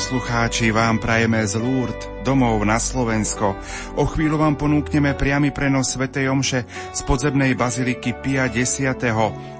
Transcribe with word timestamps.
poslucháči, 0.00 0.72
vám 0.72 0.96
prajeme 0.96 1.44
z 1.44 1.60
Lourdes, 1.60 2.08
domov 2.20 2.60
na 2.68 2.76
Slovensko. 2.76 3.56
O 3.96 4.04
chvíľu 4.04 4.40
vám 4.40 4.56
ponúkneme 4.60 5.16
priamy 5.16 5.50
prenos 5.52 5.96
Sv. 5.96 6.08
Omše 6.12 6.68
z 6.92 7.00
podzemnej 7.08 7.56
baziliky 7.56 8.12
Pia 8.20 8.48
X. 8.48 8.84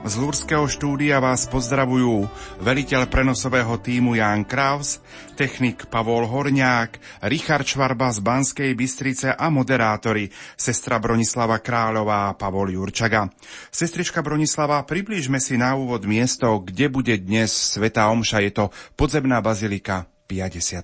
Z 0.00 0.14
Lúrského 0.16 0.64
štúdia 0.64 1.20
vás 1.20 1.48
pozdravujú 1.48 2.24
veliteľ 2.64 3.08
prenosového 3.08 3.76
týmu 3.80 4.16
Jan 4.16 4.48
Kraus, 4.48 5.00
technik 5.36 5.88
Pavol 5.88 6.24
Horňák, 6.28 7.24
Richard 7.28 7.68
Švarba 7.68 8.12
z 8.12 8.20
Banskej 8.24 8.70
Bystrice 8.76 9.32
a 9.32 9.48
moderátori 9.52 10.28
sestra 10.56 10.96
Bronislava 10.96 11.60
Kráľová 11.60 12.32
a 12.32 12.36
Pavol 12.36 12.72
Jurčaga. 12.72 13.28
Sestrička 13.68 14.24
Bronislava, 14.24 14.80
priblížme 14.84 15.36
si 15.36 15.60
na 15.60 15.76
úvod 15.76 16.08
miesto, 16.08 16.60
kde 16.64 16.88
bude 16.88 17.14
dnes 17.20 17.52
Sveta 17.52 18.08
Omša. 18.08 18.40
Je 18.40 18.52
to 18.52 18.64
podzemná 18.96 19.44
bazilika 19.44 20.08
Pia 20.24 20.48
X. 20.48 20.80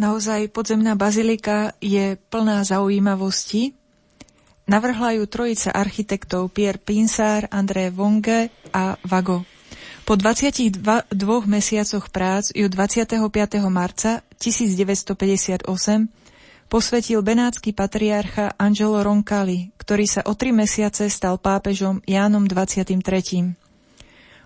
Naozaj 0.00 0.48
podzemná 0.48 0.96
bazilika 0.96 1.76
je 1.80 2.16
plná 2.16 2.64
zaujímavosti. 2.64 3.76
Navrhla 4.64 5.20
ju 5.20 5.26
trojica 5.26 5.74
architektov 5.74 6.48
Pierre 6.54 6.80
Pinsár, 6.80 7.50
André 7.52 7.92
Vonge 7.92 8.48
a 8.72 8.96
Vago. 9.04 9.44
Po 10.02 10.18
22 10.18 10.82
mesiacoch 11.46 12.10
prác 12.10 12.50
ju 12.50 12.66
25. 12.66 13.22
marca 13.70 14.24
1958 14.40 15.68
posvetil 16.66 17.20
benátsky 17.22 17.76
patriarcha 17.76 18.56
Angelo 18.58 18.98
Roncalli, 19.04 19.70
ktorý 19.76 20.08
sa 20.08 20.24
o 20.24 20.32
tri 20.32 20.50
mesiace 20.50 21.06
stal 21.12 21.36
pápežom 21.36 22.00
Jánom 22.08 22.48
23. 22.48 23.61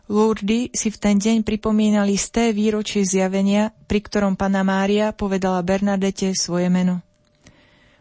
Lourdes 0.07 0.71
si 0.71 0.89
v 0.95 0.99
ten 1.03 1.19
deň 1.19 1.43
pripomínali 1.43 2.15
sté 2.15 2.55
výročie 2.55 3.03
zjavenia, 3.03 3.75
pri 3.91 3.99
ktorom 4.07 4.39
Pana 4.39 4.63
Mária 4.63 5.11
povedala 5.11 5.59
Bernadete 5.67 6.31
svoje 6.39 6.71
meno. 6.71 7.03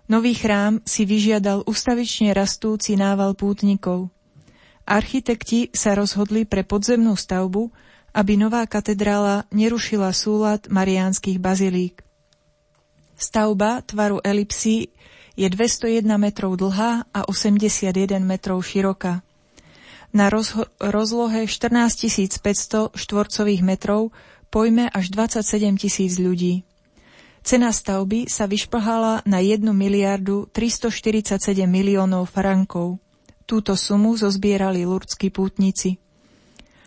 Nový 0.06 0.38
chrám 0.38 0.86
si 0.86 1.02
vyžiadal 1.02 1.66
ustavične 1.66 2.30
rastúci 2.30 2.94
nával 2.94 3.34
pútnikov. 3.34 4.14
Architekti 4.86 5.74
sa 5.74 5.98
rozhodli 5.98 6.46
pre 6.46 6.62
podzemnú 6.62 7.18
stavbu, 7.18 7.74
aby 8.14 8.38
nová 8.38 8.70
katedrála 8.70 9.50
nerušila 9.50 10.14
súlad 10.14 10.70
mariánskych 10.70 11.42
bazilík. 11.42 12.06
Stavba 13.18 13.82
tvaru 13.82 14.22
elipsy 14.22 14.94
je 15.34 15.48
201 15.50 16.06
metrov 16.22 16.54
dlhá 16.54 17.10
a 17.10 17.26
81 17.26 18.22
metrov 18.22 18.62
široká. 18.62 19.25
Na 20.16 20.32
rozho- 20.32 20.72
rozlohe 20.80 21.44
14 21.44 22.40
500 22.40 22.96
štvorcových 22.96 23.60
metrov 23.68 24.16
pojme 24.48 24.88
až 24.88 25.12
27 25.12 25.76
tisíc 25.76 26.16
ľudí. 26.16 26.64
Cena 27.44 27.76
stavby 27.76 28.32
sa 28.32 28.48
vyšplhala 28.48 29.28
na 29.28 29.44
1 29.44 29.76
miliardu 29.76 30.48
347 30.56 31.68
miliónov 31.68 32.32
frankov. 32.32 33.04
Túto 33.44 33.76
sumu 33.76 34.16
zozbierali 34.16 34.88
lurdskí 34.88 35.36
pútnici. 35.36 36.00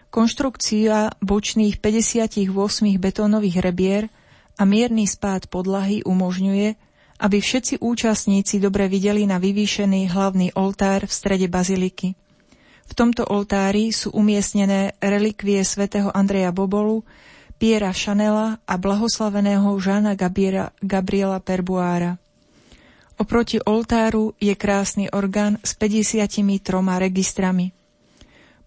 Konštrukcia 0.09 1.21
bočných 1.21 1.84
58 1.84 2.49
betónových 2.97 3.60
rebier 3.60 4.09
a 4.56 4.65
mierny 4.65 5.05
spád 5.05 5.53
podlahy 5.53 6.00
umožňuje, 6.00 6.81
aby 7.21 7.37
všetci 7.45 7.84
účastníci 7.84 8.56
dobre 8.56 8.89
videli 8.89 9.28
na 9.28 9.37
vyvýšený 9.37 10.16
hlavný 10.16 10.56
oltár 10.56 11.05
v 11.05 11.12
strede 11.12 11.47
baziliky. 11.53 12.16
V 12.88 12.93
tomto 12.97 13.28
oltári 13.28 13.93
sú 13.93 14.09
umiestnené 14.16 14.97
relikvie 14.97 15.60
svätého 15.60 16.09
Andreja 16.09 16.56
Bobolu, 16.56 17.04
Piera 17.60 17.93
Chanela 17.93 18.56
a 18.65 18.75
blahoslaveného 18.81 19.76
Žána 19.76 20.16
Gabriela, 20.16 20.72
Gabriela 20.81 21.37
Perbuára. 21.43 22.16
Oproti 23.19 23.59
oltáru 23.60 24.32
je 24.38 24.54
krásny 24.54 25.10
orgán 25.10 25.59
s 25.66 25.75
53 25.75 26.47
registrami. 27.03 27.75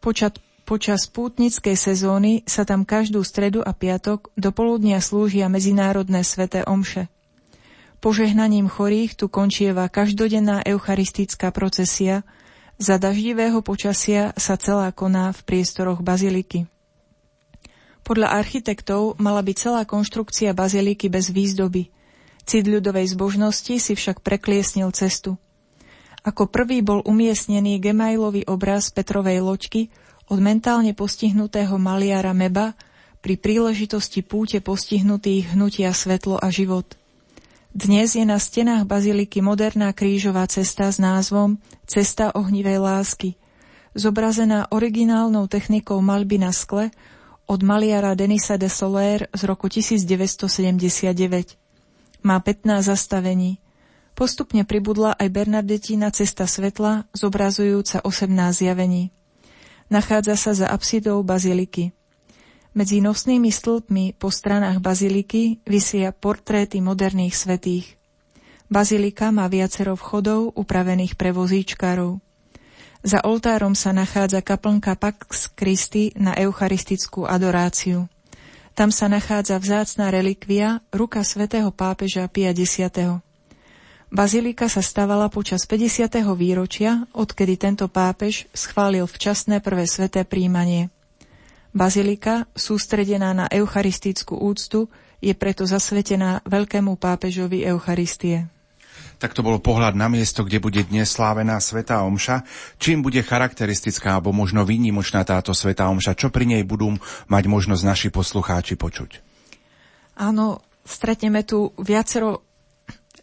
Počas, 0.03 0.37
počas 0.67 1.07
pútnickej 1.07 1.79
sezóny 1.79 2.43
sa 2.43 2.67
tam 2.67 2.83
každú 2.83 3.23
stredu 3.23 3.63
a 3.63 3.71
piatok 3.71 4.29
do 4.35 4.51
poludnia 4.51 4.99
slúžia 4.99 5.47
medzinárodné 5.47 6.21
sveté 6.27 6.67
omše. 6.67 7.07
Požehnaním 8.03 8.67
chorých 8.67 9.15
tu 9.15 9.31
končieva 9.31 9.89
každodenná 9.89 10.61
eucharistická 10.61 11.49
procesia– 11.49 12.21
za 12.81 12.97
daždivého 12.97 13.61
počasia 13.61 14.33
sa 14.33 14.57
celá 14.57 14.89
koná 14.89 15.29
v 15.37 15.45
priestoroch 15.45 16.01
baziliky. 16.01 16.65
Podľa 18.01 18.33
architektov 18.33 19.21
mala 19.21 19.45
byť 19.45 19.55
celá 19.55 19.85
konštrukcia 19.85 20.57
baziliky 20.57 21.05
bez 21.05 21.29
výzdoby. 21.29 21.93
Cit 22.41 22.65
ľudovej 22.65 23.13
zbožnosti 23.13 23.77
si 23.77 23.93
však 23.93 24.25
prekliesnil 24.25 24.89
cestu. 24.97 25.37
Ako 26.25 26.49
prvý 26.49 26.81
bol 26.81 27.05
umiestnený 27.05 27.77
gemajlový 27.77 28.49
obraz 28.49 28.89
Petrovej 28.89 29.45
loďky 29.45 29.93
od 30.25 30.41
mentálne 30.41 30.97
postihnutého 30.97 31.77
maliara 31.77 32.33
Meba 32.33 32.73
pri 33.21 33.37
príležitosti 33.37 34.25
púte 34.25 34.57
postihnutých 34.57 35.53
hnutia 35.53 35.93
svetlo 35.93 36.41
a 36.41 36.49
život– 36.49 36.97
dnes 37.71 38.19
je 38.19 38.27
na 38.27 38.35
stenách 38.35 38.83
baziliky 38.83 39.39
moderná 39.39 39.95
krížová 39.95 40.43
cesta 40.51 40.91
s 40.91 40.99
názvom 40.99 41.55
Cesta 41.87 42.35
ohnivej 42.35 42.83
lásky, 42.83 43.39
zobrazená 43.95 44.67
originálnou 44.75 45.47
technikou 45.47 46.03
malby 46.03 46.35
na 46.35 46.51
skle 46.51 46.91
od 47.47 47.63
maliara 47.63 48.11
Denisa 48.11 48.59
de 48.59 48.67
Soler 48.67 49.31
z 49.31 49.41
roku 49.47 49.71
1979. 49.71 51.55
Má 52.27 52.43
15 52.43 52.91
zastavení. 52.91 53.63
Postupne 54.19 54.67
pribudla 54.67 55.15
aj 55.15 55.31
Bernardetina 55.31 56.11
Cesta 56.11 56.51
svetla, 56.51 57.07
zobrazujúca 57.15 58.03
18 58.03 58.67
zjavení. 58.67 59.15
Nachádza 59.87 60.35
sa 60.35 60.51
za 60.51 60.67
apsidou 60.67 61.23
baziliky. 61.23 61.95
Medzi 62.71 63.03
nosnými 63.03 63.51
stĺpmi 63.51 64.15
po 64.15 64.31
stranách 64.31 64.79
baziliky 64.79 65.59
vysia 65.67 66.15
portréty 66.15 66.79
moderných 66.79 67.35
svetých. 67.35 67.99
Bazilika 68.71 69.35
má 69.35 69.51
viacero 69.51 69.99
vchodov 69.99 70.55
upravených 70.55 71.19
pre 71.19 71.35
vozíčkarov. 71.35 72.23
Za 73.03 73.19
oltárom 73.27 73.75
sa 73.75 73.91
nachádza 73.91 74.39
kaplnka 74.39 74.95
Pax 74.95 75.51
Christi 75.51 76.15
na 76.15 76.31
eucharistickú 76.31 77.27
adoráciu. 77.27 78.07
Tam 78.71 78.87
sa 78.87 79.11
nachádza 79.11 79.59
vzácná 79.59 80.07
relikvia 80.07 80.79
ruka 80.95 81.27
svätého 81.27 81.75
pápeža 81.75 82.23
Pia 82.31 82.55
X. 82.55 82.87
Bazilika 84.07 84.71
sa 84.71 84.79
stavala 84.79 85.27
počas 85.27 85.67
50. 85.67 86.23
výročia, 86.39 87.03
odkedy 87.11 87.59
tento 87.59 87.91
pápež 87.91 88.47
schválil 88.55 89.03
včasné 89.11 89.59
prvé 89.59 89.83
sveté 89.91 90.23
príjmanie. 90.23 90.87
Bazilika, 91.71 92.51
sústredená 92.51 93.31
na 93.31 93.45
eucharistickú 93.47 94.35
úctu, 94.35 94.91
je 95.23 95.31
preto 95.31 95.63
zasvetená 95.63 96.43
veľkému 96.43 96.99
pápežovi 96.99 97.63
Eucharistie. 97.63 98.49
Tak 99.21 99.37
to 99.37 99.45
bol 99.45 99.61
pohľad 99.61 99.93
na 99.93 100.09
miesto, 100.09 100.41
kde 100.41 100.57
bude 100.57 100.81
dnes 100.81 101.13
slávená 101.13 101.61
Sveta 101.61 102.01
Omša. 102.01 102.41
Čím 102.81 103.05
bude 103.05 103.21
charakteristická 103.21 104.17
alebo 104.17 104.33
možno 104.33 104.65
výnimočná 104.65 105.21
táto 105.21 105.53
Sveta 105.53 105.87
Omša? 105.93 106.17
Čo 106.17 106.33
pri 106.33 106.49
nej 106.49 106.65
budú 106.65 106.97
mať 107.29 107.43
možnosť 107.45 107.83
naši 107.85 108.09
poslucháči 108.09 108.73
počuť? 108.75 109.21
Áno, 110.17 110.65
stretneme 110.81 111.45
tu 111.45 111.69
viacero, 111.77 112.41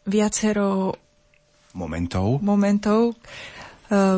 viacero 0.06 0.94
momentov. 1.74 2.40
momentov 2.46 3.18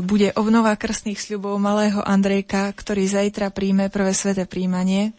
bude 0.02 0.34
obnova 0.34 0.75
krstných 0.75 1.14
sľubov 1.14 1.55
malého 1.62 2.02
Andrejka, 2.02 2.75
ktorý 2.75 3.06
zajtra 3.06 3.55
príjme 3.55 3.87
prvé 3.87 4.11
sveté 4.11 4.43
príjmanie. 4.43 5.11
E, 5.11 5.12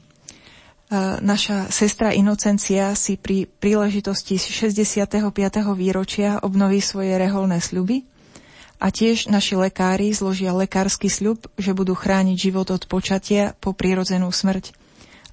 naša 1.24 1.72
sestra 1.72 2.12
Inocencia 2.12 2.92
si 3.00 3.16
pri 3.16 3.48
príležitosti 3.48 4.36
65. 4.36 5.08
výročia 5.72 6.44
obnoví 6.44 6.84
svoje 6.84 7.16
reholné 7.16 7.64
sľuby 7.64 8.04
a 8.84 8.92
tiež 8.92 9.32
naši 9.32 9.56
lekári 9.56 10.12
zložia 10.12 10.52
lekársky 10.52 11.08
sľub, 11.08 11.48
že 11.56 11.72
budú 11.72 11.96
chrániť 11.96 12.36
život 12.36 12.68
od 12.76 12.84
počatia 12.92 13.56
po 13.64 13.72
prírodzenú 13.72 14.28
smrť 14.36 14.81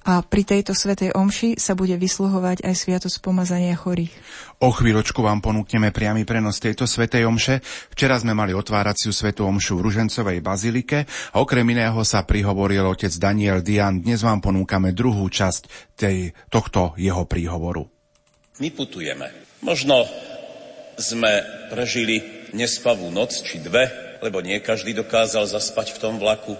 a 0.07 0.23
pri 0.23 0.47
tejto 0.47 0.71
svetej 0.71 1.11
omši 1.11 1.59
sa 1.59 1.75
bude 1.75 1.95
vysluhovať 1.99 2.63
aj 2.63 2.73
sviatosť 2.75 3.19
pomazania 3.19 3.75
chorých. 3.75 4.11
O 4.63 4.71
chvíľočku 4.71 5.19
vám 5.19 5.43
ponúkneme 5.43 5.91
priamy 5.91 6.23
prenos 6.23 6.59
tejto 6.59 6.87
svetej 6.87 7.27
omše. 7.27 7.59
Včera 7.91 8.15
sme 8.15 8.31
mali 8.31 8.55
otváraciu 8.55 9.11
svetú 9.11 9.43
omšu 9.47 9.79
v 9.79 9.91
Ružencovej 9.91 10.39
bazilike 10.39 11.03
a 11.35 11.37
okrem 11.43 11.67
iného 11.67 11.99
sa 12.07 12.23
prihovoril 12.23 12.83
otec 12.87 13.11
Daniel 13.19 13.59
Dian. 13.59 13.99
Dnes 13.99 14.23
vám 14.23 14.39
ponúkame 14.39 14.95
druhú 14.95 15.27
časť 15.27 15.95
tej, 15.99 16.31
tohto 16.47 16.95
jeho 16.95 17.27
príhovoru. 17.27 17.87
My 18.59 18.71
putujeme. 18.71 19.31
Možno 19.63 20.07
sme 20.99 21.43
prežili 21.71 22.47
nespavú 22.51 23.07
noc 23.11 23.35
či 23.43 23.63
dve, 23.63 23.87
lebo 24.19 24.43
nie 24.43 24.59
každý 24.59 24.91
dokázal 24.91 25.47
zaspať 25.47 25.95
v 25.95 26.01
tom 26.03 26.15
vlaku, 26.19 26.55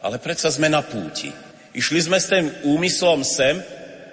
ale 0.00 0.16
predsa 0.16 0.48
sme 0.48 0.72
na 0.72 0.80
púti 0.80 1.47
Išli 1.78 2.00
sme 2.02 2.18
s 2.18 2.26
tým 2.26 2.50
úmyslom 2.66 3.22
sem, 3.22 3.62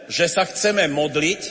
že 0.06 0.30
sa 0.30 0.46
chceme 0.46 0.86
modliť 0.86 1.42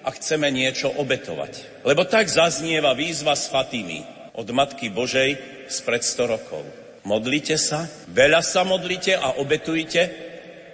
a 0.00 0.08
chceme 0.08 0.48
niečo 0.48 0.88
obetovať. 0.88 1.84
Lebo 1.84 2.08
tak 2.08 2.32
zaznieva 2.32 2.96
výzva 2.96 3.36
s 3.36 3.52
Fatými 3.52 4.32
od 4.40 4.48
Matky 4.48 4.88
Božej 4.88 5.36
spred 5.68 6.00
100 6.00 6.32
rokov. 6.32 6.64
Modlite 7.04 7.60
sa, 7.60 7.84
veľa 8.08 8.40
sa 8.40 8.64
modlite 8.64 9.20
a 9.20 9.36
obetujte, 9.36 10.02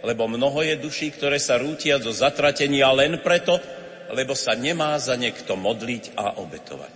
lebo 0.07 0.31
mnoho 0.31 0.63
je 0.63 0.79
duší, 0.79 1.19
ktoré 1.19 1.43
sa 1.43 1.59
rútia 1.59 1.99
zo 1.99 2.15
zatratenia 2.15 2.95
len 2.95 3.19
preto, 3.27 3.59
lebo 4.15 4.39
sa 4.39 4.55
nemá 4.55 4.95
za 5.03 5.19
niekto 5.19 5.59
modliť 5.59 6.15
a 6.15 6.39
obetovať. 6.39 6.95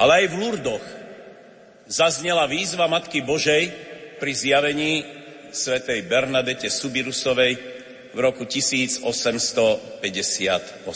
Ale 0.00 0.24
aj 0.24 0.26
v 0.32 0.38
Lurdoch 0.40 0.86
zaznela 1.84 2.48
výzva 2.48 2.88
Matky 2.88 3.20
Božej 3.20 3.68
pri 4.16 4.32
zjavení 4.32 5.21
svätej 5.52 6.08
Bernadete 6.08 6.72
Subirusovej 6.72 7.52
v 8.12 8.18
roku 8.18 8.48
1858. 8.48 10.88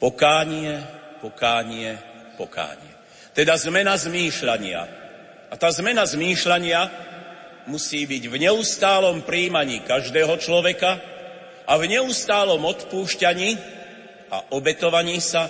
Pokánie, 0.00 0.72
pokánie, 1.20 1.96
pokánie. 2.36 2.92
Teda 3.32 3.56
zmena 3.56 3.96
zmýšľania, 3.96 4.82
a 5.48 5.54
tá 5.54 5.70
zmena 5.70 6.02
zmýšľania 6.02 6.90
musí 7.70 8.04
byť 8.04 8.22
v 8.28 8.36
neustálom 8.48 9.24
príjmaní 9.24 9.80
každého 9.86 10.36
človeka 10.36 11.00
a 11.64 11.72
v 11.80 11.96
neustálom 11.96 12.60
odpúšťaní 12.60 13.56
a 14.28 14.52
obetovaní 14.52 15.16
sa 15.22 15.48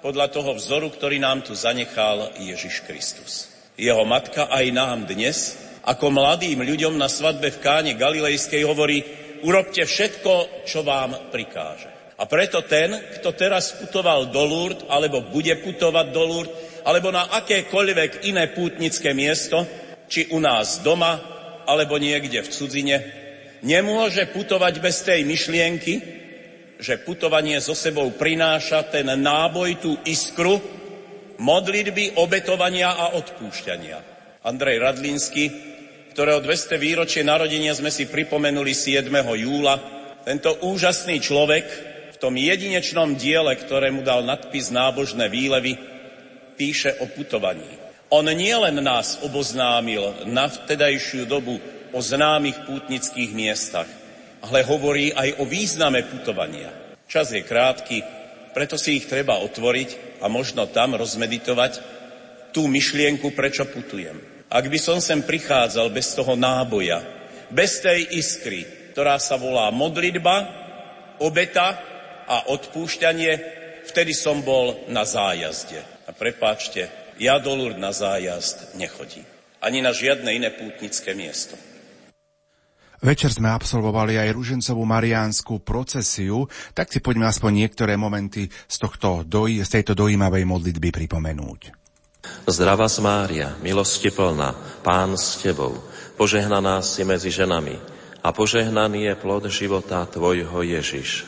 podľa 0.00 0.32
toho 0.32 0.56
vzoru, 0.56 0.88
ktorý 0.90 1.20
nám 1.20 1.44
tu 1.44 1.52
zanechal 1.52 2.32
Ježiš 2.40 2.82
Kristus. 2.88 3.52
Jeho 3.76 4.02
matka 4.08 4.48
aj 4.48 4.64
nám 4.72 5.04
dnes, 5.06 5.69
ako 5.84 6.06
mladým 6.12 6.60
ľuďom 6.60 7.00
na 7.00 7.08
svadbe 7.08 7.48
v 7.48 7.62
Káne 7.62 7.92
Galilejskej 7.96 8.62
hovorí, 8.68 9.00
urobte 9.44 9.84
všetko, 9.84 10.64
čo 10.68 10.84
vám 10.84 11.32
prikáže. 11.32 11.88
A 12.20 12.28
preto 12.28 12.60
ten, 12.68 12.92
kto 13.16 13.32
teraz 13.32 13.72
putoval 13.80 14.28
do 14.28 14.44
Lourdes, 14.44 14.84
alebo 14.92 15.24
bude 15.32 15.56
putovať 15.56 16.06
do 16.12 16.20
Lourdes, 16.20 16.52
alebo 16.84 17.08
na 17.08 17.32
akékoľvek 17.32 18.28
iné 18.28 18.52
pútnické 18.52 19.16
miesto, 19.16 19.64
či 20.04 20.28
u 20.28 20.36
nás 20.36 20.84
doma, 20.84 21.16
alebo 21.64 21.96
niekde 21.96 22.44
v 22.44 22.52
cudzine, 22.52 22.96
nemôže 23.64 24.28
putovať 24.36 24.74
bez 24.84 25.00
tej 25.00 25.24
myšlienky, 25.24 25.94
že 26.80 27.00
putovanie 27.04 27.60
so 27.60 27.72
sebou 27.76 28.08
prináša 28.12 28.88
ten 28.88 29.08
náboj, 29.08 29.80
tú 29.80 29.92
iskru, 30.04 30.60
modlitby, 31.40 32.20
obetovania 32.20 32.96
a 32.96 33.16
odpúšťania. 33.16 33.98
Andrej 34.44 34.80
Radlinsky, 34.80 35.69
ktorého 36.10 36.42
200 36.42 36.76
výročie 36.76 37.22
narodenia 37.22 37.70
sme 37.72 37.88
si 37.88 38.10
pripomenuli 38.10 38.74
7. 38.74 39.06
júla, 39.38 39.74
tento 40.26 40.52
úžasný 40.66 41.22
človek 41.22 41.64
v 42.12 42.16
tom 42.20 42.36
jedinečnom 42.36 43.16
diele, 43.16 43.56
ktorému 43.56 44.04
dal 44.04 44.26
nadpis 44.26 44.68
Nábožné 44.68 45.32
výlevy, 45.32 45.78
píše 46.58 47.00
o 47.00 47.08
putovaní. 47.08 47.66
On 48.10 48.26
nielen 48.26 48.82
nás 48.82 49.22
oboznámil 49.22 50.26
na 50.28 50.50
vtedajšiu 50.50 51.24
dobu 51.30 51.56
o 51.94 51.98
známych 52.02 52.66
pútnických 52.66 53.30
miestach, 53.32 53.88
ale 54.44 54.66
hovorí 54.66 55.14
aj 55.14 55.40
o 55.40 55.44
význame 55.46 56.04
putovania. 56.04 56.74
Čas 57.06 57.32
je 57.32 57.42
krátky, 57.42 58.02
preto 58.50 58.74
si 58.74 58.98
ich 58.98 59.06
treba 59.06 59.38
otvoriť 59.40 60.20
a 60.20 60.26
možno 60.26 60.66
tam 60.68 60.98
rozmeditovať 60.98 61.72
tú 62.50 62.66
myšlienku, 62.66 63.30
prečo 63.32 63.66
putujem. 63.70 64.29
Ak 64.50 64.66
by 64.66 64.78
som 64.82 64.98
sem 64.98 65.22
prichádzal 65.22 65.94
bez 65.94 66.10
toho 66.10 66.34
náboja, 66.34 67.06
bez 67.54 67.78
tej 67.78 68.18
iskry, 68.18 68.66
ktorá 68.90 69.14
sa 69.22 69.38
volá 69.38 69.70
modlitba, 69.70 70.50
obeta 71.22 71.78
a 72.26 72.50
odpúšťanie, 72.50 73.32
vtedy 73.86 74.10
som 74.10 74.42
bol 74.42 74.90
na 74.90 75.06
zájazde. 75.06 75.78
A 76.02 76.10
prepáčte, 76.10 76.90
ja 77.22 77.38
do 77.38 77.54
Lourdes 77.54 77.78
na 77.78 77.94
zájazd 77.94 78.74
nechodím. 78.74 79.22
Ani 79.62 79.78
na 79.78 79.94
žiadne 79.94 80.34
iné 80.34 80.50
pútnické 80.50 81.14
miesto. 81.14 81.54
Večer 83.00 83.32
sme 83.32 83.54
absolvovali 83.54 84.18
aj 84.18 84.34
ružencovú 84.34 84.82
mariánsku 84.82 85.62
procesiu, 85.62 86.50
tak 86.76 86.90
si 86.90 86.98
poďme 86.98 87.30
aspoň 87.30 87.64
niektoré 87.64 87.94
momenty 87.94 88.50
z, 88.50 88.76
tohto, 88.76 89.22
z 89.24 89.68
tejto 89.70 89.94
dojímavej 89.96 90.42
modlitby 90.42 90.90
pripomenúť. 90.90 91.79
Zdravá 92.45 92.85
Mária, 93.01 93.57
milosti 93.61 94.13
plná, 94.13 94.55
Pán 94.85 95.17
s 95.17 95.41
Tebou, 95.41 95.81
požehnaná 96.17 96.81
si 96.81 97.01
medzi 97.01 97.33
ženami 97.33 97.77
a 98.21 98.29
požehnaný 98.29 99.09
je 99.09 99.13
plod 99.17 99.43
života 99.49 100.05
Tvojho 100.05 100.61
Ježiš. 100.61 101.25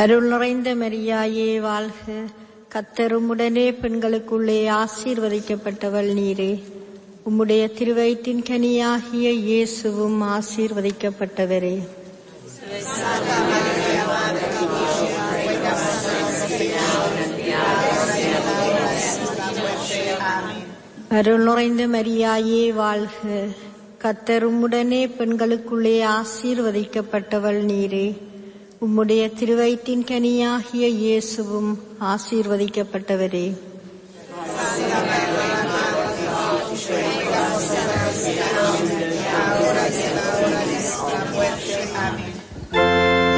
அருள் 0.00 0.26
நிறைந்த 0.32 0.68
மரியாயே 0.74 1.60
வாழ்க 1.60 2.04
கத்தருமுடனே 2.72 3.64
பெண்களுக்குள்ளே 3.82 4.60
ஆசீர்வதிக்கப்பட்டவள் 4.82 6.10
நீரே 6.14 6.52
உம்முடைய 7.29 7.71
திருவயிற்றின் 7.77 8.43
கனியாகிய 8.49 9.29
இயேசுவும் 9.31 10.21
ஆசீர்வதிக்கப்பட்டவரே. 10.21 11.87
அருள்நுறைந்த 21.11 21.87
மரியாயே 21.87 22.73
வாழ்க. 22.73 23.19
கத்தருமுடனே 24.03 25.09
பெண்களுக்குள்ளே 25.17 26.07
ஆசீர்வதிக்கப்பட்டவள் 26.19 27.61
நீரே. 27.71 28.21
உம்முடைய 28.81 29.31
திருவயிற்றின் 29.39 30.03
கனியாகிய 30.03 30.87
இயேசுவும் 30.87 31.79
ஆசீர்வதிக்கப்பட்டவரே. 32.01 33.57
nosotros 37.55 38.27
y 38.27 38.39
ahora 39.33 39.87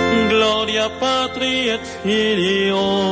y 0.09 0.27
Gloria 0.29 0.99
Patri 0.99 1.69
et 1.69 1.85
Filio. 2.03 3.07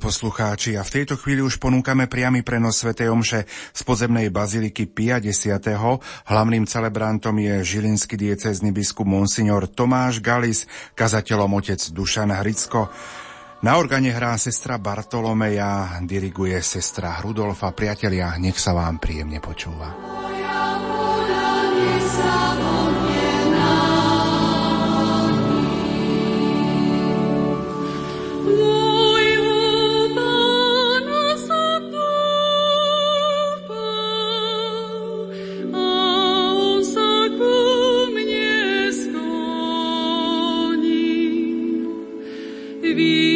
Poslucháči, 0.00 0.74
a 0.74 0.82
v 0.82 0.94
tejto 0.96 1.20
chvíli 1.20 1.44
už 1.44 1.60
ponúkame 1.60 2.08
priamy 2.08 2.40
prenos 2.40 2.80
Sv. 2.80 2.96
Omše 2.96 3.44
z 3.76 3.80
podzemnej 3.84 4.32
baziliky 4.32 4.88
50. 4.88 5.28
Hlavným 6.24 6.64
celebrantom 6.64 7.36
je 7.36 7.60
žilinský 7.60 8.16
diecézny 8.16 8.72
biskup 8.72 9.04
Monsignor 9.04 9.68
Tomáš 9.68 10.24
Galis, 10.24 10.64
kazateľom 10.96 11.52
otec 11.52 11.80
Dušan 11.92 12.32
Hricko. 12.32 12.88
Na 13.60 13.76
organe 13.76 14.08
hrá 14.08 14.40
sestra 14.40 14.80
Bartolomeja, 14.80 16.00
diriguje 16.08 16.56
sestra 16.64 17.20
Rudolfa. 17.20 17.76
Priatelia, 17.76 18.32
nech 18.40 18.56
sa 18.56 18.72
vám 18.72 18.96
príjemne 18.96 19.36
počúva. 19.36 19.92
Moja 20.00 20.60
You. 43.00 43.29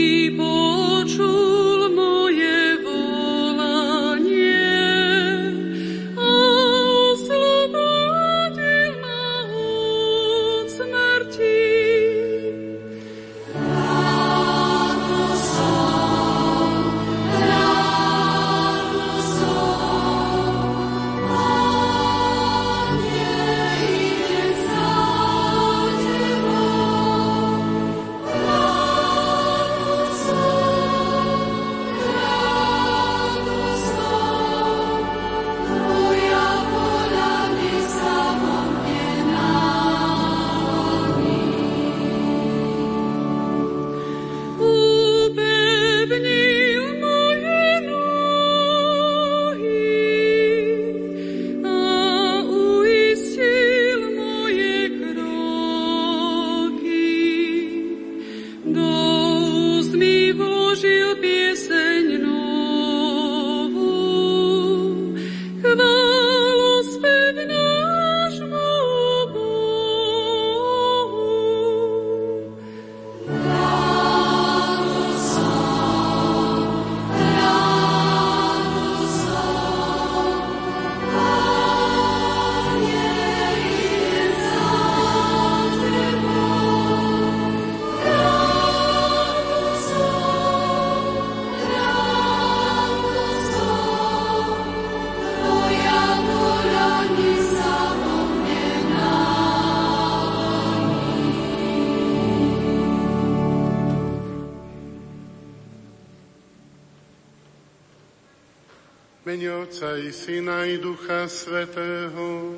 Otca 109.49 109.97
i 109.97 110.13
Syna 110.13 110.65
i 110.65 110.79
Ducha 110.79 111.29
Svetého. 111.29 112.57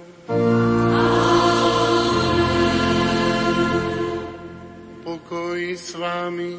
Pokoj 5.04 5.60
s 5.74 5.94
vámi. 5.98 6.52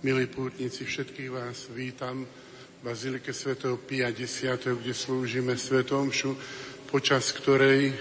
Milí 0.00 0.24
pútnici, 0.30 0.86
všetkých 0.86 1.30
vás 1.34 1.68
vítam 1.74 2.24
v 2.24 2.80
Bazilike 2.80 3.34
svätého 3.34 3.76
Pia 3.76 4.08
X, 4.14 4.46
kde 4.62 4.94
slúžime 4.96 5.58
svetomšu, 5.58 6.32
počas 6.88 7.34
ktorej 7.34 7.92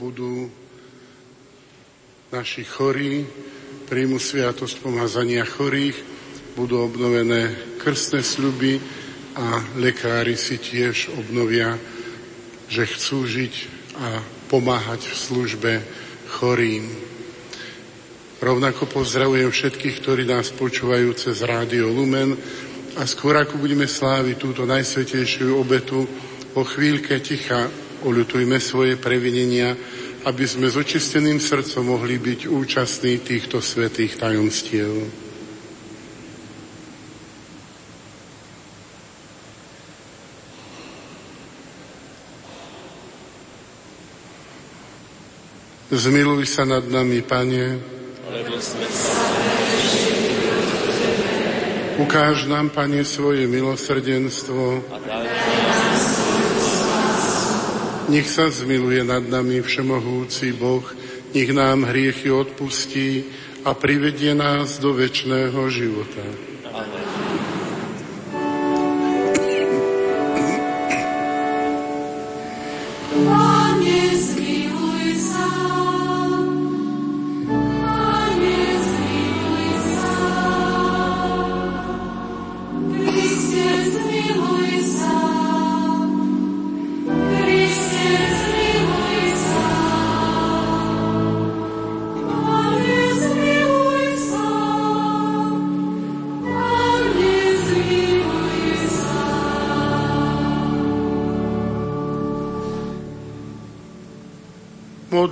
budú 0.00 0.50
naši 2.32 2.66
chorí 2.66 3.22
príjmu 3.86 4.18
sviatosť 4.18 4.82
pomazania 4.82 5.46
chorých, 5.46 5.94
budú 6.58 6.82
obnovené 6.82 7.54
krstné 7.78 8.26
sľuby 8.26 8.82
a 9.38 9.62
lekári 9.78 10.34
si 10.34 10.58
tiež 10.58 11.14
obnovia, 11.14 11.78
že 12.66 12.82
chcú 12.82 13.22
žiť 13.22 13.54
a 14.02 14.18
pomáhať 14.50 15.06
v 15.06 15.14
službe 15.14 15.72
chorým. 16.34 16.82
Rovnako 18.42 18.90
pozdravujem 18.90 19.48
všetkých, 19.48 19.96
ktorí 20.02 20.26
nás 20.26 20.50
počúvajú 20.50 21.14
cez 21.14 21.40
Rádio 21.46 21.88
Lumen 21.88 22.34
a 22.98 23.06
skôr 23.06 23.38
ako 23.38 23.62
budeme 23.62 23.86
sláviť 23.86 24.36
túto 24.36 24.66
najsvetejšiu 24.66 25.56
obetu, 25.56 26.04
po 26.56 26.64
chvíľke 26.64 27.20
ticha 27.20 27.68
oľutujme 28.02 28.56
svoje 28.56 28.96
previnenia, 28.96 29.76
aby 30.26 30.42
sme 30.42 30.66
s 30.66 30.74
očisteným 30.74 31.38
srdcom 31.38 31.94
mohli 31.94 32.18
byť 32.18 32.50
účastní 32.50 33.22
týchto 33.22 33.62
svetých 33.62 34.18
tajomstiev. 34.18 35.06
Zmiluj 45.86 46.50
sa 46.50 46.66
nad 46.66 46.82
nami, 46.82 47.22
Pane. 47.22 47.78
Ukáž 52.02 52.50
nám, 52.50 52.74
Pane, 52.74 53.06
svoje 53.06 53.46
milosrdenstvo. 53.46 54.82
A 54.90 55.55
nech 58.08 58.28
sa 58.30 58.50
zmiluje 58.50 59.02
nad 59.02 59.22
nami 59.26 59.62
všemohúci 59.62 60.54
Boh, 60.54 60.84
nech 61.34 61.50
nám 61.50 61.86
hriechy 61.90 62.30
odpustí 62.30 63.26
a 63.66 63.74
privedie 63.74 64.34
nás 64.34 64.78
do 64.78 64.94
väčšného 64.94 65.60
života. 65.68 66.45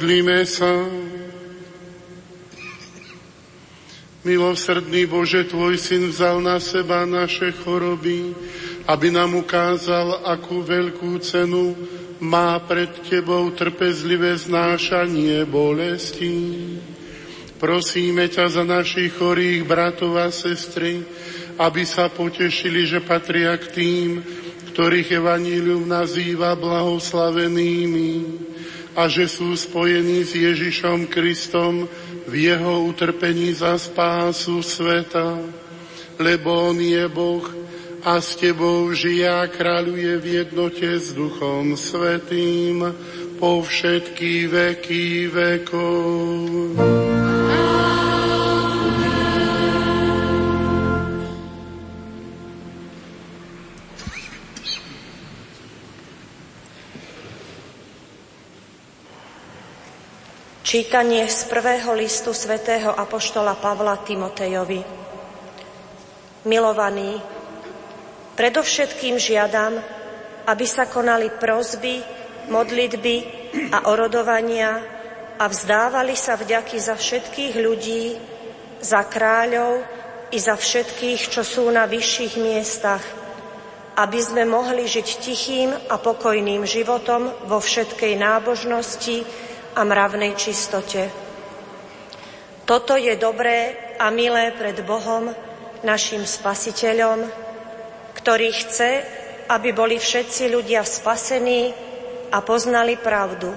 Modlíme 0.04 0.44
sa. 0.44 0.68
Milosrdný 4.20 5.08
Bože, 5.08 5.48
Tvoj 5.48 5.80
Syn 5.80 6.12
vzal 6.12 6.44
na 6.44 6.60
seba 6.60 7.08
naše 7.08 7.56
choroby, 7.64 8.36
aby 8.84 9.08
nám 9.08 9.32
ukázal, 9.32 10.28
akú 10.28 10.60
veľkú 10.60 11.08
cenu 11.24 11.72
má 12.20 12.60
pred 12.68 12.92
Tebou 13.08 13.48
trpezlivé 13.56 14.36
znášanie 14.36 15.40
bolesti. 15.48 16.36
Prosíme 17.56 18.28
ťa 18.28 18.60
za 18.60 18.64
našich 18.68 19.16
chorých 19.16 19.64
bratov 19.64 20.20
a 20.20 20.28
sestry, 20.28 21.00
aby 21.56 21.80
sa 21.88 22.12
potešili, 22.12 22.84
že 22.84 23.00
patria 23.00 23.56
k 23.56 23.72
tým, 23.72 24.20
ktorých 24.68 25.16
Evanílium 25.16 25.88
nazýva 25.88 26.52
blahoslavenými 26.60 28.52
a 28.94 29.10
že 29.10 29.26
sú 29.26 29.58
spojení 29.58 30.22
s 30.22 30.38
Ježišom 30.38 31.10
Kristom 31.10 31.90
v 32.30 32.32
jeho 32.50 32.86
utrpení 32.88 33.50
za 33.52 33.74
spásu 33.78 34.62
sveta, 34.62 35.38
lebo 36.18 36.70
On 36.70 36.78
je 36.78 37.04
Boh, 37.10 37.44
a 38.04 38.20
s 38.20 38.36
Tebou 38.36 38.92
žije 38.92 39.24
a 39.24 39.48
kráľuje 39.48 40.20
v 40.20 40.26
jednote 40.44 40.84
s 41.00 41.16
Duchom 41.16 41.72
Svetým 41.72 42.84
po 43.40 43.64
všetky 43.64 44.44
veky 44.44 45.32
vekov. 45.32 47.03
Čítanie 60.74 61.30
z 61.30 61.46
prvého 61.46 61.94
listu 61.94 62.34
svätého 62.34 62.90
Apoštola 62.90 63.54
Pavla 63.54 63.94
Timotejovi. 64.02 64.82
Milovaní, 66.50 67.14
Predovšetkým 68.34 69.14
žiadam, 69.14 69.78
aby 70.50 70.66
sa 70.66 70.90
konali 70.90 71.30
prozby, 71.30 72.02
modlitby 72.50 73.16
a 73.70 73.86
orodovania 73.86 74.82
a 75.38 75.46
vzdávali 75.46 76.18
sa 76.18 76.34
vďaky 76.34 76.82
za 76.82 76.98
všetkých 76.98 77.54
ľudí, 77.54 78.18
za 78.82 79.06
kráľov 79.06 79.78
i 80.34 80.42
za 80.42 80.58
všetkých, 80.58 81.30
čo 81.30 81.46
sú 81.46 81.70
na 81.70 81.86
vyšších 81.86 82.34
miestach, 82.42 83.04
aby 83.94 84.18
sme 84.18 84.42
mohli 84.42 84.90
žiť 84.90 85.08
tichým 85.22 85.70
a 85.70 86.02
pokojným 86.02 86.66
životom 86.66 87.30
vo 87.46 87.62
všetkej 87.62 88.18
nábožnosti 88.18 89.53
a 89.74 89.80
mravnej 89.82 90.38
čistote. 90.38 91.10
Toto 92.64 92.96
je 92.96 93.12
dobré 93.18 93.76
a 94.00 94.08
milé 94.08 94.54
pred 94.56 94.78
Bohom, 94.86 95.34
našim 95.84 96.24
Spasiteľom, 96.24 97.28
ktorý 98.16 98.48
chce, 98.56 98.90
aby 99.52 99.76
boli 99.76 100.00
všetci 100.00 100.48
ľudia 100.48 100.80
spasení 100.80 101.76
a 102.32 102.40
poznali 102.40 102.96
pravdu. 102.96 103.52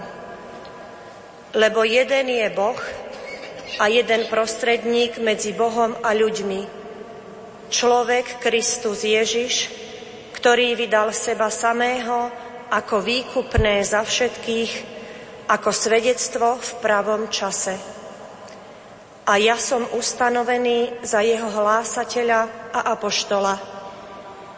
Lebo 1.55 1.87
jeden 1.87 2.27
je 2.27 2.47
Boh 2.51 2.75
a 3.79 3.87
jeden 3.87 4.27
prostredník 4.27 5.23
medzi 5.23 5.55
Bohom 5.55 5.95
a 6.03 6.11
ľuďmi. 6.11 6.61
Človek 7.71 8.43
Kristus 8.43 9.07
Ježiš, 9.07 9.71
ktorý 10.35 10.75
vydal 10.75 11.15
seba 11.15 11.47
samého 11.47 12.27
ako 12.67 12.99
výkupné 12.99 13.87
za 13.87 14.03
všetkých, 14.03 14.96
ako 15.47 15.69
svedectvo 15.71 16.59
v 16.59 16.71
pravom 16.83 17.31
čase. 17.31 17.75
A 19.27 19.35
ja 19.39 19.59
som 19.59 19.83
ustanovený 19.95 21.03
za 21.03 21.19
jeho 21.19 21.51
hlásateľa 21.51 22.71
a 22.71 22.79
apoštola 22.95 23.77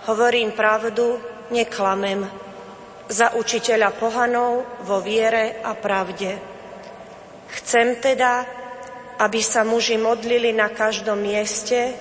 Hovorím 0.09 0.57
pravdu, 0.57 1.21
neklamem. 1.53 2.25
Za 3.09 3.37
učiteľa 3.37 3.93
pohanov 3.93 4.81
vo 4.81 5.05
viere 5.05 5.61
a 5.61 5.77
pravde. 5.77 6.33
Chcem 7.45 8.01
teda, 8.01 8.45
aby 9.21 9.41
sa 9.45 9.61
muži 9.61 10.01
modlili 10.01 10.49
na 10.49 10.73
každom 10.73 11.21
mieste 11.21 11.93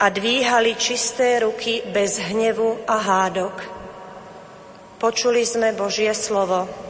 a 0.00 0.10
dvíhali 0.10 0.74
čisté 0.74 1.38
ruky 1.44 1.86
bez 1.86 2.18
hnevu 2.18 2.82
a 2.82 2.96
hádok. 2.98 3.56
Počuli 4.98 5.46
sme 5.46 5.70
Božie 5.70 6.10
slovo. 6.18 6.89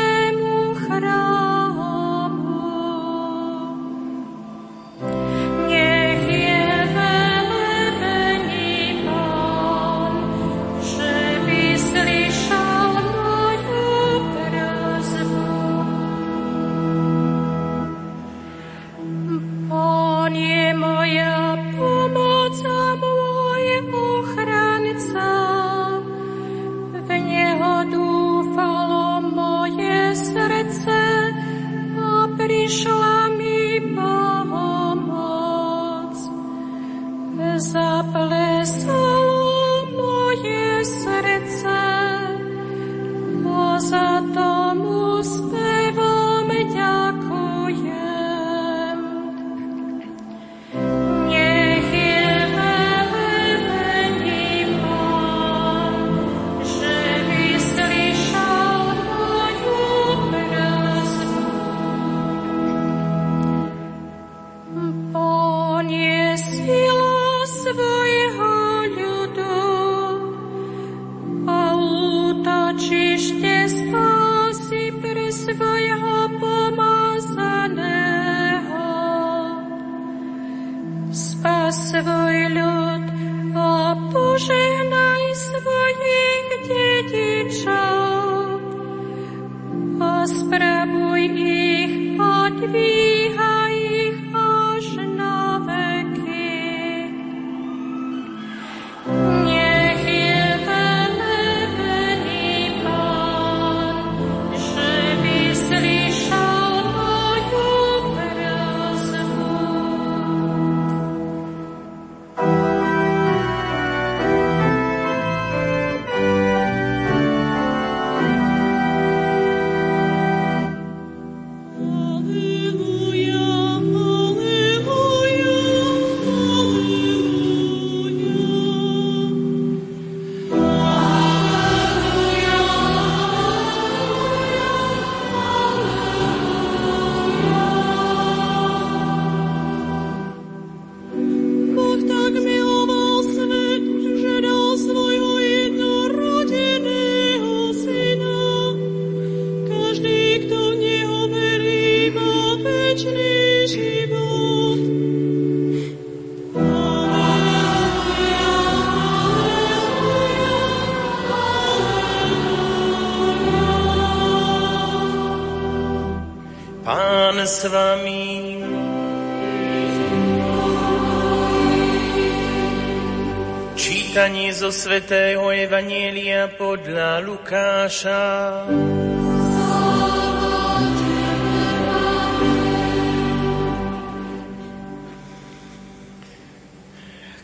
zo 174.71 174.87
svätého 174.87 175.51
Evanielia 175.51 176.47
podľa 176.47 177.19
Lukáša. 177.19 178.23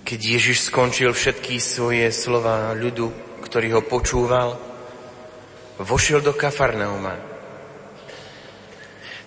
Keď 0.08 0.20
Ježiš 0.24 0.72
skončil 0.72 1.12
všetky 1.12 1.60
svoje 1.60 2.08
slova 2.16 2.72
ľudu, 2.72 3.12
ktorý 3.44 3.76
ho 3.76 3.82
počúval, 3.84 4.56
vošiel 5.84 6.24
do 6.24 6.32
Kafarnauma. 6.32 7.20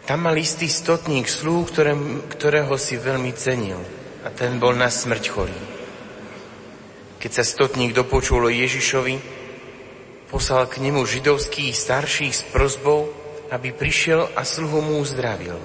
Tam 0.08 0.24
mal 0.24 0.40
istý 0.40 0.72
stotník 0.72 1.28
slúh, 1.28 1.68
ktoré, 1.68 1.92
ktorého 2.32 2.72
si 2.80 2.96
veľmi 2.96 3.36
cenil 3.36 3.84
a 4.24 4.32
ten 4.32 4.56
bol 4.56 4.72
na 4.72 4.88
smrť 4.88 5.24
chorý. 5.28 5.79
Keď 7.20 7.30
sa 7.36 7.44
stotník 7.44 7.92
dopočul 7.92 8.48
o 8.48 8.50
Ježišovi, 8.50 9.20
poslal 10.32 10.64
k 10.72 10.80
nemu 10.80 11.04
židovských 11.04 11.76
starších 11.76 12.32
s 12.32 12.42
prozbou, 12.48 13.12
aby 13.52 13.76
prišiel 13.76 14.32
a 14.32 14.40
sluhu 14.40 14.80
mu 14.80 15.04
uzdravil. 15.04 15.60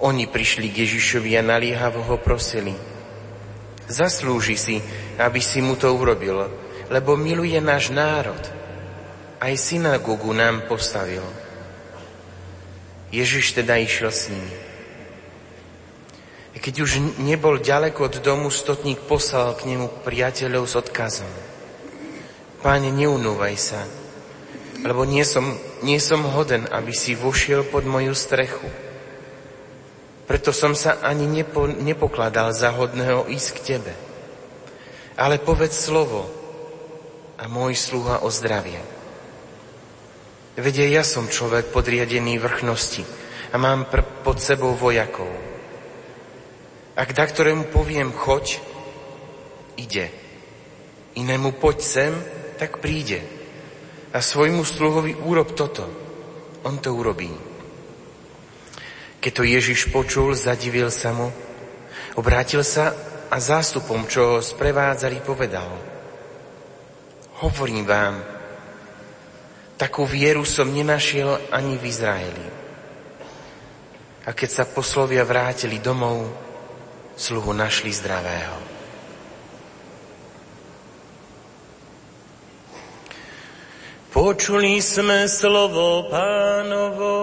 Oni 0.00 0.24
prišli 0.24 0.72
k 0.72 0.88
Ježišovi 0.88 1.36
a 1.36 1.44
naliehavo 1.44 2.00
ho 2.08 2.16
prosili. 2.16 2.72
Zaslúži 3.84 4.56
si, 4.56 4.76
aby 5.20 5.44
si 5.44 5.60
mu 5.60 5.76
to 5.76 5.92
urobil, 5.92 6.48
lebo 6.88 7.12
miluje 7.18 7.60
náš 7.60 7.92
národ. 7.92 8.40
Aj 9.44 9.52
synagógu 9.60 10.32
nám 10.32 10.64
postavil. 10.70 11.26
Ježiš 13.12 13.60
teda 13.60 13.76
išiel 13.76 14.08
s 14.08 14.32
nimi. 14.32 14.67
Keď 16.58 16.74
už 16.82 16.90
nebol 17.22 17.62
ďaleko 17.62 18.10
od 18.10 18.14
domu, 18.20 18.50
stotník 18.50 18.98
poslal 19.06 19.54
k 19.54 19.70
nemu 19.70 20.02
priateľov 20.02 20.66
s 20.66 20.74
odkazom. 20.74 21.30
Páne, 22.60 22.90
neunúvaj 22.90 23.56
sa, 23.56 23.80
lebo 24.82 25.06
nie 25.06 25.22
som, 25.22 25.54
nie 25.86 26.02
som 26.02 26.26
hoden, 26.26 26.66
aby 26.68 26.90
si 26.90 27.14
vošiel 27.14 27.62
pod 27.62 27.86
moju 27.86 28.12
strechu 28.12 28.66
preto 30.28 30.52
som 30.52 30.76
sa 30.76 31.00
ani 31.00 31.24
nepo, 31.24 31.64
nepokladal 31.64 32.52
za 32.52 32.68
hodného 32.76 33.32
ísť 33.32 33.48
k 33.56 33.64
tebe. 33.64 33.92
Ale 35.16 35.40
povedz 35.40 35.88
slovo 35.88 36.28
a 37.40 37.48
môj 37.48 37.72
sluha 37.72 38.20
ozdravie. 38.20 38.76
Vedie, 40.60 40.92
ja 40.92 41.00
som 41.00 41.32
človek 41.32 41.72
podriadený 41.72 42.36
vrchnosti 42.36 43.08
a 43.48 43.56
mám 43.56 43.88
pr- 43.88 44.04
pod 44.20 44.36
sebou 44.36 44.76
vojakov. 44.76 45.47
Ak 46.98 47.14
da 47.14 47.30
ktorému 47.30 47.70
poviem 47.70 48.10
choď, 48.10 48.58
ide. 49.78 50.10
Inému 51.14 51.54
poď 51.62 51.78
sem, 51.78 52.12
tak 52.58 52.82
príde. 52.82 53.22
A 54.10 54.18
svojmu 54.18 54.66
sluhovi 54.66 55.14
urob 55.14 55.54
toto. 55.54 55.86
On 56.66 56.74
to 56.82 56.90
urobí. 56.90 57.30
Keď 59.22 59.30
to 59.30 59.46
Ježiš 59.46 59.94
počul, 59.94 60.34
zadivil 60.34 60.90
sa 60.90 61.14
mu, 61.14 61.30
obrátil 62.18 62.66
sa 62.66 62.90
a 63.30 63.38
zástupom, 63.38 64.10
čo 64.10 64.20
ho 64.34 64.38
sprevádzali, 64.42 65.22
povedal 65.22 65.70
Hovorím 67.38 67.86
vám, 67.86 68.18
takú 69.78 70.02
vieru 70.02 70.42
som 70.42 70.66
nenašiel 70.66 71.54
ani 71.54 71.78
v 71.78 71.84
Izraeli. 71.86 72.46
A 74.26 74.34
keď 74.34 74.50
sa 74.50 74.64
poslovia 74.66 75.22
vrátili 75.22 75.78
domov, 75.78 76.47
sluhu 77.18 77.50
našli 77.50 77.90
zdravého. 77.90 78.54
Počuli 84.14 84.78
sme 84.78 85.26
slovo 85.26 86.06
pánovo. 86.06 87.14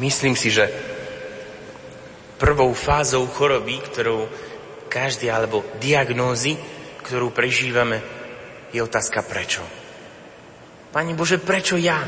Myslím 0.00 0.32
si, 0.32 0.48
že 0.48 0.64
prvou 2.40 2.72
fázou 2.72 3.28
choroby, 3.28 3.84
ktorou 3.84 4.24
každý, 4.88 5.28
alebo 5.28 5.60
diagnózy, 5.76 6.56
ktorú 7.04 7.30
prežívame, 7.36 8.00
je 8.72 8.80
otázka 8.80 9.20
prečo. 9.20 9.60
Pani 10.90 11.12
Bože, 11.12 11.38
prečo 11.38 11.76
ja? 11.76 12.00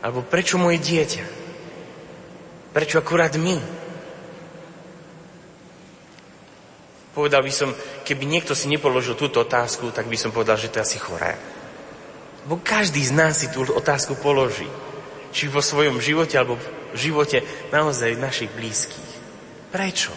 Alebo 0.00 0.24
prečo 0.24 0.56
moje 0.56 0.80
dieťa? 0.80 1.24
Prečo 2.74 2.98
akurát 2.98 3.36
my? 3.38 3.84
Povedal 7.14 7.46
by 7.46 7.52
som, 7.54 7.70
keby 8.02 8.26
niekto 8.26 8.58
si 8.58 8.66
nepoložil 8.66 9.14
túto 9.14 9.46
otázku, 9.46 9.94
tak 9.94 10.10
by 10.10 10.18
som 10.18 10.34
povedal, 10.34 10.58
že 10.58 10.66
to 10.66 10.82
je 10.82 10.86
asi 10.90 10.98
choré. 10.98 11.38
Bo 12.50 12.58
každý 12.58 13.06
z 13.06 13.14
nás 13.14 13.38
si 13.38 13.46
tú 13.54 13.62
otázku 13.62 14.18
položí 14.18 14.66
či 15.30 15.46
vo 15.46 15.62
svojom 15.62 16.02
živote, 16.02 16.34
alebo 16.34 16.58
v 16.94 16.98
živote 16.98 17.42
naozaj 17.74 18.14
našich 18.14 18.54
blízkych. 18.54 19.10
Prečo? 19.74 20.14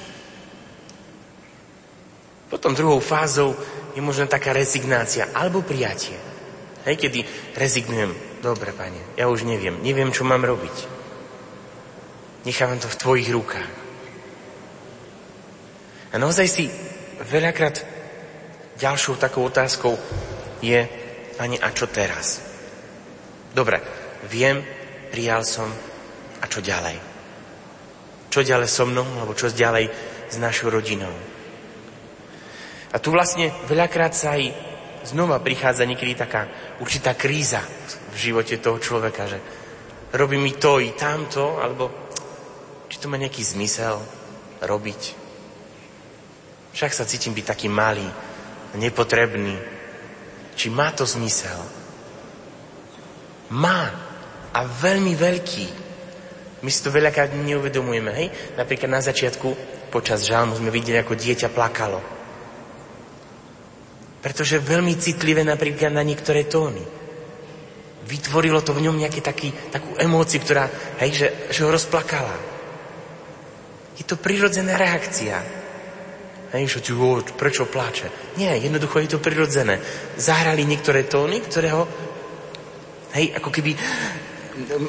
Potom 2.47 2.77
druhou 2.77 3.01
fázou 3.01 3.57
je 3.97 3.99
možno 3.99 4.29
taká 4.29 4.53
rezignácia 4.53 5.33
alebo 5.33 5.65
prijatie. 5.65 6.15
Hej, 6.85 6.95
kedy 6.95 7.19
rezignujem. 7.57 8.13
Dobre, 8.39 8.71
pane, 8.71 9.01
ja 9.19 9.27
už 9.27 9.43
neviem. 9.43 9.81
Neviem, 9.81 10.13
čo 10.13 10.23
mám 10.23 10.45
robiť. 10.45 10.87
Nechávam 12.47 12.79
to 12.79 12.87
v 12.87 12.99
tvojich 13.01 13.29
rukách. 13.33 13.71
A 16.13 16.15
naozaj 16.15 16.47
si 16.47 16.71
veľakrát 17.27 17.83
ďalšou 18.79 19.19
takou 19.19 19.43
otázkou 19.43 19.99
je, 20.63 20.87
pani, 21.35 21.59
a 21.59 21.73
čo 21.75 21.91
teraz? 21.91 22.39
Dobre, 23.51 23.81
viem, 24.29 24.63
prijal 25.11 25.43
som 25.43 25.67
a 26.41 26.45
čo 26.45 26.59
ďalej? 26.61 26.97
Čo 28.29 28.43
ďalej 28.43 28.69
so 28.69 28.85
mnou, 28.85 29.07
alebo 29.17 29.33
čo 29.33 29.49
ďalej 29.49 29.89
s 30.29 30.35
našou 30.37 30.69
rodinou? 30.69 31.11
A 32.93 32.97
tu 33.01 33.11
vlastne 33.11 33.51
veľakrát 33.67 34.15
sa 34.15 34.39
aj 34.39 34.53
znova 35.07 35.39
prichádza 35.39 35.87
niekedy 35.87 36.15
taká 36.15 36.47
určitá 36.83 37.15
kríza 37.15 37.63
v 38.11 38.15
živote 38.15 38.59
toho 38.59 38.79
človeka, 38.79 39.27
že 39.27 39.39
robí 40.15 40.35
mi 40.39 40.55
to 40.55 40.79
i 40.79 40.91
tamto, 40.95 41.59
alebo 41.59 41.91
či 42.87 42.97
to 42.99 43.11
má 43.11 43.19
nejaký 43.19 43.43
zmysel 43.43 43.99
robiť. 44.63 45.01
Však 46.75 46.91
sa 46.93 47.09
cítim 47.09 47.33
byť 47.33 47.45
taký 47.47 47.67
malý, 47.67 48.05
nepotrebný. 48.77 49.57
Či 50.57 50.69
má 50.73 50.93
to 50.93 51.05
zmysel? 51.05 51.57
Má 53.53 53.81
a 54.53 54.59
veľmi 54.65 55.13
veľký. 55.13 55.86
My 56.67 56.75
si 56.75 56.83
to 56.83 56.91
veľakrát 56.91 57.31
neuvedomujeme, 57.31 58.11
hej? 58.11 58.27
Napríklad 58.59 58.91
na 58.91 58.99
začiatku, 58.99 59.55
počas 59.87 60.27
žalmu 60.27 60.59
sme 60.59 60.67
videli, 60.67 60.99
ako 60.99 61.15
dieťa 61.15 61.47
plakalo. 61.55 62.03
Pretože 64.19 64.59
veľmi 64.59 64.99
citlivé 64.99 65.47
napríklad 65.47 65.95
na 65.95 66.03
niektoré 66.03 66.43
tóny. 66.43 66.83
Vytvorilo 68.03 68.59
to 68.59 68.75
v 68.75 68.83
ňom 68.83 68.99
nejaký 68.99 69.23
taký, 69.23 69.55
takú 69.71 69.95
emóciu, 69.95 70.43
ktorá, 70.43 70.67
hej, 70.99 71.11
že, 71.15 71.27
že 71.55 71.63
ho 71.63 71.71
rozplakala. 71.71 72.35
Je 73.95 74.03
to 74.03 74.19
prirodzená 74.19 74.75
reakcia. 74.75 75.39
Hej, 76.51 76.83
že 76.83 76.91
oh, 76.99 77.23
prečo 77.23 77.63
pláče? 77.63 78.35
Nie, 78.35 78.59
jednoducho 78.59 78.99
je 78.99 79.15
to 79.15 79.23
prirodzené. 79.23 79.79
Zahrali 80.19 80.67
niektoré 80.67 81.07
tóny, 81.07 81.39
ktoré 81.47 81.71
ho, 81.71 81.87
hej, 83.15 83.39
ako 83.39 83.55
keby 83.55 83.71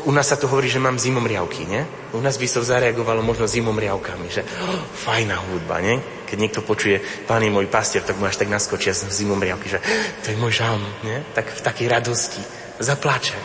u 0.04 0.12
nás 0.12 0.28
sa 0.28 0.40
to 0.40 0.48
hovorí, 0.48 0.68
že 0.68 0.81
mám 0.81 0.96
zimomriavky, 0.96 1.68
nie? 1.68 1.85
U 2.16 2.20
nás 2.24 2.40
by 2.40 2.46
to 2.48 2.64
zareagovalo 2.64 3.20
možno 3.20 3.44
zimomriavkami, 3.44 4.26
že 4.33 4.40
oh, 4.40 4.81
fajná 5.04 5.37
hudba, 5.37 5.85
nie? 5.85 6.00
Keď 6.24 6.37
niekto 6.40 6.61
počuje, 6.64 7.00
pán 7.28 7.44
je 7.44 7.52
môj 7.52 7.68
pastier, 7.68 8.00
tak 8.00 8.16
mu 8.16 8.24
až 8.24 8.40
tak 8.40 8.48
naskočia 8.48 8.96
z 8.96 9.12
zimomriavky, 9.12 9.68
že 9.68 9.81
to 10.24 10.33
je 10.33 10.40
môj 10.40 10.64
žalm, 10.64 10.85
nie? 11.04 11.20
Tak 11.37 11.52
v 11.52 11.61
takej 11.61 11.87
radosti 11.88 12.40
zaplače. 12.81 13.37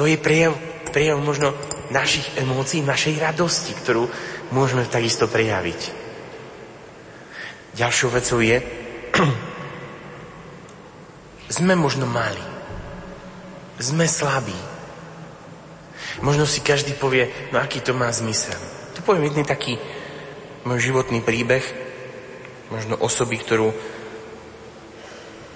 To 0.00 0.08
je 0.08 0.16
prejav, 0.16 0.56
prejav 0.88 1.20
možno 1.20 1.52
našich 1.92 2.24
emócií, 2.40 2.80
našej 2.80 3.20
radosti, 3.20 3.76
ktorú 3.76 4.08
môžeme 4.56 4.88
takisto 4.88 5.28
prejaviť. 5.28 5.80
Ďalšou 7.76 8.08
vecou 8.16 8.40
je 8.40 8.56
Sme 11.52 11.76
možno 11.76 12.08
mali. 12.08 12.51
Sme 13.82 14.06
slabí. 14.06 14.54
Možno 16.22 16.46
si 16.46 16.62
každý 16.62 16.94
povie, 16.94 17.26
no 17.50 17.58
aký 17.58 17.82
to 17.82 17.90
má 17.90 18.06
zmysel. 18.14 18.54
Tu 18.94 19.02
poviem 19.02 19.26
jedný 19.26 19.42
taký 19.42 19.74
môj 20.62 20.78
životný 20.78 21.18
príbeh, 21.18 21.66
možno 22.70 22.94
osoby, 22.94 23.42
ktorú 23.42 23.74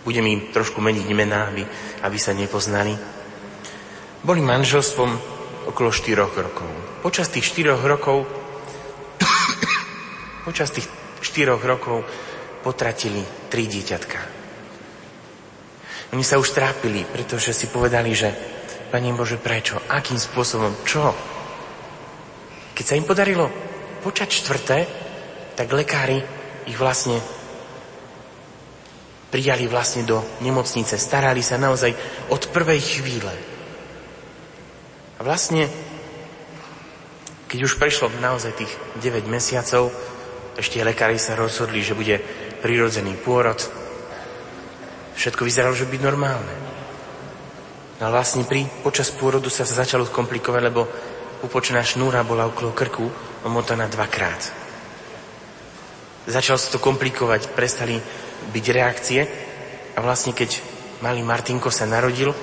budem 0.03 0.27
im 0.27 0.41
trošku 0.51 0.83
meniť 0.83 1.07
mená, 1.15 1.55
aby, 1.55 1.63
aby 2.03 2.19
sa 2.19 2.35
nepoznali. 2.35 2.99
Boli 4.27 4.43
manželstvom 4.43 5.11
okolo 5.71 5.95
4 5.95 6.19
rokov. 6.19 6.71
Počas 7.07 7.31
tých 7.31 7.47
4 7.55 7.79
rokov 7.79 8.27
počas 10.47 10.75
tých 10.75 10.91
4 11.23 11.55
rokov 11.63 12.03
potratili 12.67 13.23
tri 13.47 13.71
dieťatka. 13.71 14.36
Oni 16.15 16.23
sa 16.23 16.39
už 16.39 16.55
trápili, 16.55 17.03
pretože 17.03 17.51
si 17.51 17.67
povedali, 17.67 18.15
že 18.15 18.31
Pani 18.87 19.11
Bože, 19.11 19.37
prečo? 19.37 19.83
Akým 19.91 20.15
spôsobom? 20.15 20.87
Čo? 20.87 21.11
Keď 22.73 22.85
sa 22.87 22.95
im 22.95 23.03
podarilo 23.03 23.51
počať 24.07 24.29
štvrté, 24.31 24.79
tak 25.59 25.67
lekári 25.75 26.23
ich 26.71 26.79
vlastne 26.79 27.19
prijali 29.27 29.67
vlastne 29.67 30.07
do 30.07 30.23
nemocnice, 30.39 30.95
starali 30.97 31.43
sa 31.43 31.59
naozaj 31.59 31.93
od 32.31 32.43
prvej 32.55 32.79
chvíle. 32.79 33.35
A 35.19 35.21
vlastne, 35.27 35.67
keď 37.51 37.59
už 37.67 37.77
prešlo 37.77 38.07
naozaj 38.23 38.55
tých 38.55 38.73
9 39.03 39.27
mesiacov, 39.27 39.91
ešte 40.55 40.79
lekári 40.81 41.19
sa 41.19 41.35
rozhodli, 41.35 41.83
že 41.83 41.99
bude 41.99 42.23
prirodzený 42.63 43.19
pôrod. 43.19 43.59
Všetko 45.17 45.49
vyzeralo, 45.49 45.73
že 45.73 45.89
byť 45.89 46.01
normálne. 46.05 46.55
No 47.97 48.07
a 48.07 48.13
vlastne 48.13 48.45
pri, 48.45 48.69
počas 48.85 49.09
pôrodu 49.09 49.49
sa 49.49 49.65
začalo 49.65 50.05
komplikovať, 50.05 50.63
lebo 50.63 50.85
upočená 51.41 51.81
šnúra 51.81 52.29
bola 52.29 52.45
okolo 52.45 52.77
krku 52.77 53.09
omotaná 53.49 53.89
dvakrát. 53.89 54.53
Začalo 56.29 56.61
sa 56.61 56.69
to 56.69 56.83
komplikovať, 56.83 57.57
prestali 57.57 57.97
byť 58.53 58.65
reakcie 58.69 59.25
a 59.97 59.99
vlastne 60.05 60.37
keď 60.37 60.61
malý 61.01 61.25
Martinko 61.25 61.73
sa 61.73 61.89
narodil, 61.89 62.37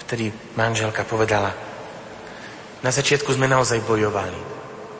vtedy 0.04 0.28
manželka 0.52 1.08
povedala, 1.08 1.56
na 2.84 2.92
začiatku 2.92 3.32
sme 3.32 3.48
naozaj 3.48 3.80
bojovali. 3.80 4.36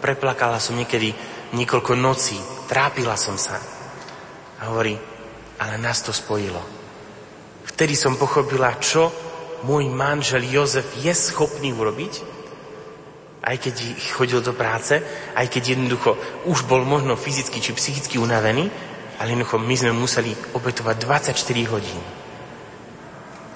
Preplakala 0.01 0.57
som 0.57 0.73
niekedy 0.81 1.13
niekoľko 1.53 1.93
nocí, 1.97 2.37
trápila 2.69 3.17
som 3.17 3.37
sa. 3.37 3.61
A 4.61 4.73
hovorí, 4.73 4.97
ale 5.61 5.75
nás 5.79 6.03
to 6.05 6.13
spojilo. 6.13 6.61
Vtedy 7.69 7.97
som 7.97 8.19
pochopila, 8.19 8.77
čo 8.83 9.13
môj 9.69 9.87
manžel 9.89 10.43
Jozef 10.45 10.99
je 10.99 11.13
schopný 11.15 11.71
urobiť, 11.71 12.13
aj 13.43 13.57
keď 13.59 13.75
chodil 14.15 14.39
do 14.39 14.55
práce, 14.55 15.03
aj 15.35 15.47
keď 15.51 15.75
jednoducho 15.75 16.15
už 16.47 16.67
bol 16.67 16.87
možno 16.87 17.19
fyzicky 17.19 17.59
či 17.59 17.75
psychicky 17.75 18.17
unavený, 18.19 18.71
ale 19.19 19.35
jednoducho 19.35 19.59
my 19.59 19.75
sme 19.75 19.93
museli 19.95 20.31
obetovať 20.55 20.97
24 21.35 21.73
hodín. 21.75 22.01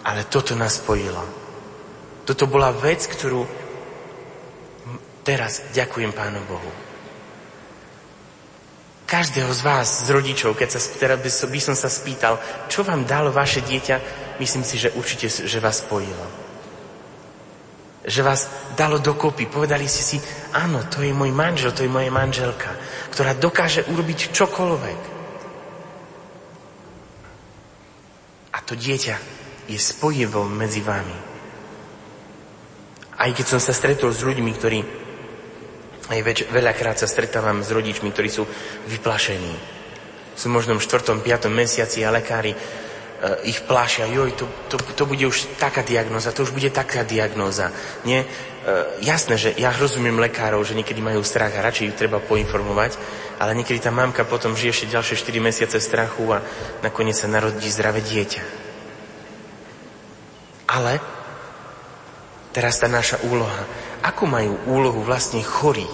Ale 0.06 0.26
toto 0.30 0.54
nás 0.54 0.78
spojilo. 0.78 1.22
Toto 2.26 2.46
bola 2.50 2.70
vec, 2.74 3.02
ktorú 3.06 3.66
Teraz 5.26 5.74
ďakujem 5.74 6.14
Pánu 6.14 6.38
Bohu. 6.46 6.85
Každého 9.06 9.54
z 9.54 9.62
vás, 9.62 10.02
z 10.02 10.10
rodičov, 10.10 10.58
keď 10.58 10.68
sa, 10.74 10.80
teraz 10.98 11.22
by, 11.22 11.30
by 11.54 11.60
som 11.62 11.78
sa 11.78 11.86
spýtal, 11.86 12.42
čo 12.66 12.82
vám 12.82 13.06
dalo 13.06 13.30
vaše 13.30 13.62
dieťa, 13.62 14.02
myslím 14.42 14.66
si, 14.66 14.82
že 14.82 14.90
určite, 14.98 15.30
že 15.30 15.62
vás 15.62 15.78
spojilo. 15.78 16.26
Že 18.02 18.20
vás 18.26 18.50
dalo 18.74 18.98
dokopy. 18.98 19.46
Povedali 19.46 19.86
ste 19.86 20.02
si, 20.02 20.16
áno, 20.58 20.90
to 20.90 21.06
je 21.06 21.14
môj 21.14 21.30
manžel, 21.30 21.70
to 21.70 21.86
je 21.86 21.90
moja 21.90 22.10
manželka, 22.10 22.74
ktorá 23.14 23.38
dokáže 23.38 23.86
urobiť 23.86 24.34
čokoľvek. 24.34 25.00
A 28.50 28.58
to 28.66 28.74
dieťa 28.74 29.16
je 29.70 29.78
spojivo 29.78 30.50
medzi 30.50 30.82
vami. 30.82 31.18
Aj 33.22 33.30
keď 33.30 33.46
som 33.54 33.60
sa 33.62 33.70
stretol 33.70 34.10
s 34.10 34.26
ľuďmi, 34.26 34.50
ktorí 34.50 35.05
aj 36.06 36.20
več, 36.22 36.38
veľakrát 36.46 36.94
sa 36.94 37.10
stretávam 37.10 37.66
s 37.66 37.74
rodičmi, 37.74 38.14
ktorí 38.14 38.30
sú 38.30 38.46
vyplašení. 38.86 39.54
Sú 40.38 40.52
možno 40.52 40.78
v 40.78 40.84
4. 40.84 41.18
5. 41.18 41.50
mesiaci 41.50 42.06
a 42.06 42.14
lekári 42.14 42.54
e, 42.54 42.58
ich 43.48 43.64
plášia. 43.66 44.06
Joj, 44.06 44.38
to, 44.38 44.46
to, 44.70 44.76
to 44.94 45.04
bude 45.08 45.24
už 45.26 45.58
taká 45.58 45.82
diagnoza, 45.82 46.30
to 46.30 46.46
už 46.46 46.54
bude 46.54 46.70
taká 46.70 47.02
diagnoza. 47.02 47.74
Nie? 48.06 48.22
E, 48.22 48.26
jasné, 49.02 49.34
že 49.34 49.50
ja 49.58 49.74
rozumiem 49.74 50.14
lekárov, 50.22 50.62
že 50.62 50.78
niekedy 50.78 51.02
majú 51.02 51.26
strach 51.26 51.50
a 51.58 51.64
radšej 51.64 51.86
ich 51.90 51.98
treba 51.98 52.22
poinformovať, 52.22 53.00
ale 53.42 53.58
niekedy 53.58 53.82
tá 53.82 53.90
mamka 53.90 54.22
potom 54.22 54.54
žije 54.54 54.70
ešte 54.70 54.92
ďalšie 54.94 55.16
4 55.18 55.42
mesiace 55.42 55.78
strachu 55.82 56.36
a 56.36 56.44
nakoniec 56.86 57.18
sa 57.18 57.26
narodí 57.26 57.66
zdravé 57.66 57.98
dieťa. 58.04 58.42
Ale 60.70 61.02
teraz 62.54 62.78
tá 62.78 62.86
naša 62.86 63.22
úloha 63.26 63.85
Akú 64.04 64.28
majú 64.28 64.56
úlohu 64.68 65.00
vlastne 65.04 65.40
chorí, 65.40 65.86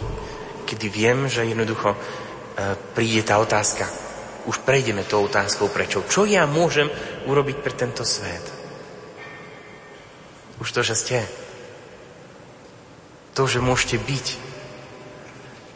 kedy 0.67 0.87
viem, 0.89 1.29
že 1.29 1.47
jednoducho 1.47 1.95
e, 1.95 1.99
príde 2.97 3.23
tá 3.23 3.39
otázka. 3.39 3.87
Už 4.49 4.59
prejdeme 4.67 5.07
tou 5.07 5.23
otázkou 5.23 5.71
prečo. 5.71 6.03
Čo 6.03 6.27
ja 6.27 6.49
môžem 6.51 6.91
urobiť 7.31 7.57
pre 7.63 7.73
tento 7.77 8.03
svet? 8.03 8.43
Už 10.59 10.69
to, 10.71 10.83
že 10.83 10.95
ste. 10.99 11.19
To, 13.39 13.47
že 13.47 13.63
môžete 13.63 14.03
byť. 14.03 14.27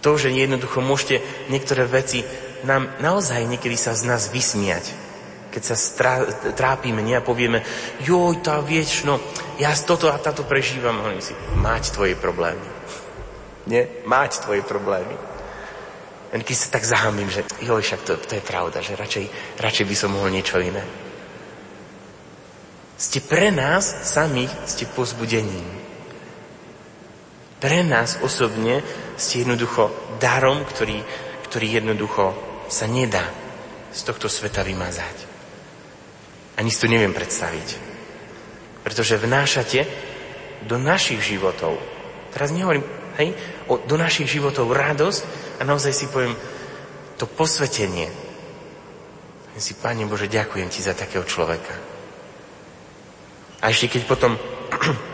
To, 0.03 0.19
že 0.19 0.35
jednoducho 0.35 0.83
môžete 0.83 1.23
niektoré 1.51 1.87
veci 1.87 2.27
nám 2.67 2.91
naozaj 2.99 3.47
niekedy 3.47 3.79
sa 3.79 3.95
z 3.95 4.07
nás 4.07 4.31
vysmiať 4.31 5.06
keď 5.57 5.65
sa 5.65 5.73
strá, 5.73 6.21
trápime, 6.53 7.01
nie 7.01 7.17
a 7.17 7.25
povieme, 7.25 7.65
joj, 8.05 8.45
tá 8.45 8.61
vieš, 8.61 9.09
no, 9.09 9.17
ja 9.57 9.73
toto 9.73 10.13
a 10.13 10.21
táto 10.21 10.45
prežívam, 10.45 11.01
hovorím 11.01 11.25
si, 11.25 11.33
mať 11.57 11.97
tvoje 11.97 12.13
problémy. 12.13 12.69
Nie? 13.65 14.05
Mať 14.05 14.45
tvoje 14.45 14.61
problémy. 14.61 15.17
Len 16.37 16.43
keď 16.45 16.57
sa 16.61 16.69
tak 16.77 16.85
zahambím, 16.85 17.33
že 17.33 17.49
joj, 17.65 17.81
však 17.81 18.05
to, 18.05 18.21
to 18.21 18.37
je 18.37 18.45
pravda, 18.45 18.85
že 18.85 19.01
radšej, 19.01 19.57
radšej 19.57 19.87
by 19.89 19.97
som 19.97 20.13
mohol 20.13 20.29
niečo 20.29 20.61
iné. 20.61 20.85
Ste 23.01 23.25
pre 23.25 23.49
nás 23.49 24.13
samých, 24.13 24.53
ste 24.69 24.85
pozbudením. 24.85 25.65
Pre 27.65 27.81
nás 27.81 28.21
osobne 28.21 28.85
ste 29.17 29.49
jednoducho 29.49 29.89
darom, 30.21 30.69
ktorý, 30.69 31.01
ktorý 31.49 31.81
jednoducho 31.81 32.37
sa 32.69 32.85
nedá 32.85 33.25
z 33.89 34.05
tohto 34.05 34.29
sveta 34.29 34.61
vymazať. 34.61 35.26
Ani 36.57 36.73
si 36.73 36.81
to 36.81 36.89
neviem 36.89 37.13
predstaviť. 37.13 37.69
Pretože 38.81 39.21
vnášate 39.21 39.85
do 40.65 40.81
našich 40.81 41.21
životov, 41.21 41.77
teraz 42.33 42.49
nehovorím, 42.51 42.85
hej, 43.21 43.37
o, 43.69 43.77
do 43.85 43.97
našich 44.01 44.29
životov 44.29 44.73
radosť 44.73 45.21
a 45.61 45.63
naozaj 45.69 45.93
si 45.93 46.07
poviem 46.09 46.33
to 47.21 47.29
posvetenie. 47.29 48.09
Ja 49.57 49.61
si, 49.61 49.73
Pane 49.77 50.05
Bože, 50.05 50.29
ďakujem 50.29 50.69
Ti 50.69 50.81
za 50.85 50.93
takého 50.97 51.25
človeka. 51.25 51.73
A 53.65 53.73
ešte 53.73 53.97
keď 53.97 54.03
potom 54.05 54.37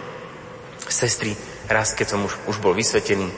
sestry, 0.91 1.35
raz, 1.71 1.95
keď 1.95 2.19
som 2.19 2.21
už, 2.27 2.35
už 2.51 2.57
bol 2.59 2.75
vysvetený, 2.75 3.31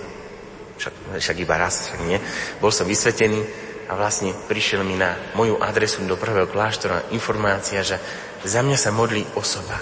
však, 0.81 0.95
však 1.21 1.37
iba 1.39 1.55
raz, 1.55 1.93
však 1.93 2.01
nie, 2.09 2.19
bol 2.59 2.73
som 2.73 2.89
vysvetený, 2.89 3.64
a 3.89 3.93
vlastne 3.95 4.33
prišiel 4.49 4.83
mi 4.83 4.97
na 4.97 5.17
moju 5.37 5.61
adresu 5.61 6.03
do 6.05 6.17
prvého 6.17 6.49
kláštora 6.49 7.13
informácia, 7.13 7.85
že 7.85 8.01
za 8.45 8.61
mňa 8.61 8.79
sa 8.79 8.91
modlí 8.93 9.25
osoba. 9.37 9.77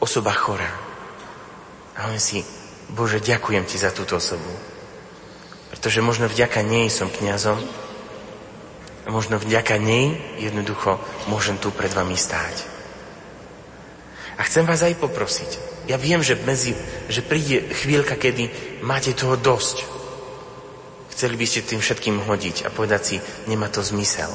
Osoba 0.00 0.32
chorá. 0.34 0.72
A 1.96 2.08
on 2.08 2.18
si, 2.18 2.42
Bože, 2.92 3.20
ďakujem 3.20 3.64
ti 3.68 3.76
za 3.78 3.92
túto 3.94 4.16
osobu. 4.16 4.48
Pretože 5.70 6.04
možno 6.04 6.28
vďaka 6.28 6.60
nej 6.60 6.92
som 6.92 7.08
kňazom, 7.08 7.60
A 9.02 9.10
možno 9.10 9.34
vďaka 9.34 9.82
nej 9.82 10.14
jednoducho 10.38 10.94
môžem 11.26 11.58
tu 11.58 11.74
pred 11.74 11.90
vami 11.90 12.14
stáť. 12.14 12.70
A 14.38 14.46
chcem 14.46 14.62
vás 14.62 14.86
aj 14.86 14.94
poprosiť. 14.94 15.50
Ja 15.90 15.98
viem, 15.98 16.22
že, 16.22 16.38
medzi, 16.38 16.78
že 17.10 17.26
príde 17.26 17.66
chvíľka, 17.74 18.14
kedy 18.14 18.50
máte 18.86 19.10
toho 19.10 19.34
dosť. 19.34 20.01
Chceli 21.12 21.36
by 21.36 21.44
ste 21.44 21.60
tým 21.60 21.84
všetkým 21.84 22.24
hodiť 22.24 22.64
a 22.64 22.72
povedať 22.72 23.02
si, 23.04 23.16
nemá 23.44 23.68
to 23.68 23.84
zmysel. 23.84 24.32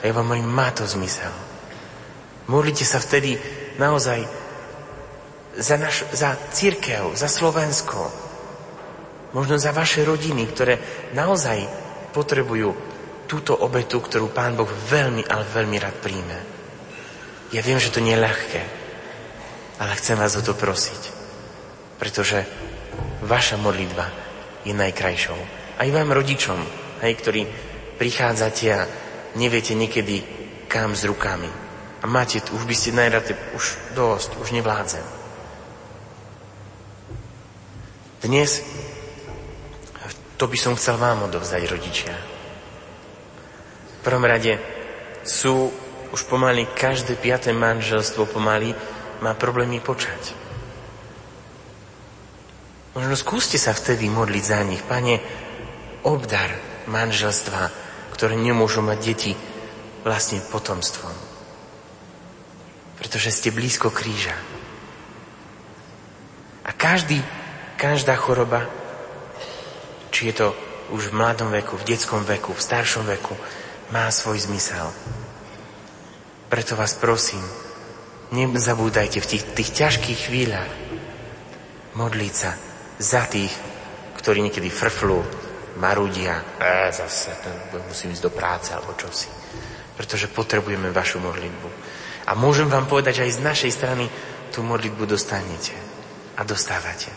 A 0.00 0.02
ja 0.06 0.14
vám 0.14 0.30
hovorím, 0.30 0.46
má 0.46 0.70
to 0.70 0.86
zmysel. 0.86 1.34
Modlite 2.46 2.86
sa 2.86 3.02
vtedy 3.02 3.34
naozaj 3.82 4.22
za, 5.58 5.74
naš, 5.74 6.06
za 6.14 6.38
církev, 6.54 7.18
za 7.18 7.26
Slovensko, 7.26 8.06
možno 9.34 9.58
za 9.58 9.74
vaše 9.74 10.06
rodiny, 10.06 10.46
ktoré 10.46 10.78
naozaj 11.18 11.66
potrebujú 12.14 12.70
túto 13.26 13.58
obetu, 13.58 13.98
ktorú 13.98 14.30
Pán 14.30 14.54
Boh 14.54 14.70
veľmi, 14.70 15.26
ale 15.26 15.42
veľmi 15.42 15.76
rád 15.82 15.96
príjme. 15.98 16.38
Ja 17.50 17.58
viem, 17.66 17.82
že 17.82 17.90
to 17.90 17.98
nie 17.98 18.14
je 18.14 18.22
ľahké, 18.22 18.62
ale 19.82 19.98
chcem 19.98 20.14
vás 20.14 20.38
o 20.38 20.42
to 20.46 20.54
prosiť, 20.54 21.02
pretože 21.98 22.46
vaša 23.26 23.58
modlitba 23.58 24.25
je 24.66 24.74
najkrajšou. 24.74 25.38
Aj 25.78 25.88
vám 25.94 26.10
rodičom, 26.10 26.58
aj 27.00 27.12
ktorí 27.22 27.46
prichádzate 27.96 28.66
a 28.74 28.82
neviete 29.38 29.78
niekedy 29.78 30.26
kam 30.66 30.98
s 30.98 31.06
rukami. 31.06 31.48
A 32.02 32.10
máte, 32.10 32.42
už 32.50 32.66
by 32.66 32.74
ste 32.74 32.98
najrad, 32.98 33.30
už 33.54 33.94
dosť, 33.94 34.42
už 34.42 34.50
nevládzem. 34.50 35.06
Dnes 38.26 38.66
to 40.36 40.44
by 40.44 40.58
som 40.60 40.76
chcel 40.76 41.00
vám 41.00 41.24
odovzdať, 41.24 41.62
rodičia. 41.64 42.12
V 43.88 44.00
prvom 44.04 44.24
rade 44.28 44.60
sú 45.24 45.72
už 46.12 46.28
pomaly 46.28 46.68
každé 46.76 47.16
piaté 47.18 47.56
manželstvo 47.56 48.28
pomaly 48.28 48.76
má 49.24 49.32
problémy 49.32 49.80
počať. 49.80 50.45
Možno 52.96 53.14
skúste 53.14 53.60
sa 53.60 53.76
vtedy 53.76 54.08
modliť 54.08 54.44
za 54.44 54.60
nich. 54.64 54.80
Pane, 54.80 55.20
obdar 56.08 56.48
manželstva, 56.88 57.68
ktoré 58.16 58.34
nemôžu 58.40 58.80
mať 58.80 58.98
deti 59.04 59.32
vlastne 60.02 60.40
potomstvom. 60.48 61.12
Pretože 62.96 63.28
ste 63.28 63.52
blízko 63.52 63.92
kríža. 63.92 64.32
A 66.64 66.72
každý 66.72 67.20
Každá 67.76 68.16
choroba, 68.16 68.64
či 70.08 70.32
je 70.32 70.40
to 70.40 70.56
už 70.96 71.12
v 71.12 71.16
mladom 71.20 71.52
veku, 71.52 71.76
v 71.76 71.92
detskom 71.92 72.24
veku, 72.24 72.56
v 72.56 72.64
staršom 72.64 73.04
veku, 73.04 73.36
má 73.92 74.08
svoj 74.08 74.48
zmysel. 74.48 74.88
Preto 76.48 76.72
vás 76.72 76.96
prosím, 76.96 77.44
nezabúdajte 78.32 79.20
v 79.20 79.28
tých, 79.28 79.44
tých 79.52 79.70
ťažkých 79.76 80.20
chvíľach 80.24 80.72
modliť 82.00 82.32
sa 82.32 82.56
za 82.96 83.28
tých, 83.28 83.52
ktorí 84.16 84.40
niekedy 84.40 84.72
frflú, 84.72 85.20
marudia, 85.76 86.40
e, 86.56 86.92
zase 86.92 87.36
ten, 87.44 87.54
musím 87.84 88.16
ísť 88.16 88.24
do 88.24 88.32
práce 88.32 88.72
alebo 88.72 88.96
čosi. 88.96 89.28
Pretože 89.96 90.32
potrebujeme 90.32 90.92
vašu 90.92 91.20
modlitbu. 91.20 91.68
A 92.26 92.34
môžem 92.34 92.68
vám 92.68 92.88
povedať, 92.88 93.22
že 93.22 93.24
aj 93.28 93.36
z 93.36 93.46
našej 93.46 93.72
strany 93.72 94.04
tú 94.52 94.64
modlitbu 94.64 95.04
dostanete 95.04 95.76
a 96.36 96.42
dostávate. 96.44 97.12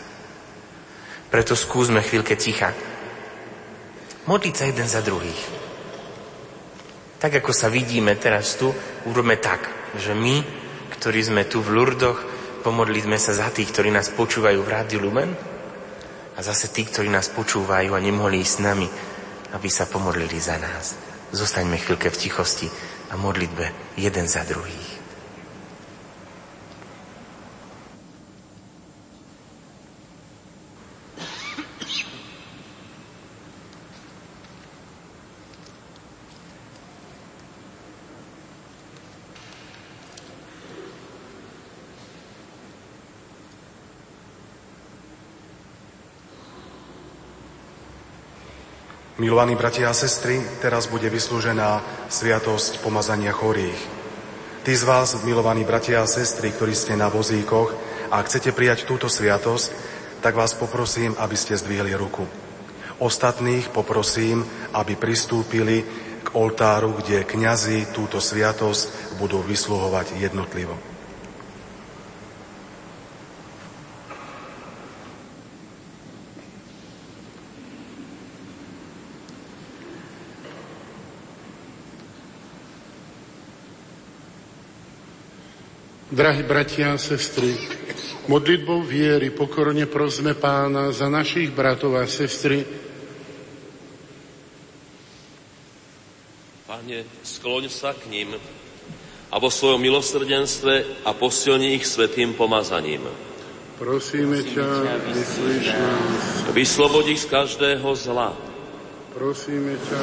Preto 1.32 1.56
skúsme 1.56 2.04
chvíľke 2.04 2.36
ticha. 2.36 2.72
Modliť 4.28 4.54
sa 4.54 4.64
jeden 4.68 4.88
za 4.88 5.00
druhých. 5.00 5.40
Tak 7.20 7.42
ako 7.44 7.52
sa 7.52 7.68
vidíme 7.68 8.16
teraz 8.16 8.56
tu, 8.56 8.72
urobme 9.04 9.36
tak, 9.36 9.68
že 9.96 10.16
my, 10.16 10.40
ktorí 10.96 11.20
sme 11.20 11.44
tu 11.44 11.60
v 11.60 11.76
Lurdoch, 11.76 12.16
pomodlíme 12.64 13.16
sa 13.20 13.36
za 13.36 13.48
tých, 13.52 13.72
ktorí 13.72 13.92
nás 13.92 14.08
počúvajú 14.12 14.60
v 14.60 14.72
Rádiu 14.72 15.00
Lumen 15.04 15.49
a 16.40 16.46
zase 16.56 16.72
tí, 16.72 16.88
ktorí 16.88 17.12
nás 17.12 17.28
počúvajú 17.28 17.92
a 17.92 18.00
nemohli 18.00 18.40
ísť 18.40 18.54
s 18.56 18.64
nami, 18.64 18.88
aby 19.52 19.68
sa 19.68 19.84
pomodlili 19.84 20.40
za 20.40 20.56
nás. 20.56 20.96
Zostaňme 21.36 21.76
chvíľke 21.76 22.08
v 22.08 22.16
tichosti 22.16 22.72
a 23.12 23.20
modlitbe 23.20 23.68
jeden 24.00 24.24
za 24.24 24.48
druhých. 24.48 24.89
Milovaní 49.20 49.52
bratia 49.52 49.92
a 49.92 49.92
sestry, 49.92 50.40
teraz 50.64 50.88
bude 50.88 51.04
vyslúžená 51.12 51.84
sviatosť 52.08 52.80
pomazania 52.80 53.36
chorých. 53.36 53.76
Tí 54.64 54.72
z 54.72 54.88
vás, 54.88 55.12
milovaní 55.28 55.60
bratia 55.60 56.00
a 56.00 56.08
sestry, 56.08 56.48
ktorí 56.48 56.72
ste 56.72 56.96
na 56.96 57.12
vozíkoch 57.12 57.68
a 58.08 58.16
chcete 58.24 58.56
prijať 58.56 58.88
túto 58.88 59.12
sviatosť, 59.12 59.76
tak 60.24 60.40
vás 60.40 60.56
poprosím, 60.56 61.12
aby 61.20 61.36
ste 61.36 61.52
zdvihli 61.52 61.92
ruku. 62.00 62.24
Ostatných 62.96 63.68
poprosím, 63.68 64.40
aby 64.72 64.96
pristúpili 64.96 65.84
k 66.24 66.28
oltáru, 66.32 66.96
kde 66.96 67.20
kňazi 67.28 67.92
túto 67.92 68.24
sviatosť 68.24 69.20
budú 69.20 69.44
vysluhovať 69.44 70.16
jednotlivo. 70.16 70.89
Drahí 86.10 86.42
bratia 86.42 86.90
a 86.90 86.98
sestry, 86.98 87.54
modlitbou 88.26 88.82
viery 88.82 89.30
pokorne 89.30 89.86
prosme 89.86 90.34
pána 90.34 90.90
za 90.90 91.06
našich 91.06 91.54
bratov 91.54 91.94
a 91.94 92.02
sestry. 92.10 92.66
Pane, 96.66 97.06
skloň 97.22 97.70
sa 97.70 97.94
k 97.94 98.10
ním 98.10 98.34
a 99.30 99.38
vo 99.38 99.54
svojom 99.54 99.78
milosrdenstve 99.78 101.06
a 101.06 101.14
posilni 101.14 101.78
ich 101.78 101.86
svetým 101.86 102.34
pomazaním. 102.34 103.06
Prosíme 103.78 104.42
ťa, 104.42 104.66
vyslíš 105.14 105.66
nás. 105.78 106.22
Vyslobodí 106.50 107.14
z 107.14 107.30
každého 107.30 107.86
zla. 107.94 108.34
Prosíme 109.14 109.78
ťa, 109.78 110.00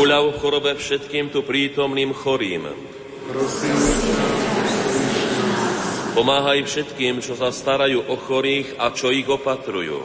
Uľav 0.00 0.40
chorobe 0.40 0.72
všetkým 0.72 1.28
tu 1.28 1.44
prítomným 1.44 2.16
chorým 2.16 2.96
Pomáhaj 6.10 6.66
všetkým, 6.66 7.22
čo 7.22 7.38
sa 7.38 7.54
starajú 7.54 8.02
o 8.10 8.16
chorých 8.18 8.76
a 8.76 8.90
čo 8.90 9.14
ich 9.14 9.24
opatrujú. 9.30 10.02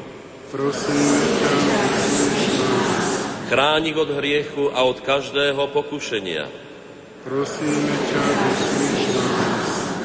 Chráň 3.49 3.81
ich 3.89 3.97
od 3.97 4.09
hriechu 4.15 4.69
a 4.69 4.85
od 4.85 5.01
každého 5.01 5.69
pokušenia. 5.73 6.45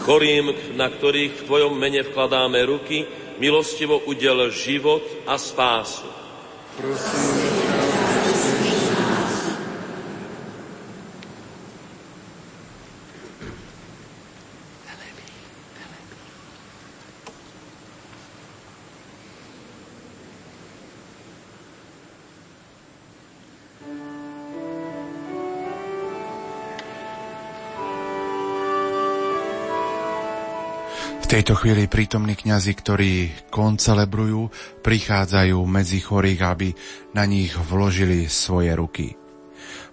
Chorým, 0.09 0.47
na 0.81 0.89
ktorých 0.89 1.33
v 1.37 1.45
Tvojom 1.45 1.73
mene 1.77 2.01
vkladáme 2.09 2.64
ruky, 2.64 3.05
milostivo 3.37 4.01
udel 4.09 4.49
život 4.49 5.05
a 5.29 5.37
spásu. 5.37 6.09
Prosíme 6.81 7.89
tejto 31.31 31.55
chvíli 31.55 31.87
prítomní 31.87 32.35
kňazi, 32.35 32.74
ktorí 32.74 33.12
koncelebrujú, 33.55 34.51
prichádzajú 34.83 35.62
medzi 35.62 36.03
chorých, 36.03 36.41
aby 36.43 36.68
na 37.14 37.22
nich 37.22 37.55
vložili 37.55 38.26
svoje 38.26 38.74
ruky. 38.74 39.14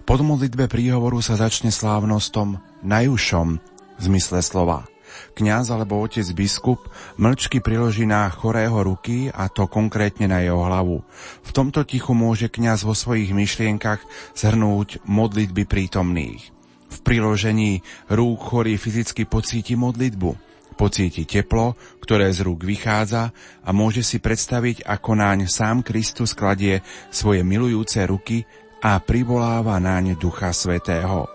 Po 0.02 0.18
modlitbe 0.18 0.66
príhovoru 0.66 1.22
sa 1.22 1.38
začne 1.38 1.70
slávnostom 1.70 2.58
najúžšom 2.82 3.48
v 3.54 4.00
zmysle 4.02 4.42
slova. 4.42 4.90
Kňaz 5.38 5.70
alebo 5.70 6.02
otec 6.02 6.26
biskup 6.34 6.90
mlčky 7.22 7.62
priloží 7.62 8.02
na 8.02 8.26
chorého 8.34 8.74
ruky 8.82 9.30
a 9.30 9.46
to 9.46 9.70
konkrétne 9.70 10.26
na 10.26 10.42
jeho 10.42 10.66
hlavu. 10.66 11.06
V 11.46 11.50
tomto 11.54 11.86
tichu 11.86 12.18
môže 12.18 12.50
kňaz 12.50 12.82
vo 12.82 12.98
svojich 12.98 13.30
myšlienkach 13.30 14.02
zhrnúť 14.34 15.06
modlitby 15.06 15.70
prítomných. 15.70 16.50
V 16.90 16.98
priložení 17.06 17.86
rúk 18.10 18.42
chorý 18.42 18.74
fyzicky 18.74 19.22
pocíti 19.22 19.78
modlitbu. 19.78 20.47
Pocíti 20.78 21.26
teplo, 21.26 21.74
ktoré 21.98 22.30
z 22.30 22.46
rúk 22.46 22.62
vychádza 22.62 23.34
a 23.66 23.74
môže 23.74 24.06
si 24.06 24.22
predstaviť, 24.22 24.86
ako 24.86 25.10
náň 25.18 25.50
sám 25.50 25.82
Kristus 25.82 26.38
kladie 26.38 26.86
svoje 27.10 27.42
milujúce 27.42 27.98
ruky 28.06 28.46
a 28.78 29.02
privoláva 29.02 29.82
náň 29.82 30.14
Ducha 30.14 30.54
Svetého. 30.54 31.26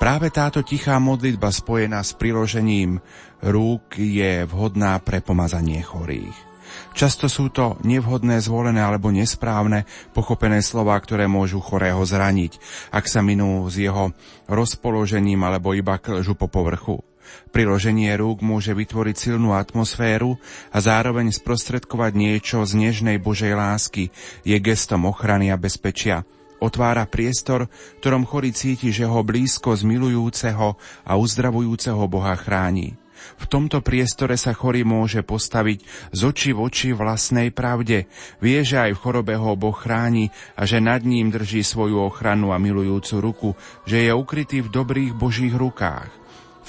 Práve 0.00 0.32
táto 0.32 0.64
tichá 0.64 0.96
modlitba 0.96 1.52
spojená 1.52 2.00
s 2.00 2.16
priložením 2.16 3.02
rúk 3.44 4.00
je 4.00 4.48
vhodná 4.48 4.96
pre 5.04 5.20
pomazanie 5.20 5.84
chorých. 5.84 6.48
Často 6.92 7.28
sú 7.28 7.48
to 7.52 7.80
nevhodné, 7.84 8.40
zvolené 8.44 8.80
alebo 8.80 9.08
nesprávne 9.12 9.88
pochopené 10.12 10.60
slova, 10.60 10.96
ktoré 11.00 11.28
môžu 11.28 11.60
chorého 11.60 12.00
zraniť, 12.04 12.60
ak 12.92 13.04
sa 13.08 13.24
minú 13.24 13.64
s 13.68 13.80
jeho 13.80 14.12
rozpoložením 14.48 15.44
alebo 15.44 15.72
iba 15.72 15.96
klžu 16.00 16.36
po 16.36 16.48
povrchu. 16.48 17.07
Priloženie 17.50 18.12
rúk 18.18 18.44
môže 18.44 18.74
vytvoriť 18.76 19.16
silnú 19.16 19.56
atmosféru 19.56 20.36
a 20.72 20.78
zároveň 20.78 21.32
sprostredkovať 21.32 22.12
niečo 22.14 22.62
z 22.64 22.72
nežnej 22.76 23.16
Božej 23.16 23.56
lásky, 23.56 24.10
je 24.44 24.56
gestom 24.60 25.08
ochrany 25.08 25.48
a 25.52 25.56
bezpečia– 25.56 26.22
Otvára 26.58 27.06
priestor, 27.06 27.70
ktorom 28.02 28.26
chorý 28.26 28.50
cíti, 28.50 28.90
že 28.90 29.06
ho 29.06 29.22
blízko 29.22 29.78
z 29.78 29.86
milujúceho 29.86 30.74
a 31.06 31.12
uzdravujúceho 31.14 32.02
Boha 32.10 32.34
chráni. 32.34 32.98
V 33.38 33.46
tomto 33.46 33.82
priestore 33.82 34.34
sa 34.34 34.54
chorý 34.54 34.82
môže 34.82 35.22
postaviť 35.22 35.78
z 36.14 36.20
očí 36.22 36.50
v 36.54 36.62
oči 36.66 36.90
vlastnej 36.94 37.54
pravde. 37.54 38.10
Vie, 38.42 38.62
že 38.62 38.78
aj 38.78 38.94
v 38.94 39.02
chorobe 39.02 39.34
ho 39.38 39.54
Boh 39.54 39.74
chráni 39.74 40.30
a 40.58 40.66
že 40.66 40.82
nad 40.82 41.02
ním 41.02 41.30
drží 41.30 41.62
svoju 41.62 41.98
ochranu 41.98 42.50
a 42.50 42.58
milujúcu 42.58 43.14
ruku, 43.22 43.50
že 43.86 44.06
je 44.06 44.12
ukrytý 44.14 44.62
v 44.62 44.70
dobrých 44.70 45.12
Božích 45.14 45.54
rukách. 45.54 46.10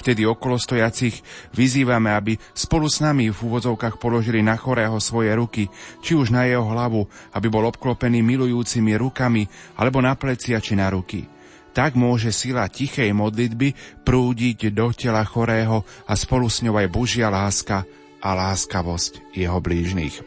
Vtedy 0.00 0.24
okolo 0.24 0.56
stojacich 0.56 1.20
vyzývame, 1.52 2.08
aby 2.08 2.32
spolu 2.56 2.88
s 2.88 3.04
nami 3.04 3.28
v 3.28 3.36
úvodzovkách 3.36 4.00
položili 4.00 4.40
na 4.40 4.56
chorého 4.56 4.96
svoje 4.96 5.28
ruky, 5.36 5.68
či 6.00 6.16
už 6.16 6.32
na 6.32 6.48
jeho 6.48 6.64
hlavu, 6.64 7.04
aby 7.36 7.52
bol 7.52 7.68
obklopený 7.68 8.24
milujúcimi 8.24 8.96
rukami, 8.96 9.44
alebo 9.76 10.00
na 10.00 10.16
plecia 10.16 10.56
či 10.56 10.72
na 10.72 10.88
ruky. 10.88 11.28
Tak 11.76 12.00
môže 12.00 12.32
sila 12.32 12.64
tichej 12.66 13.12
modlitby 13.12 14.00
prúdiť 14.00 14.72
do 14.72 14.88
tela 14.96 15.22
chorého 15.22 15.84
a 16.08 16.16
spolu 16.16 16.48
s 16.48 16.64
ňou 16.64 16.80
aj 16.80 16.88
Božia 16.88 17.28
láska 17.28 17.84
a 18.24 18.28
láskavosť 18.32 19.36
jeho 19.36 19.60
blížnych. 19.60 20.24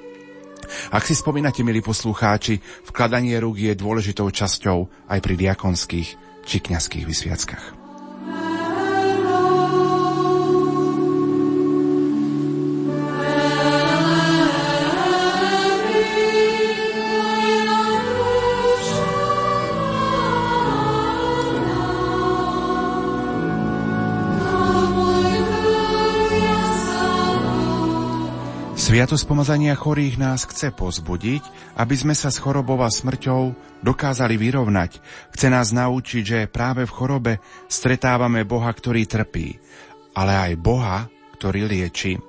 Ak 0.94 1.04
si 1.04 1.18
spomínate, 1.18 1.66
milí 1.66 1.84
poslucháči, 1.84 2.62
vkladanie 2.88 3.36
rúk 3.42 3.60
je 3.60 3.74
dôležitou 3.76 4.30
časťou 4.32 5.10
aj 5.12 5.20
pri 5.20 5.36
diakonských 5.36 6.10
či 6.48 6.58
kňazských 6.64 7.04
vysviackách. 7.04 7.83
Sviatosť 28.94 29.26
pomazania 29.26 29.74
chorých 29.74 30.22
nás 30.22 30.46
chce 30.46 30.70
pozbudiť, 30.70 31.42
aby 31.82 31.96
sme 31.98 32.14
sa 32.14 32.30
s 32.30 32.38
chorobou 32.38 32.78
a 32.86 32.94
smrťou 32.94 33.58
dokázali 33.82 34.38
vyrovnať. 34.38 35.02
Chce 35.34 35.50
nás 35.50 35.74
naučiť, 35.74 36.22
že 36.22 36.46
práve 36.46 36.86
v 36.86 36.94
chorobe 36.94 37.34
stretávame 37.66 38.46
Boha, 38.46 38.70
ktorý 38.70 39.10
trpí, 39.10 39.58
ale 40.14 40.38
aj 40.38 40.52
Boha, 40.62 41.10
ktorý 41.34 41.66
lieči. 41.74 42.22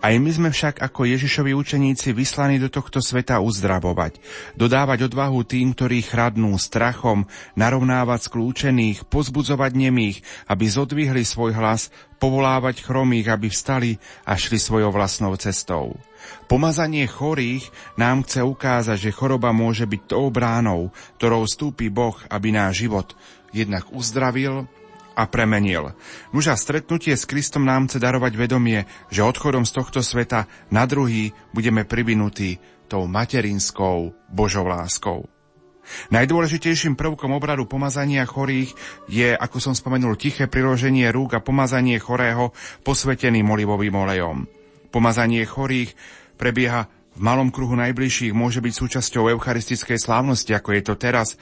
Aj 0.00 0.14
my 0.16 0.30
sme 0.30 0.48
však 0.52 0.82
ako 0.82 1.08
Ježišovi 1.08 1.52
učeníci 1.56 2.12
vyslaní 2.12 2.60
do 2.60 2.68
tohto 2.68 3.00
sveta 3.00 3.40
uzdravovať, 3.40 4.18
dodávať 4.54 5.08
odvahu 5.12 5.42
tým, 5.46 5.72
ktorí 5.76 6.04
chradnú 6.04 6.54
strachom, 6.56 7.28
narovnávať 7.54 8.28
skľúčených, 8.28 9.08
pozbudzovať 9.08 9.72
nemých, 9.76 10.20
aby 10.50 10.64
zodvihli 10.66 11.22
svoj 11.22 11.56
hlas, 11.56 11.88
povolávať 12.16 12.80
chromých, 12.80 13.28
aby 13.28 13.52
vstali 13.52 14.00
a 14.24 14.34
šli 14.36 14.56
svojou 14.56 14.90
vlastnou 14.92 15.36
cestou. 15.36 15.96
Pomazanie 16.50 17.06
chorých 17.06 17.70
nám 18.00 18.26
chce 18.26 18.42
ukázať, 18.42 18.98
že 18.98 19.14
choroba 19.14 19.54
môže 19.54 19.86
byť 19.86 20.02
tou 20.10 20.32
bránou, 20.32 20.90
ktorou 21.20 21.46
vstúpi 21.46 21.92
Boh, 21.92 22.16
aby 22.32 22.50
náš 22.50 22.86
život 22.86 23.14
jednak 23.54 23.86
uzdravil 23.94 24.66
a 25.16 25.24
premenil. 25.24 25.96
Nuža 26.36 26.52
stretnutie 26.60 27.16
s 27.16 27.24
Kristom 27.24 27.64
nám 27.64 27.88
chce 27.88 27.96
darovať 27.96 28.36
vedomie, 28.36 28.84
že 29.08 29.24
odchodom 29.24 29.64
z 29.64 29.72
tohto 29.72 30.04
sveta 30.04 30.44
na 30.68 30.84
druhý 30.84 31.32
budeme 31.56 31.88
privinutí 31.88 32.60
tou 32.86 33.08
materinskou 33.08 34.12
Božou 34.28 34.68
láskou. 34.68 35.26
Najdôležitejším 36.10 36.98
prvkom 36.98 37.30
obradu 37.38 37.64
pomazania 37.70 38.26
chorých 38.26 38.74
je, 39.06 39.30
ako 39.30 39.58
som 39.62 39.74
spomenul, 39.74 40.18
tiché 40.18 40.50
priloženie 40.50 41.06
rúk 41.14 41.38
a 41.38 41.44
pomazanie 41.44 41.96
chorého 42.02 42.50
posveteným 42.82 43.46
olivovým 43.46 43.94
olejom. 43.94 44.50
Pomazanie 44.90 45.46
chorých 45.46 45.94
prebieha 46.34 46.90
v 47.16 47.20
malom 47.22 47.48
kruhu 47.48 47.78
najbližších, 47.78 48.36
môže 48.36 48.60
byť 48.60 48.74
súčasťou 48.76 49.32
eucharistickej 49.38 49.96
slávnosti, 49.96 50.52
ako 50.52 50.70
je 50.76 50.82
to 50.84 50.94
teraz, 51.00 51.40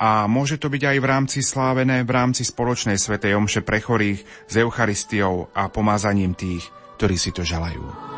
a 0.00 0.24
môže 0.24 0.56
to 0.56 0.72
byť 0.72 0.96
aj 0.96 0.96
v 0.96 1.06
rámci 1.06 1.38
slávené 1.44 2.00
v 2.08 2.10
rámci 2.16 2.48
spoločnej 2.48 2.96
svetej 2.96 3.36
omše 3.36 3.60
pre 3.60 3.84
chorých 3.84 4.24
s 4.48 4.54
Eucharistiou 4.56 5.52
a 5.52 5.68
pomázaním 5.68 6.32
tých, 6.32 6.64
ktorí 6.96 7.20
si 7.20 7.30
to 7.36 7.44
želajú. 7.44 8.09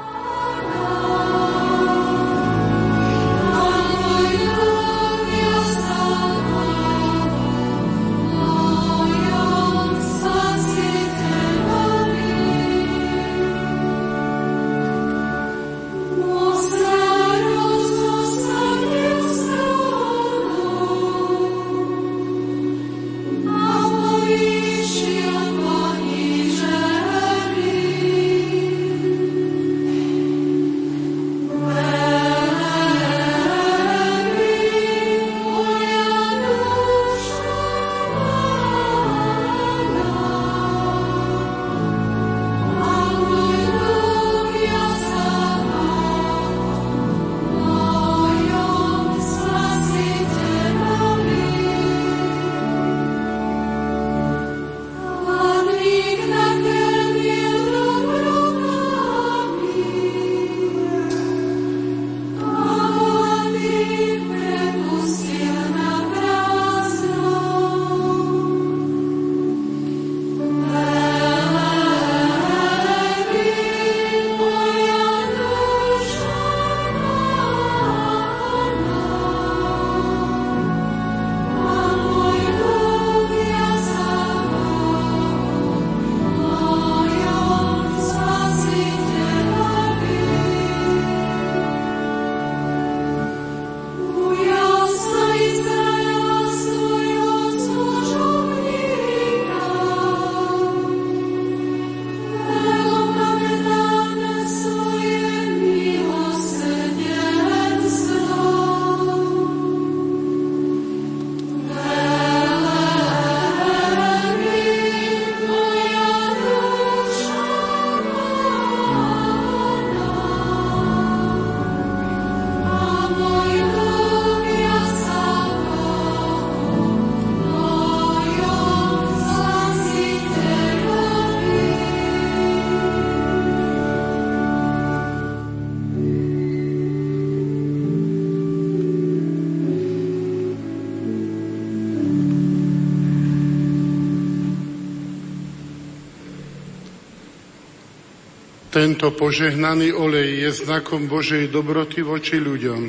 Tento 148.72 149.12
požehnaný 149.12 149.92
olej 149.92 150.48
je 150.48 150.64
znakom 150.64 151.04
Božej 151.04 151.52
dobroty 151.52 152.00
voči 152.00 152.40
ľuďom. 152.40 152.80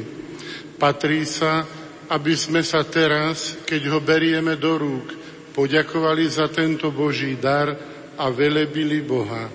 Patrí 0.79 1.27
sa, 1.27 1.67
aby 2.07 2.31
sme 2.39 2.63
sa 2.63 2.87
teraz, 2.87 3.59
keď 3.67 3.91
ho 3.91 3.99
berieme 3.99 4.55
do 4.55 4.79
rúk, 4.79 5.11
poďakovali 5.51 6.23
za 6.31 6.47
tento 6.47 6.87
Boží 6.87 7.35
dar 7.35 7.75
a 8.15 8.31
velebili 8.31 9.03
Boha. 9.03 9.51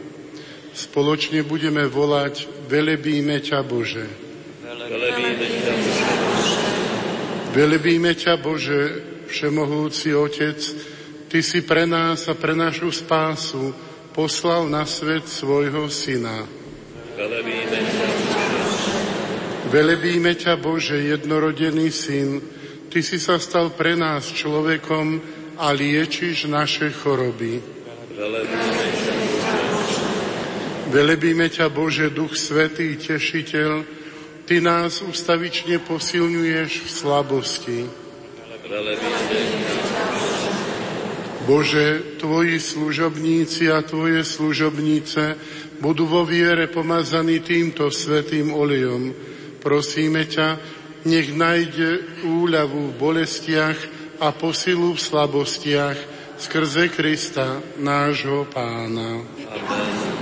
Spoločne 0.77 1.49
budeme 1.49 1.89
volať 1.89 2.45
Velebíme 2.69 3.41
ťa 3.41 3.65
Bože. 3.65 4.05
Velebíme 4.61 5.33
ťa 5.49 5.75
Bože. 5.81 6.57
Velebíme 7.57 8.13
ťa 8.13 8.35
Bože, 8.37 8.81
Všemohúci 9.33 10.13
Otec, 10.13 10.61
Ty 11.29 11.41
si 11.41 11.65
pre 11.65 11.89
nás 11.89 12.29
a 12.29 12.37
pre 12.37 12.53
našu 12.53 12.93
spásu 12.93 13.88
poslal 14.19 14.67
na 14.67 14.83
svet 14.83 15.31
svojho 15.31 15.87
Syna. 15.87 16.43
Velebíme 17.15 17.79
ťa, 17.87 18.09
Velebíme 19.71 20.33
ťa, 20.35 20.59
Bože, 20.59 20.99
jednorodený 20.99 21.87
Syn. 21.95 22.43
Ty 22.91 22.99
si 22.99 23.23
sa 23.23 23.39
stal 23.39 23.71
pre 23.71 23.95
nás 23.95 24.27
človekom 24.35 25.23
a 25.55 25.71
liečiš 25.71 26.51
naše 26.51 26.91
choroby. 26.91 27.63
Velebíme 28.19 28.87
ťa, 28.91 29.15
Velebíme 30.91 31.47
ťa, 31.47 31.71
Bože, 31.71 32.11
Duch 32.11 32.35
Svetý, 32.35 32.99
Tešiteľ, 32.99 33.87
Ty 34.51 34.57
nás 34.59 34.99
ustavične 34.99 35.79
posilňuješ 35.79 36.71
v 36.83 36.89
slabosti. 36.91 37.81
Velebíme 38.67 39.68
Bože, 41.49 42.21
Tvoji 42.21 42.61
služobníci 42.61 43.73
a 43.73 43.81
Tvoje 43.81 44.21
služobnice 44.21 45.33
budú 45.81 46.05
vo 46.05 46.29
viere 46.29 46.69
pomazaní 46.69 47.41
týmto 47.41 47.89
svetým 47.89 48.53
olejom. 48.53 49.17
Prosíme 49.57 50.29
ťa, 50.29 50.61
nech 51.09 51.33
nájde 51.33 52.21
úľavu 52.29 52.93
v 52.93 52.99
bolestiach 53.01 53.79
a 54.21 54.29
posilu 54.37 54.93
v 54.93 55.01
slabostiach 55.01 55.99
skrze 56.37 56.93
Krista, 56.93 57.65
nášho 57.81 58.45
pána. 58.53 59.25
Amen. 59.49 60.18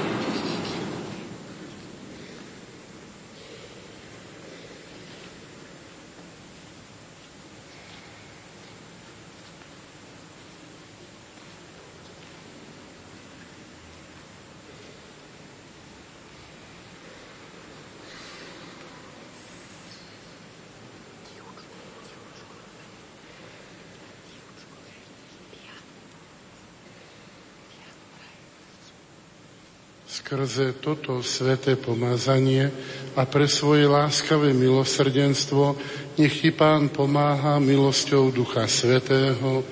Skrze 30.36 30.76
toto 30.84 31.24
sveté 31.24 31.80
pomazanie 31.80 32.68
a 33.16 33.24
pre 33.24 33.48
svoje 33.48 33.88
láskavé 33.88 34.52
milosrdenstvo 34.52 35.72
nech 36.20 36.44
ti 36.44 36.52
Pán 36.52 36.92
pomáha 36.92 37.56
milosťou 37.56 38.28
Ducha 38.36 38.68
Svetého 38.68 39.64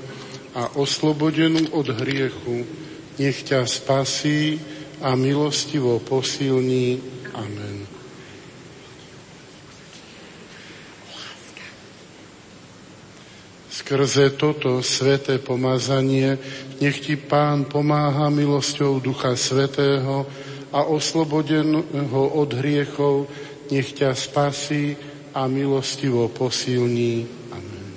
a 0.56 0.72
oslobodenú 0.80 1.68
od 1.68 1.92
hriechu 2.00 2.64
nech 3.20 3.44
ťa 3.44 3.68
spasí 3.68 4.56
a 5.04 5.12
milostivo 5.12 6.00
posilní. 6.00 6.96
Amen. 7.36 7.84
Skrze 13.68 14.32
toto 14.32 14.80
sveté 14.80 15.36
pomazanie 15.36 16.40
nech 16.80 17.04
ti 17.04 17.20
Pán 17.20 17.68
pomáha 17.68 18.32
milosťou 18.32 18.96
Ducha 18.96 19.36
Svetého 19.36 20.24
a 20.74 20.90
oslobodeného 20.90 22.22
od 22.34 22.50
hriechov 22.58 23.30
nech 23.70 23.94
ťa 23.94 24.10
spasí 24.12 24.98
a 25.34 25.46
milostivo 25.46 26.26
posilní. 26.34 27.26
Amen. 27.54 27.92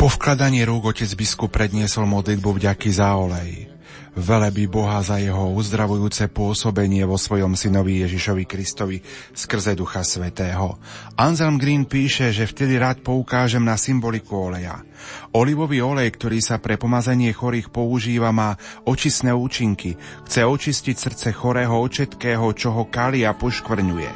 Po 0.00 0.06
vkladaní 0.08 0.64
rúk 0.64 0.96
otec 0.96 1.12
biskup 1.12 1.52
predniesol 1.52 2.08
modlitbu 2.08 2.56
vďaky 2.56 2.88
za 2.90 3.14
olej. 3.14 3.71
Velebí 4.12 4.68
Boha 4.68 5.00
za 5.00 5.16
jeho 5.16 5.56
uzdravujúce 5.56 6.28
pôsobenie 6.28 7.00
vo 7.08 7.16
svojom 7.16 7.56
synovi 7.56 8.04
Ježišovi 8.04 8.44
Kristovi 8.44 9.00
skrze 9.32 9.72
Ducha 9.72 10.04
Svetého. 10.04 10.76
Anselm 11.16 11.56
Green 11.56 11.88
píše, 11.88 12.28
že 12.28 12.44
vtedy 12.44 12.76
rád 12.76 13.00
poukážem 13.00 13.64
na 13.64 13.80
symboliku 13.80 14.52
oleja. 14.52 14.84
Olivový 15.32 15.80
olej, 15.80 16.12
ktorý 16.12 16.44
sa 16.44 16.60
pre 16.60 16.76
pomazanie 16.76 17.32
chorých 17.32 17.72
používa, 17.72 18.36
má 18.36 18.60
očistné 18.84 19.32
účinky. 19.32 19.96
Chce 20.28 20.44
očistiť 20.44 20.96
srdce 20.96 21.28
chorého 21.32 21.72
od 21.72 21.88
všetkého, 21.88 22.44
čo 22.52 22.68
ho 22.70 22.84
kali 22.86 23.24
a 23.24 23.32
poškvrňuje. 23.32 24.10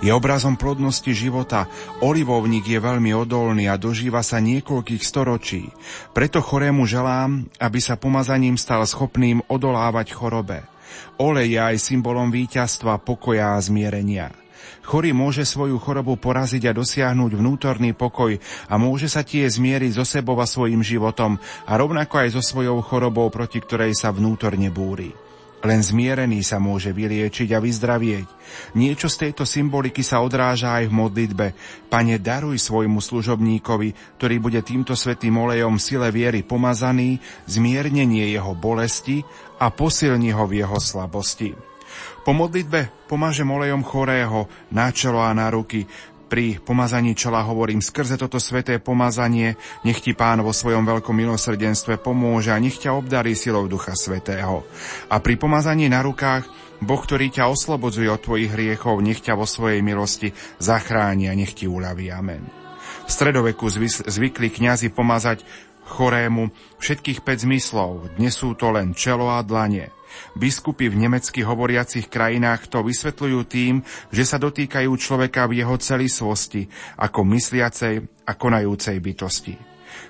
Je 0.00 0.10
obrazom 0.10 0.56
plodnosti 0.56 1.12
života. 1.12 1.68
Olivovník 2.00 2.64
je 2.72 2.80
veľmi 2.80 3.12
odolný 3.12 3.68
a 3.68 3.76
dožíva 3.76 4.24
sa 4.24 4.40
niekoľkých 4.40 5.04
storočí. 5.04 5.68
Preto 6.16 6.40
chorému 6.40 6.88
želám, 6.88 7.46
aby 7.60 7.78
sa 7.78 8.00
pomazaním 8.00 8.56
stal 8.56 8.82
schopným 8.88 9.41
odolávať 9.48 10.14
chorobe. 10.14 10.62
Olej 11.18 11.56
je 11.56 11.60
aj 11.60 11.76
symbolom 11.80 12.28
víťazstva, 12.28 13.00
pokoja 13.00 13.56
a 13.56 13.62
zmierenia. 13.62 14.30
Chorý 14.82 15.14
môže 15.14 15.46
svoju 15.46 15.78
chorobu 15.78 16.18
poraziť 16.18 16.70
a 16.70 16.72
dosiahnuť 16.74 17.38
vnútorný 17.38 17.94
pokoj 17.94 18.34
a 18.66 18.74
môže 18.82 19.06
sa 19.06 19.22
tie 19.22 19.46
zmieriť 19.46 19.94
so 19.94 20.02
sebou 20.02 20.34
a 20.42 20.46
svojim 20.46 20.82
životom 20.82 21.38
a 21.70 21.72
rovnako 21.78 22.26
aj 22.26 22.28
so 22.34 22.42
svojou 22.42 22.82
chorobou, 22.82 23.30
proti 23.30 23.62
ktorej 23.62 23.94
sa 23.94 24.10
vnútorne 24.10 24.74
búri. 24.74 25.14
Len 25.62 25.78
zmierený 25.78 26.42
sa 26.42 26.58
môže 26.58 26.90
vyliečiť 26.90 27.54
a 27.54 27.62
vyzdravieť. 27.62 28.26
Niečo 28.74 29.06
z 29.06 29.28
tejto 29.28 29.46
symboliky 29.46 30.02
sa 30.02 30.18
odráža 30.18 30.82
aj 30.82 30.90
v 30.90 30.96
modlitbe. 30.98 31.46
Pane, 31.86 32.18
daruj 32.18 32.58
svojmu 32.58 32.98
služobníkovi, 32.98 34.18
ktorý 34.18 34.36
bude 34.42 34.58
týmto 34.66 34.98
svetým 34.98 35.38
olejom 35.38 35.78
sile 35.78 36.10
viery 36.10 36.42
pomazaný, 36.42 37.22
zmiernenie 37.46 38.34
jeho 38.34 38.58
bolesti 38.58 39.22
a 39.62 39.70
posilni 39.70 40.34
ho 40.34 40.50
v 40.50 40.66
jeho 40.66 40.78
slabosti. 40.82 41.54
Po 42.22 42.30
modlitbe 42.30 43.10
pomážem 43.10 43.50
olejom 43.50 43.82
chorého 43.82 44.46
na 44.70 44.94
čelo 44.94 45.18
a 45.22 45.34
na 45.34 45.50
ruky. 45.50 45.86
Pri 46.32 46.56
pomazaní 46.56 47.12
čela 47.12 47.44
hovorím 47.44 47.84
skrze 47.84 48.16
toto 48.16 48.40
sveté 48.40 48.80
pomazanie, 48.80 49.52
nech 49.84 50.00
ti 50.00 50.16
pán 50.16 50.40
vo 50.40 50.48
svojom 50.48 50.80
veľkom 50.88 51.12
milosrdenstve 51.12 52.00
pomôže 52.00 52.48
a 52.48 52.56
nech 52.56 52.80
ťa 52.80 52.96
obdarí 52.96 53.36
silou 53.36 53.68
Ducha 53.68 53.92
Svetého. 53.92 54.64
A 55.12 55.20
pri 55.20 55.36
pomazaní 55.36 55.92
na 55.92 56.00
rukách 56.00 56.48
Boh, 56.80 56.96
ktorý 56.96 57.28
ťa 57.28 57.52
oslobodzuje 57.52 58.08
od 58.08 58.24
tvojich 58.24 58.48
hriechov, 58.48 59.04
nech 59.04 59.20
ťa 59.20 59.36
vo 59.36 59.44
svojej 59.44 59.84
milosti 59.84 60.32
zachráni 60.56 61.28
a 61.28 61.36
nech 61.36 61.52
ti 61.52 61.68
uľaví. 61.68 62.08
Amen. 62.08 62.48
V 63.04 63.10
stredoveku 63.12 63.68
zvykli 64.08 64.48
kňazi 64.48 64.88
pomazať 64.88 65.44
chorému 65.84 66.48
všetkých 66.80 67.20
5 67.28 67.44
zmyslov. 67.44 68.16
Dnes 68.16 68.32
sú 68.32 68.56
to 68.56 68.72
len 68.72 68.96
čelo 68.96 69.28
a 69.28 69.44
dlanie. 69.44 69.92
Biskupy 70.38 70.88
v 70.88 71.06
nemecky 71.06 71.44
hovoriacich 71.44 72.08
krajinách 72.08 72.68
to 72.68 72.84
vysvetľujú 72.84 73.40
tým, 73.46 73.74
že 74.10 74.24
sa 74.24 74.40
dotýkajú 74.40 74.90
človeka 74.96 75.46
v 75.48 75.62
jeho 75.62 75.76
celistvosti, 75.78 76.66
ako 76.98 77.20
mysliacej 77.26 78.26
a 78.26 78.32
konajúcej 78.34 78.96
bytosti. 79.02 79.54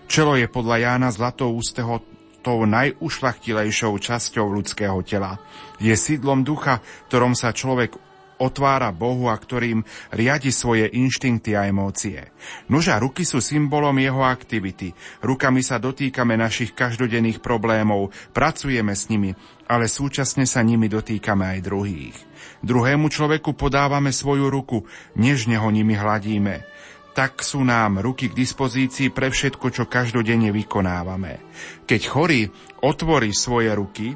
Čelo 0.06 0.38
je 0.38 0.46
podľa 0.46 0.76
Jána 0.78 1.10
Zlatoústeho 1.10 2.02
tou 2.42 2.66
najušlachtilejšou 2.66 3.94
časťou 4.02 4.50
ľudského 4.50 4.98
tela. 5.06 5.38
Je 5.78 5.94
sídlom 5.94 6.42
ducha, 6.42 6.82
ktorom 7.06 7.38
sa 7.38 7.54
človek 7.54 7.94
otvára 8.42 8.90
Bohu 8.90 9.30
a 9.30 9.38
ktorým 9.38 9.86
riadi 10.10 10.50
svoje 10.50 10.90
inštinkty 10.90 11.54
a 11.54 11.70
emócie. 11.70 12.34
Noža 12.66 12.98
ruky 12.98 13.22
sú 13.22 13.38
symbolom 13.38 13.94
jeho 14.02 14.26
aktivity. 14.26 14.90
Rukami 15.22 15.62
sa 15.62 15.78
dotýkame 15.78 16.34
našich 16.34 16.74
každodenných 16.74 17.38
problémov, 17.38 18.10
pracujeme 18.34 18.98
s 18.98 19.06
nimi, 19.06 19.38
ale 19.72 19.88
súčasne 19.88 20.44
sa 20.44 20.60
nimi 20.60 20.92
dotýkame 20.92 21.56
aj 21.56 21.64
druhých. 21.64 22.16
Druhému 22.60 23.08
človeku 23.08 23.56
podávame 23.56 24.12
svoju 24.12 24.52
ruku, 24.52 24.84
nežne 25.16 25.56
ho 25.56 25.72
nimi 25.72 25.96
hladíme. 25.96 26.68
Tak 27.16 27.40
sú 27.40 27.64
nám 27.64 28.04
ruky 28.04 28.28
k 28.28 28.36
dispozícii 28.36 29.08
pre 29.08 29.32
všetko, 29.32 29.66
čo 29.72 29.88
každodenne 29.88 30.52
vykonávame. 30.52 31.40
Keď 31.88 32.00
chorý 32.04 32.52
otvorí 32.84 33.32
svoje 33.32 33.72
ruky, 33.72 34.12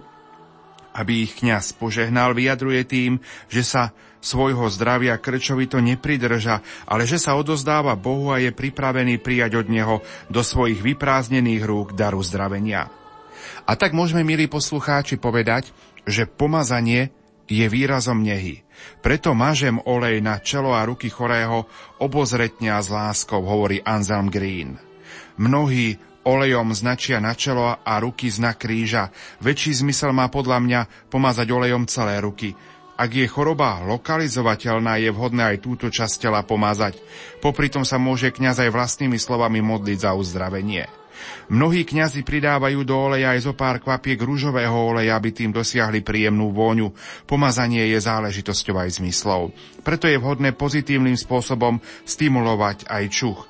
aby 0.97 1.25
ich 1.25 1.37
kňaz 1.41 1.77
požehnal, 1.77 2.37
vyjadruje 2.37 2.85
tým, 2.89 3.13
že 3.49 3.65
sa 3.65 3.93
svojho 4.21 4.65
zdravia 4.73 5.21
krčovito 5.21 5.77
nepridrža, 5.81 6.65
ale 6.89 7.05
že 7.05 7.21
sa 7.21 7.37
odozdáva 7.37 7.97
Bohu 7.97 8.33
a 8.33 8.41
je 8.41 8.53
pripravený 8.53 9.21
prijať 9.21 9.61
od 9.61 9.67
Neho 9.69 9.97
do 10.33 10.41
svojich 10.41 10.81
vyprázdnených 10.81 11.63
rúk 11.65 11.89
daru 11.93 12.25
zdravenia. 12.25 13.06
A 13.67 13.75
tak 13.75 13.91
môžeme, 13.93 14.23
milí 14.23 14.47
poslucháči, 14.47 15.19
povedať, 15.19 15.75
že 16.07 16.31
pomazanie 16.31 17.11
je 17.51 17.67
výrazom 17.67 18.23
nehy. 18.23 18.63
Preto 19.03 19.35
mažem 19.35 19.83
olej 19.83 20.23
na 20.23 20.39
čelo 20.39 20.75
a 20.75 20.87
ruky 20.87 21.11
chorého 21.11 21.67
obozretne 21.99 22.75
a 22.75 22.79
s 22.79 22.91
láskou, 22.91 23.43
hovorí 23.43 23.83
Anselm 23.83 24.31
Green. 24.31 24.79
Mnohí 25.39 25.99
olejom 26.27 26.75
značia 26.75 27.23
na 27.23 27.35
čelo 27.39 27.71
a 27.71 27.93
ruky 28.03 28.31
znak 28.31 28.67
kríža. 28.67 29.15
Väčší 29.39 29.83
zmysel 29.83 30.11
má 30.11 30.27
podľa 30.27 30.59
mňa 30.63 30.81
pomazať 31.11 31.47
olejom 31.51 31.87
celé 31.87 32.19
ruky. 32.19 32.55
Ak 32.97 33.13
je 33.13 33.29
choroba 33.29 33.85
lokalizovateľná, 33.85 34.99
je 34.99 35.13
vhodné 35.13 35.55
aj 35.55 35.59
túto 35.61 35.87
časť 35.93 36.27
tela 36.27 36.41
pomazať. 36.43 36.99
Popri 37.45 37.69
tom 37.69 37.85
sa 37.85 38.01
môže 38.01 38.33
kňaz 38.33 38.67
aj 38.67 38.71
vlastnými 38.73 39.21
slovami 39.21 39.61
modliť 39.61 39.99
za 40.01 40.17
uzdravenie. 40.17 41.06
Mnohí 41.47 41.87
kňazi 41.87 42.27
pridávajú 42.27 42.83
do 42.83 42.97
oleja 42.97 43.37
aj 43.37 43.47
zo 43.47 43.53
pár 43.55 43.79
kvapiek 43.79 44.19
rúžového 44.19 44.75
oleja, 44.75 45.15
aby 45.15 45.31
tým 45.31 45.55
dosiahli 45.55 46.03
príjemnú 46.03 46.51
vôňu. 46.51 46.91
Pomazanie 47.25 47.87
je 47.93 47.99
záležitosťou 48.03 48.77
aj 48.83 48.99
zmyslov. 48.99 49.55
Preto 49.87 50.11
je 50.11 50.19
vhodné 50.19 50.53
pozitívnym 50.53 51.15
spôsobom 51.15 51.79
stimulovať 52.03 52.91
aj 52.91 53.05
čuch. 53.13 53.41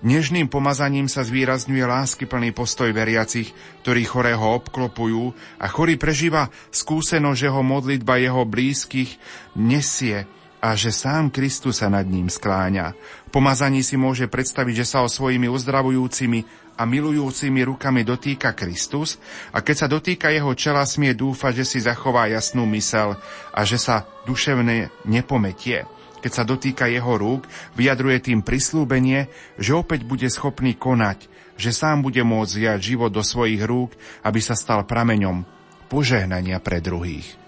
Nežným 0.00 0.48
pomazaním 0.48 1.12
sa 1.12 1.20
zvýrazňuje 1.20 1.84
láskyplný 1.84 2.56
postoj 2.56 2.88
veriacich, 2.88 3.52
ktorí 3.84 4.08
chorého 4.08 4.56
obklopujú 4.56 5.36
a 5.60 5.68
chorý 5.68 6.00
prežíva 6.00 6.48
skúsenosť, 6.72 7.36
že 7.36 7.52
ho 7.52 7.60
modlitba 7.60 8.16
jeho 8.16 8.48
blízkych 8.48 9.20
nesie 9.60 10.24
a 10.60 10.72
že 10.72 10.88
sám 10.92 11.28
Kristus 11.28 11.84
sa 11.84 11.92
nad 11.92 12.08
ním 12.08 12.32
skláňa. 12.32 12.96
Pomazaní 13.28 13.84
si 13.84 14.00
môže 14.00 14.24
predstaviť, 14.24 14.84
že 14.84 14.88
sa 14.88 15.04
o 15.04 15.08
svojimi 15.08 15.52
uzdravujúcimi 15.52 16.69
a 16.76 16.82
milujúcimi 16.84 17.64
rukami 17.64 18.04
dotýka 18.04 18.52
Kristus 18.52 19.16
a 19.54 19.64
keď 19.64 19.76
sa 19.76 19.86
dotýka 19.88 20.28
jeho 20.28 20.52
čela, 20.52 20.84
smie 20.84 21.16
dúfať, 21.16 21.62
že 21.62 21.64
si 21.64 21.78
zachová 21.80 22.28
jasnú 22.28 22.68
mysel 22.74 23.16
a 23.54 23.60
že 23.64 23.80
sa 23.80 24.04
duševne 24.28 24.92
nepometie. 25.08 25.88
Keď 26.20 26.32
sa 26.36 26.44
dotýka 26.44 26.84
jeho 26.84 27.16
rúk, 27.16 27.48
vyjadruje 27.80 28.28
tým 28.28 28.44
prislúbenie, 28.44 29.32
že 29.56 29.72
opäť 29.72 30.04
bude 30.04 30.28
schopný 30.28 30.76
konať, 30.76 31.32
že 31.56 31.72
sám 31.72 32.04
bude 32.04 32.20
môcť 32.20 32.54
viať 32.60 32.80
život 32.92 33.08
do 33.08 33.24
svojich 33.24 33.64
rúk, 33.64 33.96
aby 34.20 34.40
sa 34.44 34.52
stal 34.52 34.84
prameňom 34.84 35.48
požehnania 35.88 36.60
pre 36.60 36.84
druhých. 36.84 37.39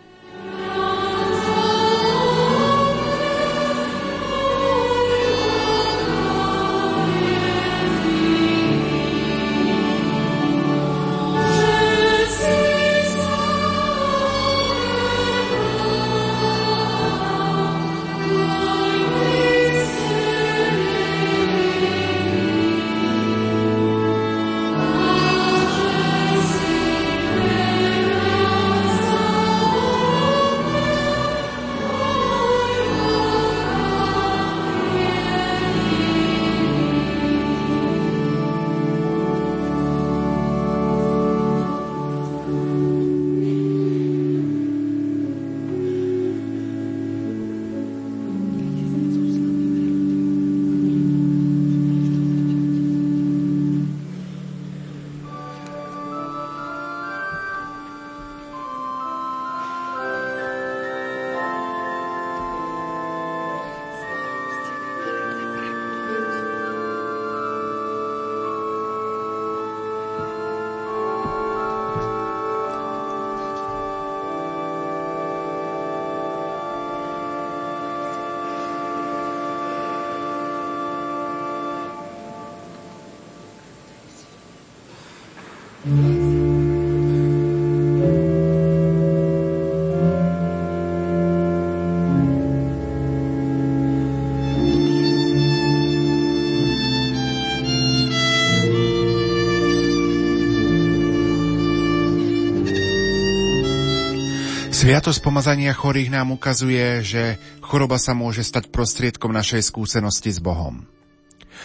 Sviatosť 105.03 105.26
pomazania 105.26 105.74
chorých 105.74 106.14
nám 106.14 106.30
ukazuje, 106.30 107.03
že 107.03 107.34
choroba 107.59 107.98
sa 107.98 108.14
môže 108.14 108.46
stať 108.46 108.70
prostriedkom 108.70 109.34
našej 109.34 109.66
skúsenosti 109.66 110.30
s 110.30 110.38
Bohom. 110.38 110.86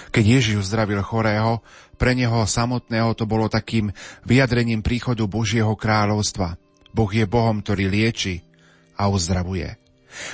Keď 0.10 0.26
Ježiš 0.26 0.66
uzdravil 0.66 0.98
chorého, 1.06 1.62
pre 2.02 2.18
neho 2.18 2.50
samotného 2.50 3.14
to 3.14 3.30
bolo 3.30 3.46
takým 3.46 3.94
vyjadrením 4.26 4.82
príchodu 4.82 5.22
Božieho 5.30 5.70
kráľovstva. 5.78 6.58
Boh 6.98 7.12
je 7.14 7.30
Bohom, 7.30 7.62
ktorý 7.62 7.86
lieči 7.94 8.42
a 8.98 9.06
uzdravuje. 9.06 9.78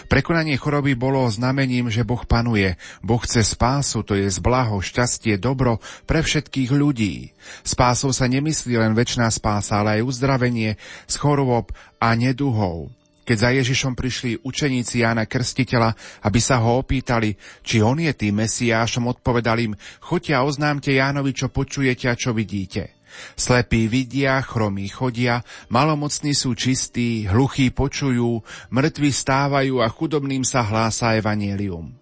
Prekonanie 0.07 0.55
choroby 0.55 0.93
bolo 0.93 1.25
znamením, 1.27 1.89
že 1.89 2.07
Boh 2.07 2.23
panuje. 2.23 2.77
Boh 3.01 3.19
chce 3.19 3.43
spásu, 3.43 4.05
to 4.05 4.13
je 4.15 4.29
zblaho, 4.29 4.79
šťastie, 4.79 5.35
dobro 5.41 5.81
pre 6.07 6.23
všetkých 6.23 6.71
ľudí. 6.71 7.33
Spásou 7.65 8.13
sa 8.15 8.29
nemyslí 8.29 8.79
len 8.79 8.93
väčšiná 8.95 9.27
spása, 9.33 9.81
ale 9.81 9.99
aj 9.99 10.07
uzdravenie 10.07 10.77
z 11.09 11.15
chorob 11.17 11.73
a 11.99 12.09
neduhov. 12.15 12.93
Keď 13.23 13.37
za 13.39 13.49
Ježišom 13.55 13.95
prišli 13.95 14.43
učeníci 14.43 14.99
Jána 14.99 15.23
Krstiteľa, 15.23 15.95
aby 16.27 16.39
sa 16.43 16.59
ho 16.59 16.83
opýtali, 16.83 17.39
či 17.63 17.79
on 17.79 17.95
je 17.95 18.11
tým 18.11 18.43
Mesiášom, 18.43 19.07
odpovedal 19.07 19.63
im, 19.63 19.73
choďte 20.03 20.35
a 20.35 20.43
oznámte 20.43 20.91
Jánovi, 20.91 21.31
čo 21.31 21.47
počujete 21.47 22.11
a 22.11 22.19
čo 22.19 22.35
vidíte. 22.35 22.99
Slepí 23.33 23.89
vidia, 23.89 24.39
chromí 24.41 24.87
chodia, 24.89 25.41
malomocní 25.69 26.33
sú 26.37 26.53
čistí, 26.53 27.25
hluchí 27.25 27.73
počujú, 27.73 28.41
mŕtvi 28.69 29.09
stávajú 29.09 29.81
a 29.81 29.87
chudobným 29.89 30.45
sa 30.45 30.61
hlása 30.65 31.17
evanielium. 31.17 31.93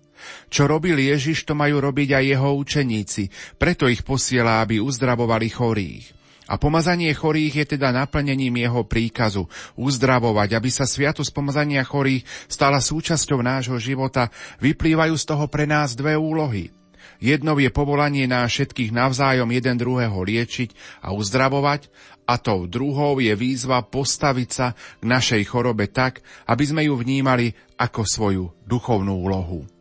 Čo 0.54 0.70
robil 0.70 1.02
Ježiš, 1.02 1.50
to 1.50 1.58
majú 1.58 1.82
robiť 1.82 2.14
aj 2.14 2.24
jeho 2.38 2.50
učeníci, 2.60 3.24
preto 3.58 3.90
ich 3.90 4.06
posiela, 4.06 4.62
aby 4.62 4.78
uzdravovali 4.78 5.48
chorých. 5.50 6.06
A 6.52 6.60
pomazanie 6.60 7.16
chorých 7.16 7.64
je 7.64 7.66
teda 7.80 7.96
naplnením 7.96 8.60
jeho 8.60 8.84
príkazu 8.84 9.48
uzdravovať, 9.80 10.60
aby 10.60 10.68
sa 10.68 10.84
sviatosť 10.84 11.32
pomazania 11.32 11.80
chorých 11.80 12.28
stala 12.52 12.84
súčasťou 12.84 13.40
nášho 13.40 13.80
života. 13.80 14.28
Vyplývajú 14.60 15.16
z 15.16 15.26
toho 15.26 15.48
pre 15.48 15.64
nás 15.64 15.96
dve 15.96 16.20
úlohy– 16.20 16.68
Jednou 17.22 17.62
je 17.62 17.70
povolanie 17.70 18.26
na 18.26 18.50
všetkých 18.50 18.90
navzájom 18.90 19.46
jeden 19.54 19.78
druhého 19.78 20.18
liečiť 20.26 20.74
a 21.06 21.14
uzdravovať 21.14 21.94
a 22.26 22.42
tou 22.42 22.66
druhou 22.66 23.22
je 23.22 23.30
výzva 23.38 23.86
postaviť 23.86 24.50
sa 24.50 24.74
k 24.74 25.04
našej 25.06 25.46
chorobe 25.46 25.86
tak, 25.86 26.26
aby 26.50 26.64
sme 26.66 26.82
ju 26.90 26.98
vnímali 26.98 27.54
ako 27.78 28.02
svoju 28.10 28.46
duchovnú 28.66 29.22
úlohu. 29.22 29.81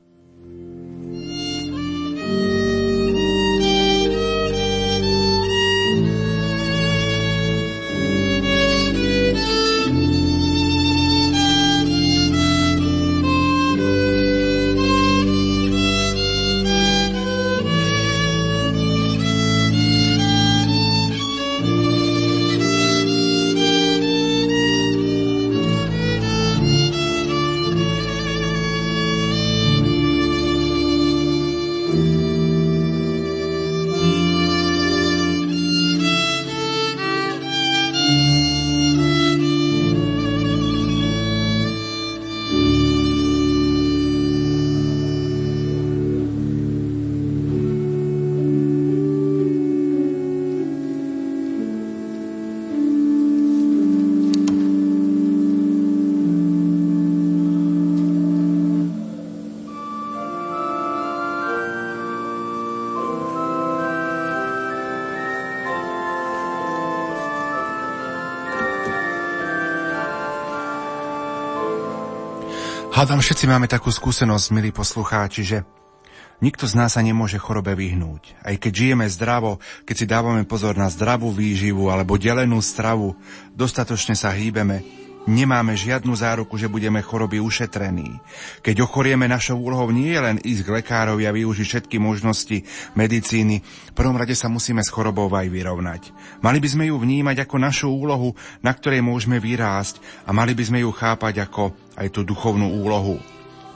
Hádam, 73.01 73.25
všetci 73.25 73.49
máme 73.49 73.65
takú 73.65 73.89
skúsenosť, 73.89 74.53
milí 74.53 74.77
poslucháči, 74.77 75.41
že 75.41 75.59
nikto 76.45 76.69
z 76.69 76.77
nás 76.77 76.93
sa 76.93 77.01
nemôže 77.01 77.41
chorobe 77.41 77.73
vyhnúť. 77.73 78.37
Aj 78.45 78.53
keď 78.61 78.73
žijeme 78.77 79.09
zdravo, 79.09 79.57
keď 79.89 79.95
si 79.97 80.05
dávame 80.05 80.45
pozor 80.45 80.77
na 80.77 80.85
zdravú 80.93 81.33
výživu 81.33 81.89
alebo 81.89 82.21
delenú 82.21 82.61
stravu, 82.61 83.17
dostatočne 83.57 84.13
sa 84.13 84.29
hýbeme, 84.37 85.00
nemáme 85.29 85.77
žiadnu 85.77 86.12
záruku, 86.16 86.57
že 86.57 86.71
budeme 86.71 87.05
choroby 87.05 87.41
ušetrení. 87.43 88.21
Keď 88.64 88.85
ochorieme, 88.85 89.29
našou 89.29 89.61
úlohou 89.61 89.93
nie 89.93 90.12
je 90.12 90.21
len 90.21 90.37
ísť 90.41 90.62
k 90.64 90.75
lekárovi 90.81 91.29
a 91.29 91.35
využiť 91.35 91.66
všetky 91.66 91.97
možnosti 92.01 92.64
medicíny, 92.97 93.61
v 93.61 93.97
prvom 93.97 94.16
rade 94.16 94.33
sa 94.33 94.49
musíme 94.49 94.81
s 94.81 94.93
chorobou 94.93 95.29
aj 95.29 95.49
vyrovnať. 95.53 96.03
Mali 96.41 96.59
by 96.62 96.68
sme 96.68 96.85
ju 96.89 96.97
vnímať 96.97 97.45
ako 97.45 97.57
našu 97.61 97.89
úlohu, 97.93 98.33
na 98.64 98.73
ktorej 98.73 99.05
môžeme 99.05 99.37
vyrásť 99.37 100.01
a 100.25 100.33
mali 100.33 100.57
by 100.57 100.64
sme 100.64 100.79
ju 100.81 100.91
chápať 100.95 101.45
ako 101.45 101.75
aj 102.01 102.09
tú 102.14 102.25
duchovnú 102.25 102.81
úlohu. 102.81 103.21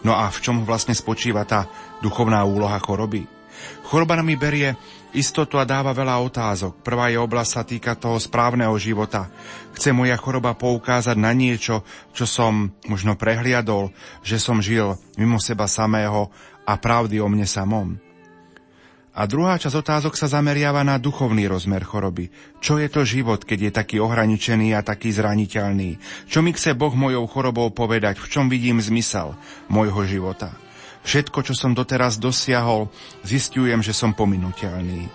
No 0.05 0.13
a 0.13 0.29
v 0.29 0.39
čom 0.41 0.69
vlastne 0.69 0.93
spočíva 0.93 1.49
tá 1.49 1.65
duchovná 2.05 2.45
úloha 2.45 2.77
choroby? 2.77 3.25
Choroba 3.89 4.21
mi 4.21 4.37
berie 4.37 4.77
istotu 5.15 5.57
a 5.57 5.65
dáva 5.65 5.95
veľa 5.95 6.19
otázok. 6.21 6.83
Prvá 6.83 7.09
je 7.09 7.19
oblasť 7.19 7.51
sa 7.51 7.63
týka 7.63 7.93
toho 7.95 8.19
správneho 8.19 8.75
života. 8.77 9.31
Chce 9.73 9.95
moja 9.95 10.19
choroba 10.19 10.59
poukázať 10.59 11.17
na 11.17 11.31
niečo, 11.31 11.87
čo 12.11 12.27
som 12.27 12.75
možno 12.91 13.15
prehliadol, 13.15 13.95
že 14.27 14.43
som 14.43 14.59
žil 14.59 14.99
mimo 15.15 15.39
seba 15.39 15.71
samého 15.71 16.29
a 16.67 16.75
pravdy 16.77 17.23
o 17.23 17.31
mne 17.31 17.47
samom. 17.47 17.97
A 19.15 19.31
druhá 19.31 19.55
časť 19.55 19.79
otázok 19.79 20.19
sa 20.19 20.27
zameriava 20.27 20.83
na 20.83 20.99
duchovný 20.99 21.47
rozmer 21.47 21.87
choroby. 21.87 22.35
Čo 22.59 22.83
je 22.83 22.91
to 22.91 23.07
život, 23.07 23.47
keď 23.47 23.71
je 23.71 23.71
taký 23.71 23.97
ohraničený 24.03 24.75
a 24.75 24.83
taký 24.83 25.15
zraniteľný? 25.15 26.03
Čo 26.27 26.43
mi 26.43 26.51
chce 26.51 26.75
Boh 26.75 26.91
mojou 26.91 27.23
chorobou 27.31 27.71
povedať? 27.71 28.19
V 28.19 28.27
čom 28.27 28.51
vidím 28.51 28.83
zmysel 28.83 29.39
môjho 29.71 30.03
života? 30.03 30.64
Všetko, 31.05 31.45
čo 31.45 31.53
som 31.53 31.77
doteraz 31.77 32.17
dosiahol, 32.17 32.89
zistujem, 33.23 33.85
že 33.85 33.93
som 33.93 34.17
pominuteľný. 34.17 35.07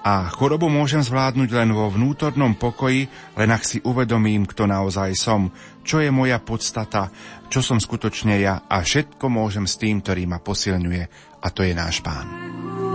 A 0.00 0.32
chorobu 0.32 0.72
môžem 0.72 1.04
zvládnuť 1.04 1.50
len 1.52 1.70
vo 1.76 1.92
vnútornom 1.92 2.56
pokoji, 2.56 3.04
len 3.36 3.50
ak 3.52 3.62
si 3.62 3.78
uvedomím, 3.84 4.48
kto 4.48 4.64
naozaj 4.64 5.12
som, 5.12 5.52
čo 5.84 6.00
je 6.00 6.08
moja 6.08 6.40
podstata, 6.40 7.12
čo 7.52 7.60
som 7.60 7.76
skutočne 7.76 8.40
ja 8.40 8.64
a 8.64 8.80
všetko 8.80 9.28
môžem 9.28 9.68
s 9.68 9.76
tým, 9.76 10.00
ktorý 10.00 10.24
ma 10.24 10.40
posilňuje, 10.40 11.04
a 11.44 11.46
to 11.52 11.60
je 11.62 11.72
náš 11.76 12.00
Pán. 12.00 12.89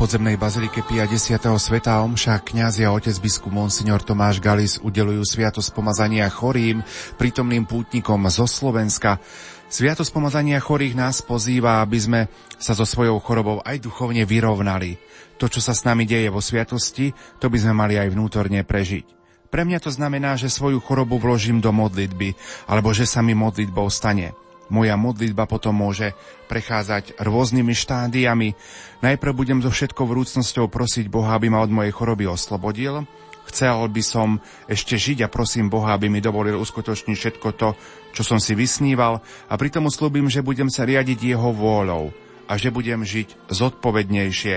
Podzemnej 0.00 0.40
bazilike 0.40 0.80
Pia 0.88 1.04
10. 1.04 1.44
sveta 1.60 2.00
omša 2.00 2.40
kňaz 2.40 2.80
a 2.80 2.88
otec 2.88 3.12
biskup 3.20 3.52
Monsignor 3.52 4.00
Tomáš 4.00 4.40
Galis 4.40 4.80
udelujú 4.80 5.20
sviatosť 5.28 5.76
pomazania 5.76 6.24
chorým, 6.32 6.80
prítomným 7.20 7.68
pútnikom 7.68 8.16
zo 8.32 8.48
Slovenska. 8.48 9.20
Sviatosť 9.68 10.08
pomazania 10.08 10.56
chorých 10.56 10.96
nás 10.96 11.20
pozýva, 11.20 11.84
aby 11.84 12.00
sme 12.00 12.20
sa 12.56 12.72
so 12.72 12.88
svojou 12.88 13.20
chorobou 13.20 13.60
aj 13.60 13.76
duchovne 13.76 14.24
vyrovnali. 14.24 14.96
To, 15.36 15.52
čo 15.52 15.60
sa 15.60 15.76
s 15.76 15.84
nami 15.84 16.08
deje 16.08 16.32
vo 16.32 16.40
sviatosti, 16.40 17.12
to 17.36 17.52
by 17.52 17.60
sme 17.60 17.76
mali 17.76 18.00
aj 18.00 18.08
vnútorne 18.08 18.64
prežiť. 18.64 19.04
Pre 19.52 19.62
mňa 19.68 19.84
to 19.84 19.92
znamená, 19.92 20.40
že 20.40 20.48
svoju 20.48 20.80
chorobu 20.80 21.20
vložím 21.20 21.60
do 21.60 21.76
modlitby, 21.76 22.32
alebo 22.72 22.96
že 22.96 23.04
sa 23.04 23.20
mi 23.20 23.36
modlitbou 23.36 23.92
stane. 23.92 24.32
Moja 24.70 24.94
modlitba 24.94 25.50
potom 25.50 25.74
môže 25.74 26.14
prechádzať 26.46 27.18
rôznymi 27.18 27.74
štádiami. 27.74 28.54
Najprv 29.02 29.32
budem 29.34 29.58
so 29.60 29.70
všetkou 29.70 30.06
vrúcnosťou 30.06 30.70
prosiť 30.70 31.10
Boha, 31.10 31.34
aby 31.34 31.50
ma 31.50 31.60
od 31.60 31.74
mojej 31.74 31.90
choroby 31.90 32.30
oslobodil. 32.30 33.02
Chcel 33.50 33.90
by 33.90 34.02
som 34.06 34.38
ešte 34.70 34.94
žiť 34.94 35.26
a 35.26 35.32
prosím 35.32 35.66
Boha, 35.66 35.98
aby 35.98 36.06
mi 36.06 36.22
dovolil 36.22 36.54
uskutočniť 36.54 37.16
všetko 37.18 37.48
to, 37.58 37.74
čo 38.14 38.22
som 38.22 38.38
si 38.38 38.54
vysníval 38.54 39.18
a 39.50 39.54
pritom 39.58 39.90
slúbim, 39.90 40.30
že 40.30 40.46
budem 40.46 40.70
sa 40.70 40.86
riadiť 40.86 41.34
jeho 41.34 41.50
vôľou 41.50 42.14
a 42.46 42.52
že 42.54 42.70
budem 42.70 43.02
žiť 43.02 43.50
zodpovednejšie 43.50 44.56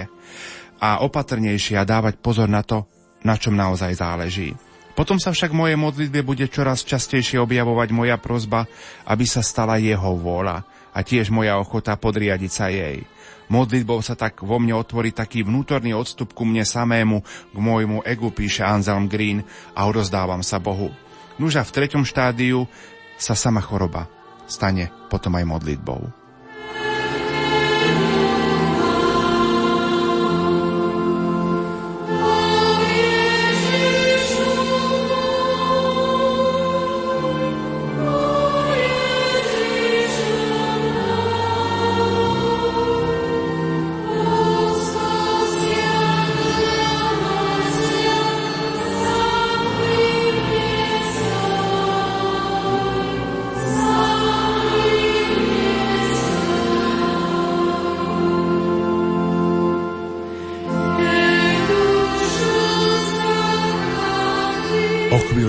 a 0.78 0.90
opatrnejšie 1.02 1.74
a 1.82 1.90
dávať 1.90 2.22
pozor 2.22 2.46
na 2.46 2.62
to, 2.62 2.86
na 3.26 3.34
čom 3.34 3.58
naozaj 3.58 3.98
záleží. 3.98 4.54
Potom 4.94 5.18
sa 5.18 5.34
však 5.34 5.50
v 5.50 5.60
mojej 5.60 5.78
modlitbe 5.78 6.22
bude 6.22 6.46
čoraz 6.50 6.86
častejšie 6.86 7.42
objavovať 7.42 7.90
moja 7.90 8.18
prozba, 8.22 8.70
aby 9.10 9.26
sa 9.26 9.42
stala 9.42 9.82
jeho 9.82 10.14
vôľa 10.14 10.62
a 10.94 11.00
tiež 11.02 11.34
moja 11.34 11.58
ochota 11.58 11.98
podriadiť 11.98 12.52
sa 12.54 12.70
jej. 12.70 13.02
Modlitbou 13.50 14.00
sa 14.06 14.14
tak 14.14 14.46
vo 14.46 14.62
mne 14.62 14.78
otvorí 14.78 15.10
taký 15.10 15.42
vnútorný 15.42 15.98
odstup 15.98 16.32
ku 16.32 16.46
mne 16.46 16.62
samému, 16.64 17.26
k 17.52 17.58
môjmu 17.58 18.06
egu, 18.06 18.30
píše 18.30 18.62
Anselm 18.62 19.10
Green 19.10 19.42
a 19.74 19.90
odozdávam 19.90 20.46
sa 20.46 20.62
Bohu. 20.62 20.94
Nuža 21.42 21.66
v 21.66 21.74
treťom 21.74 22.06
štádiu 22.06 22.70
sa 23.18 23.34
sama 23.34 23.60
choroba 23.60 24.06
stane 24.46 24.94
potom 25.10 25.34
aj 25.34 25.46
modlitbou. 25.50 26.23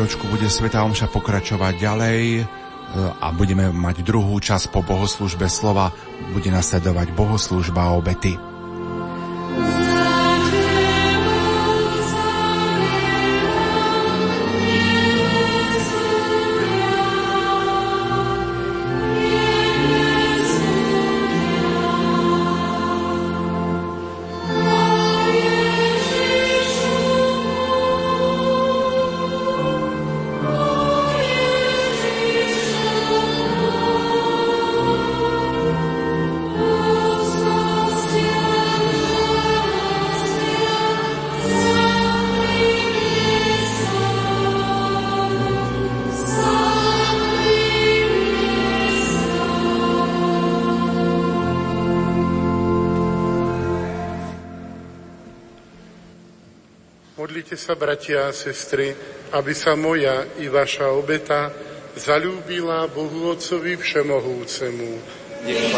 Chvíľočku 0.05 0.29
bude 0.29 0.53
Sveta 0.53 0.85
Omša 0.85 1.09
pokračovať 1.09 1.81
ďalej 1.81 2.21
e, 2.37 2.43
a 3.25 3.33
budeme 3.33 3.73
mať 3.73 4.05
druhú 4.05 4.37
časť 4.37 4.69
po 4.69 4.85
bohoslužbe 4.85 5.49
slova. 5.49 5.97
Bude 6.29 6.53
nasledovať 6.53 7.09
bohoslužba 7.17 7.97
obety. 7.97 8.37
Bratia 57.95 58.27
a 58.27 58.35
sestry, 58.35 58.91
aby 59.31 59.55
sa 59.55 59.79
moja 59.79 60.27
i 60.43 60.51
vaša 60.51 60.91
obeta 60.91 61.55
zalúbila 61.95 62.91
Bohu 62.91 63.31
Otcovi 63.31 63.79
Všemohúcemu. 63.79 64.91
Nech 65.47 65.71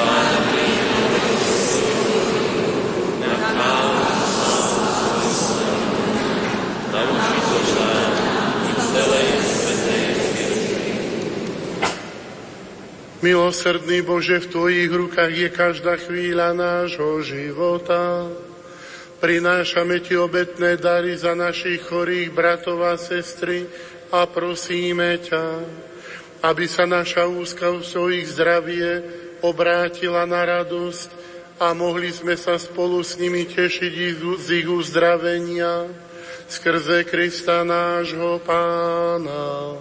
Milosrdný 13.20 14.00
Bože, 14.00 14.40
v 14.40 14.46
Tvojich 14.48 14.88
rukách 14.88 15.32
je 15.36 15.48
každá 15.52 16.00
chvíľa 16.00 16.56
nášho 16.56 17.20
života. 17.20 18.32
Prinášame 19.16 20.04
Ti 20.04 20.20
obetné 20.20 20.76
dary 20.76 21.16
za 21.16 21.32
našich 21.32 21.88
chorých 21.88 22.36
bratov 22.36 22.84
a 22.84 23.00
sestry 23.00 23.64
a 24.12 24.28
prosíme 24.28 25.16
ťa, 25.18 25.44
aby 26.44 26.64
sa 26.68 26.84
naša 26.84 27.24
úzkosť 27.24 27.90
o 27.96 28.12
ich 28.12 28.28
zdravie 28.28 29.00
obrátila 29.40 30.28
na 30.28 30.44
radosť 30.44 31.08
a 31.56 31.72
mohli 31.72 32.12
sme 32.12 32.36
sa 32.36 32.60
spolu 32.60 33.00
s 33.00 33.16
nimi 33.16 33.48
tešiť 33.48 33.94
z 34.36 34.46
ich 34.60 34.68
uzdravenia 34.68 35.88
skrze 36.46 37.08
Krista 37.08 37.64
nášho 37.64 38.38
Pána. 38.44 39.74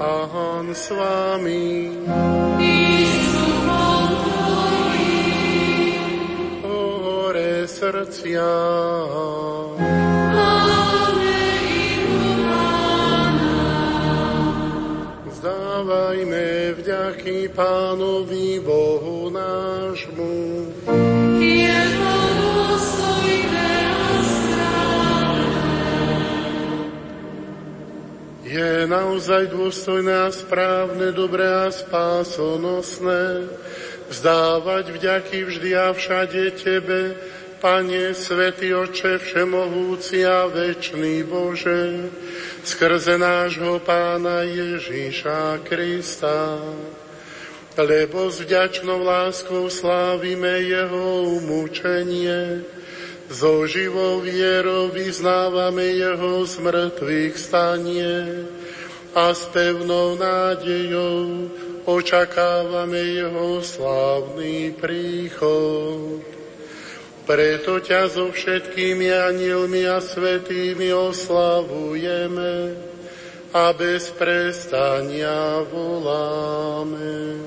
Pán 0.00 0.66
s 0.74 0.90
vami. 0.90 2.02
Srdcia. 7.82 8.50
Vzdávajme 15.26 16.46
vďaky 16.78 17.50
Pánovi 17.50 18.62
Bohu 18.62 19.34
nášmu. 19.34 20.30
Je 28.46 28.86
naozaj 28.86 29.50
dôstojné 29.50 30.14
a 30.22 30.30
správne, 30.30 31.10
dobré 31.10 31.50
a 31.50 31.66
spásonosné 31.66 33.50
vzdávať 34.12 34.92
vďaky 34.92 35.38
vždy 35.48 35.70
a 35.72 35.88
všade 35.96 36.52
Tebe, 36.60 37.16
Pane, 37.62 38.10
Svetý 38.10 38.74
Oče, 38.74 39.22
Všemohúci 39.22 40.26
a 40.26 40.50
Večný 40.50 41.22
Bože, 41.22 42.10
skrze 42.66 43.14
nášho 43.14 43.78
Pána 43.78 44.42
Ježíša 44.42 45.62
Krista, 45.62 46.58
lebo 47.78 48.26
s 48.34 48.42
vďačnou 48.42 49.06
láskou 49.06 49.70
slávime 49.70 50.58
Jeho 50.66 51.38
umúčenie, 51.38 52.66
so 53.30 53.62
živou 53.70 54.18
vierou 54.18 54.90
vyznávame 54.90 56.02
Jeho 56.02 56.42
smrtvých 56.42 57.38
stanie 57.38 58.42
a 59.14 59.30
s 59.30 59.46
pevnou 59.54 60.18
nádejou 60.18 61.46
očakávame 61.86 63.22
Jeho 63.22 63.62
slávny 63.62 64.74
príchod. 64.74 66.41
Preto 67.22 67.78
ťa 67.78 68.10
so 68.10 68.34
všetkými 68.34 69.06
anielmi 69.06 69.86
a 69.86 70.02
svetými 70.02 70.90
oslavujeme 70.90 72.74
a 73.54 73.70
bez 73.76 74.10
prestania 74.10 75.62
voláme. 75.70 77.38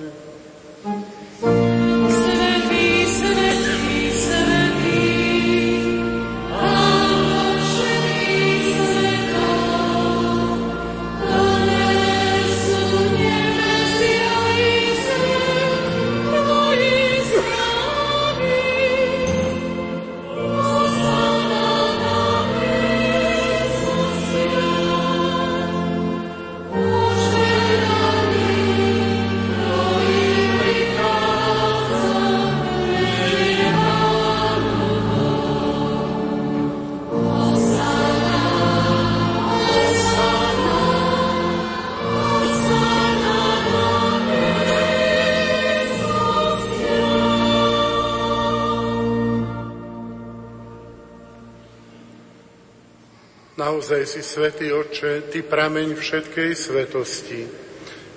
Naozaj 53.76 54.08
si 54.08 54.24
svätý 54.24 54.72
Otče, 54.72 55.28
Ty 55.28 55.44
prameň 55.52 56.00
všetkej 56.00 56.56
svetosti. 56.56 57.44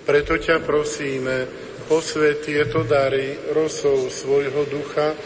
Preto 0.06 0.38
ťa 0.38 0.62
prosíme, 0.62 1.50
posvet 1.90 2.46
tieto 2.46 2.86
dary 2.86 3.34
rosou 3.50 4.06
svojho 4.06 4.70
ducha, 4.70 5.18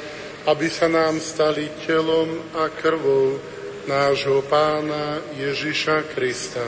aby 0.48 0.72
sa 0.72 0.88
nám 0.88 1.20
stali 1.20 1.68
telom 1.84 2.48
a 2.56 2.72
krvou 2.72 3.36
nášho 3.84 4.40
pána 4.48 5.20
Ježiša 5.36 6.16
Krista. 6.16 6.64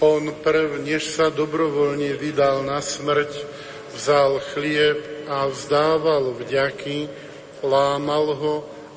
On 0.00 0.24
prv, 0.40 0.80
než 0.80 1.04
sa 1.04 1.28
dobrovoľne 1.28 2.16
vydal 2.16 2.64
na 2.64 2.80
smrť, 2.80 3.44
vzal 3.92 4.40
chlieb 4.56 5.28
a 5.28 5.52
vzdával 5.52 6.32
vďaky, 6.32 7.12
lámal 7.60 8.32
ho 8.40 8.77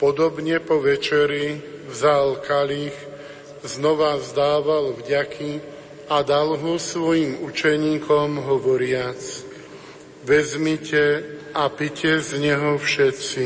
Podobne 0.00 0.64
po 0.64 0.80
večeri 0.80 1.60
vzal 1.92 2.40
kalich, 2.40 2.96
znova 3.60 4.16
vzdával 4.16 4.96
vďaky 4.96 5.60
a 6.08 6.24
dal 6.24 6.56
ho 6.56 6.80
svojim 6.80 7.36
učeníkom 7.44 8.40
hovoriac. 8.40 9.20
Vezmite 10.24 11.36
a 11.52 11.68
pite 11.68 12.16
z 12.24 12.40
neho 12.40 12.80
všetci. 12.80 13.44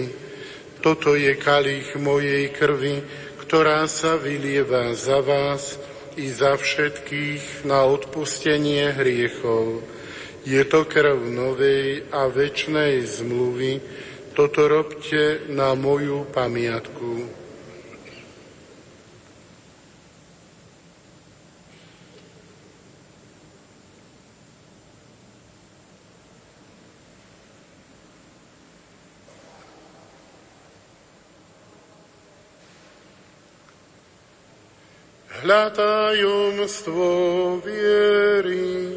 Toto 0.78 1.18
je 1.18 1.34
kalich 1.34 1.98
mojej 1.98 2.46
krvi, 2.54 3.02
ktorá 3.42 3.90
sa 3.90 4.14
vylieva 4.14 4.94
za 4.94 5.26
vás 5.26 5.74
i 6.14 6.30
za 6.30 6.54
všetkých 6.54 7.66
na 7.66 7.82
odpustenie 7.82 8.94
hriechov. 8.94 9.82
Je 10.46 10.62
to 10.70 10.86
krv 10.86 11.18
novej 11.18 12.06
a 12.14 12.30
večnej 12.30 13.02
zmluvy, 13.02 13.82
toto 14.34 14.68
robte 14.68 15.46
na 15.48 15.78
moju 15.78 16.26
pamiatku. 16.34 17.44
hľa 35.44 35.68
tajomstvo 35.76 37.08
viery. 37.60 38.96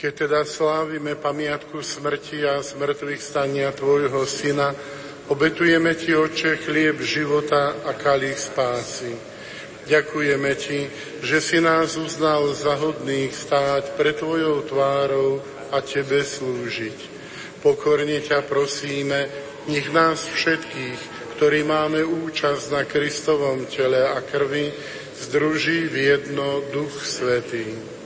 Keď 0.00 0.14
teda 0.16 0.48
slávime 0.48 1.12
pamiatku 1.12 1.84
smrti 1.84 2.40
a 2.48 2.64
smrtvých 2.64 3.20
stania 3.20 3.68
Tvojho 3.68 4.24
Syna, 4.24 4.72
obetujeme 5.28 5.92
Ti, 5.92 6.16
Oče, 6.16 6.56
chlieb 6.56 7.04
života 7.04 7.84
a 7.84 7.92
kalich 7.92 8.40
spásy. 8.40 9.12
Ďakujeme 9.84 10.56
Ti, 10.56 10.80
že 11.20 11.44
si 11.44 11.60
nás 11.60 12.00
uznal 12.00 12.48
za 12.56 12.80
hodných 12.80 13.28
stáť 13.28 13.92
pre 14.00 14.16
Tvojou 14.16 14.64
tvárou 14.64 15.44
a 15.68 15.84
Tebe 15.84 16.24
slúžiť. 16.24 16.98
Pokorne 17.60 18.24
ťa 18.24 18.40
prosíme, 18.48 19.28
nech 19.68 19.92
nás 19.92 20.24
všetkých, 20.24 21.00
ktorí 21.36 21.60
máme 21.60 22.00
účasť 22.08 22.72
na 22.72 22.88
Kristovom 22.88 23.68
tele 23.68 24.00
a 24.00 24.16
krvi, 24.24 24.72
združí 25.28 25.92
v 25.92 25.96
jedno 26.16 26.64
Duch 26.72 27.04
Svetý. 27.04 27.99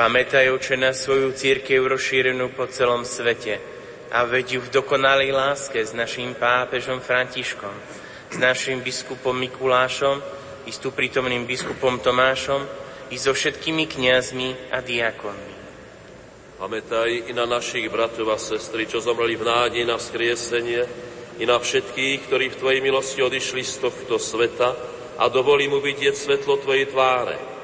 Pamätaj, 0.00 0.48
oče, 0.56 0.80
na 0.80 0.96
svoju 0.96 1.36
církev 1.36 1.84
rozšírenú 1.84 2.56
po 2.56 2.64
celom 2.72 3.04
svete 3.04 3.60
a 4.08 4.24
vedí 4.24 4.56
v 4.56 4.72
dokonalej 4.72 5.28
láske 5.28 5.76
s 5.76 5.92
našim 5.92 6.32
pápežom 6.32 7.04
Františkom, 7.04 7.74
s 8.32 8.40
našim 8.40 8.80
biskupom 8.80 9.36
Mikulášom 9.36 10.24
i 10.64 10.72
s 10.72 10.80
tu 10.80 10.88
prítomným 10.88 11.44
biskupom 11.44 12.00
Tomášom 12.00 12.64
i 13.12 13.20
so 13.20 13.36
všetkými 13.36 13.84
kňazmi 13.84 14.72
a 14.72 14.80
diakonmi. 14.80 15.54
Pamätaj 16.56 17.28
i 17.28 17.32
na 17.36 17.44
našich 17.44 17.84
bratov 17.92 18.32
a 18.32 18.40
sestry, 18.40 18.88
čo 18.88 19.04
zomreli 19.04 19.36
v 19.36 19.44
nádej 19.52 19.84
na 19.84 20.00
skriesenie, 20.00 20.80
i 21.36 21.44
na 21.44 21.60
všetkých, 21.60 22.24
ktorí 22.24 22.48
v 22.48 22.56
Tvojej 22.56 22.80
milosti 22.80 23.20
odišli 23.20 23.60
z 23.60 23.84
tohto 23.84 24.16
sveta 24.16 24.72
a 25.20 25.28
dovolí 25.28 25.68
mu 25.68 25.76
vidieť 25.84 26.16
svetlo 26.16 26.56
Tvojej 26.56 26.88
tváre 26.88 27.59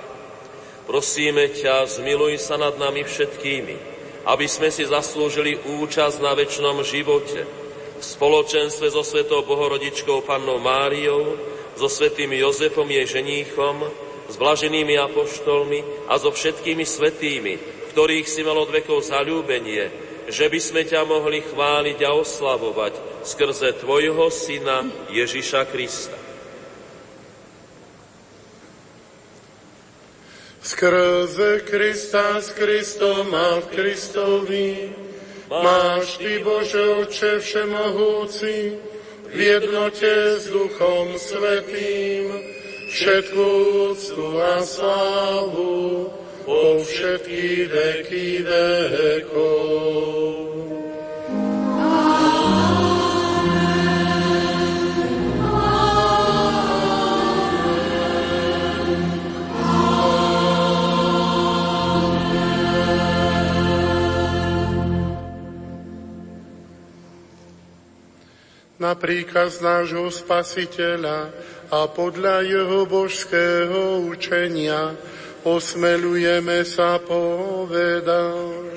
Prosíme 0.86 1.50
ťa, 1.50 1.90
zmiluj 1.90 2.38
sa 2.38 2.54
nad 2.54 2.78
nami 2.78 3.02
všetkými, 3.02 3.76
aby 4.22 4.46
sme 4.46 4.70
si 4.70 4.86
zaslúžili 4.86 5.58
účasť 5.82 6.22
na 6.22 6.32
väčšnom 6.38 6.78
živote, 6.86 7.42
v 7.96 8.04
spoločenstve 8.04 8.92
so 8.92 9.02
Svetou 9.02 9.42
Bohorodičkou 9.42 10.22
Pannou 10.22 10.62
Máriou, 10.62 11.34
so 11.74 11.90
Svetým 11.90 12.30
Jozefom 12.38 12.86
jej 12.86 13.08
ženíchom, 13.08 13.82
s 14.30 14.34
blaženými 14.38 14.94
apoštolmi 14.98 16.10
a 16.10 16.18
so 16.18 16.30
všetkými 16.30 16.82
svetými, 16.86 17.54
ktorých 17.94 18.26
si 18.26 18.42
mal 18.42 18.58
od 18.58 18.70
vekov 18.70 19.02
zalúbenie, 19.06 19.90
že 20.26 20.46
by 20.50 20.58
sme 20.58 20.82
ťa 20.82 21.06
mohli 21.06 21.42
chváliť 21.42 21.98
a 22.02 22.10
oslavovať 22.14 23.22
skrze 23.22 23.78
Tvojho 23.82 24.26
Syna 24.30 24.86
Ježiša 25.10 25.66
Krista. 25.70 26.25
Skrze 30.66 31.62
Krista 31.62 32.42
s 32.42 32.50
Kristom 32.50 33.30
a 33.34 33.62
v 33.62 33.66
Kristovi 33.70 34.90
máš 35.46 36.18
Ty, 36.18 36.42
Bože 36.42 37.06
Oče 37.06 37.38
Všemohúci, 37.38 38.74
v 39.30 39.38
jednote 39.38 40.42
s 40.42 40.50
Duchom 40.50 41.14
Svetým, 41.14 42.34
všetku 42.90 43.46
úctu 43.94 44.26
a 44.42 44.58
slávu 44.66 46.10
po 46.42 46.82
všetky 46.82 47.70
veky 47.70 48.42
vekov. 48.42 50.55
Na 68.76 68.92
príkaz 68.92 69.64
nášho 69.64 70.12
spasiteľa 70.12 71.32
a 71.72 71.88
podľa 71.88 72.44
jeho 72.44 72.84
božského 72.84 74.04
učenia 74.04 74.92
osmelujeme 75.42 76.60
sa 76.66 77.00
povedať. 77.00 78.76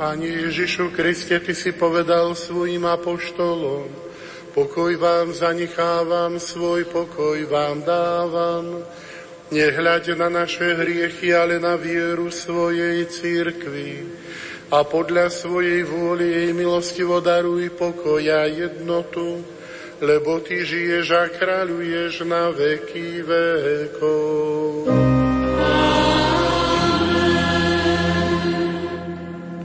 Pane 0.00 0.48
Ježišu 0.48 0.96
Kriste, 0.96 1.36
Ty 1.36 1.52
si 1.52 1.76
povedal 1.76 2.32
svojim 2.32 2.88
apoštolom, 2.88 3.84
pokoj 4.56 4.96
vám 4.96 5.28
zanechávam, 5.36 6.40
svoj 6.40 6.88
pokoj 6.88 7.36
vám 7.44 7.84
dávam. 7.84 8.80
Nehľaď 9.52 10.16
na 10.16 10.32
naše 10.32 10.72
hriechy, 10.72 11.36
ale 11.36 11.60
na 11.60 11.76
vieru 11.76 12.32
svojej 12.32 13.12
církvy 13.12 14.08
a 14.72 14.88
podľa 14.88 15.28
svojej 15.28 15.84
vôly 15.84 16.32
jej 16.32 16.50
milostivo 16.56 17.20
daruj 17.20 17.68
pokoj 17.76 18.24
a 18.24 18.48
jednotu, 18.48 19.44
lebo 20.00 20.40
Ty 20.40 20.64
žiješ 20.64 21.12
a 21.12 21.28
kráľuješ 21.28 22.24
na 22.24 22.48
veky 22.48 23.20
vekov. 23.20 24.99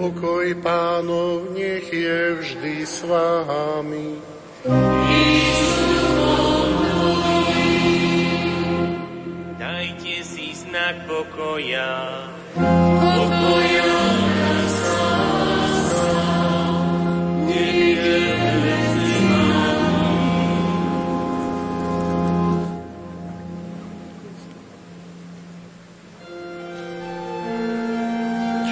Pokoj 0.05 0.53
pánov 0.61 1.49
nech 1.57 1.89
je 1.89 2.37
vždy 2.37 2.85
s 2.85 3.01
vámi. 3.09 4.21
Dajte 9.57 10.15
si 10.21 10.53
znak 10.53 11.09
pokoja. 11.09 12.21
Pokoja 13.17 13.93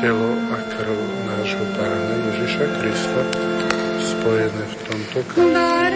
telo 0.04 0.36
a 0.52 0.58
krv 0.68 1.23
nášho 1.64 1.80
Pána 1.80 2.16
Ježiša 2.28 2.66
Krista 2.80 3.24
spojené 4.04 4.64
v 4.68 4.76
tomto 4.84 5.20
kameň. 5.32 5.94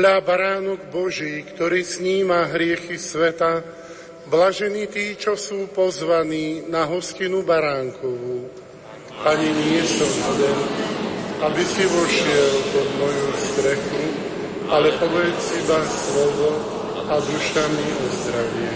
Hľa 0.00 0.24
baránok 0.24 0.88
Boží, 0.88 1.44
ktorý 1.44 1.84
sníma 1.84 2.48
hriechy 2.48 2.96
sveta, 2.96 3.60
blažení 4.32 4.88
tí, 4.88 5.12
čo 5.12 5.36
sú 5.36 5.68
pozvaní 5.76 6.64
na 6.72 6.88
hostinu 6.88 7.44
baránkovú. 7.44 8.48
Ani 9.28 9.52
nie 9.52 9.84
som 9.84 10.08
hoden, 10.24 10.58
aby 11.44 11.62
si 11.68 11.84
vošiel 11.84 12.52
pod 12.72 12.88
moju 12.96 13.28
strechu, 13.44 14.04
ale 14.72 14.88
povedz 14.96 15.68
iba 15.68 15.84
slovo 15.84 16.48
a 17.04 17.20
duša 17.20 17.64
mi 17.68 17.88
ozdravie. 18.08 18.72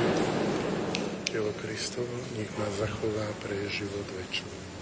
Telo 1.32 1.56
Kristovo 1.56 2.20
nech 2.36 2.52
ma 2.60 2.68
zachová 2.76 3.24
pre 3.40 3.56
život 3.72 4.04
večný. 4.20 4.73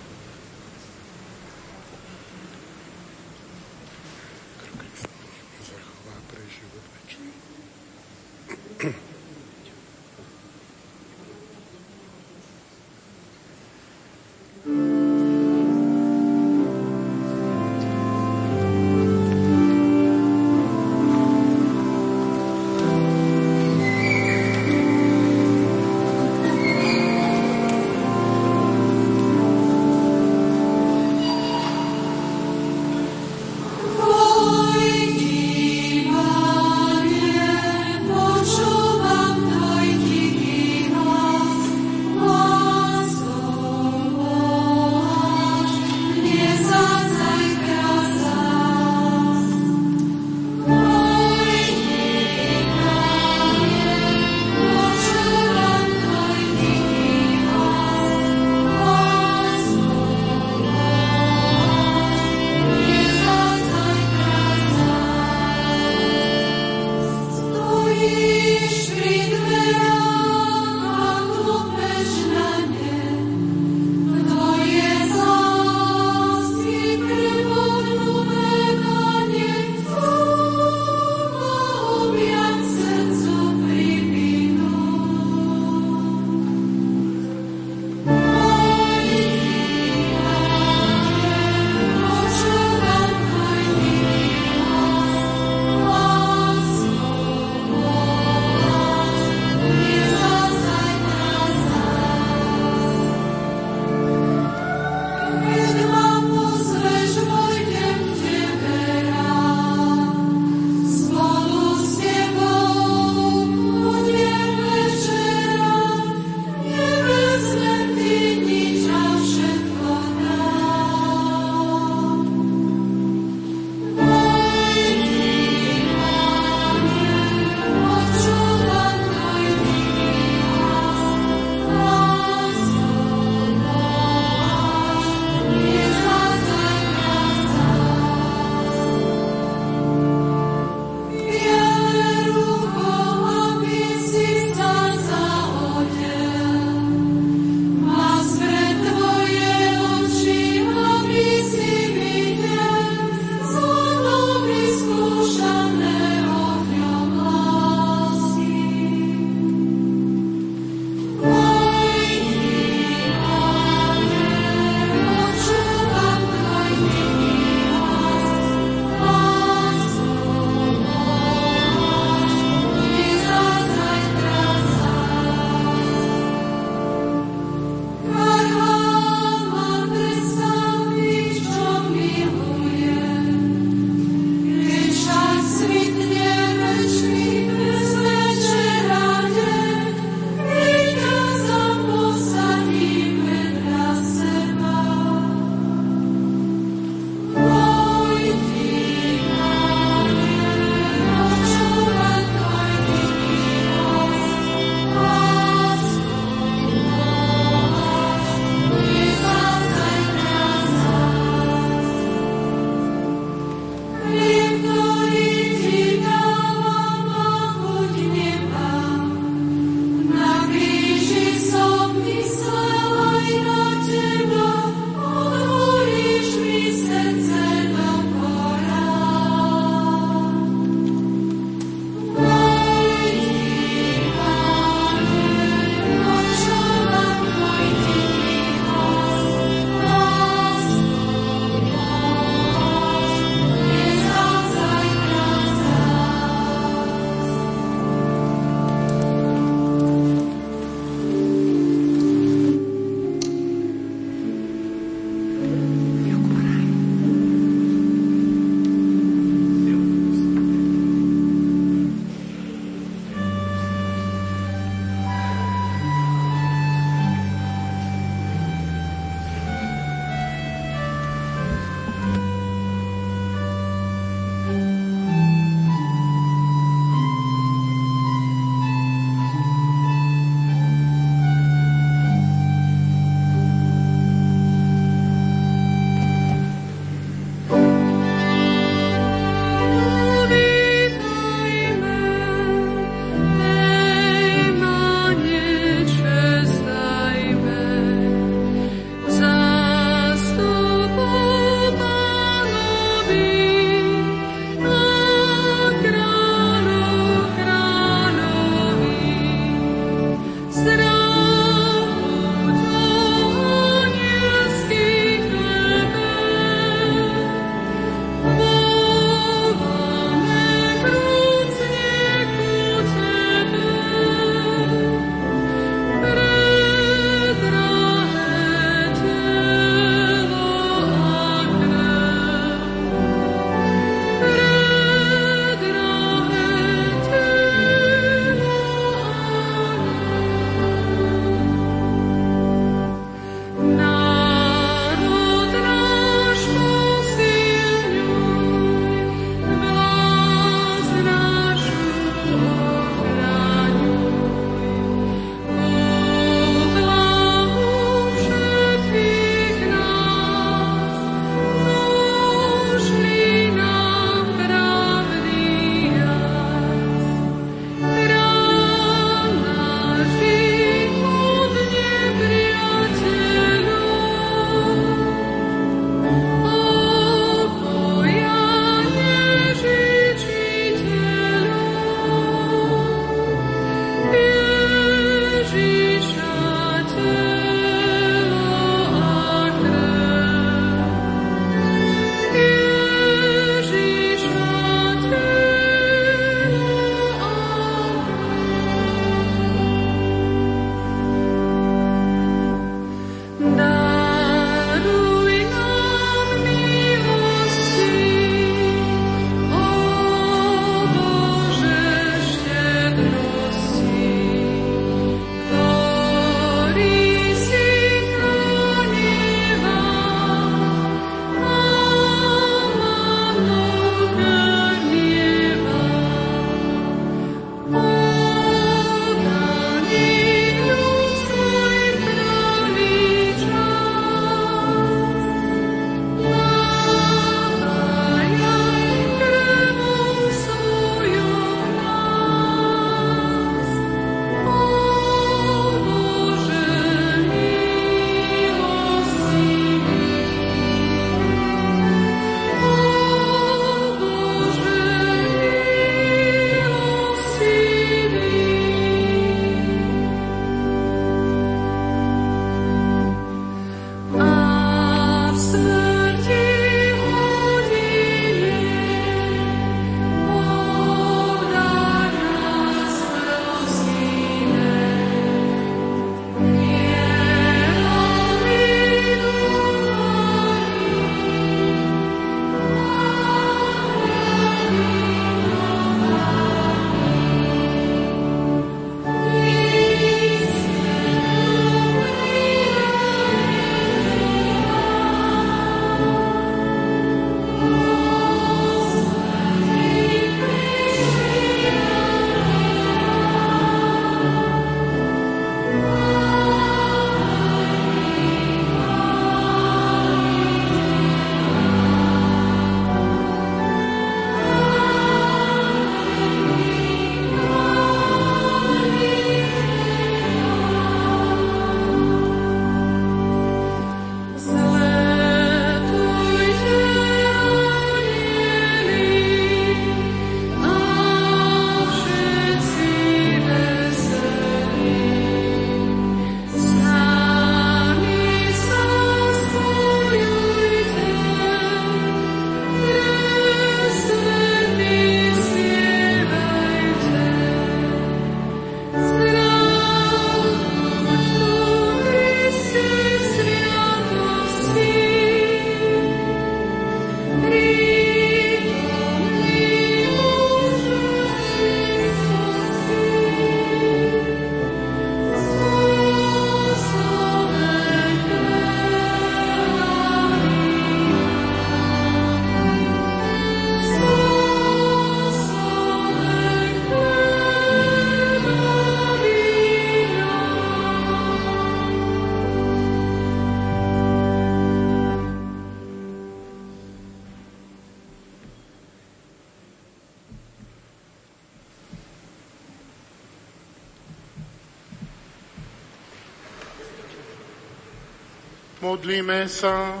Modlíme 599.04 599.44
sa. 599.52 600.00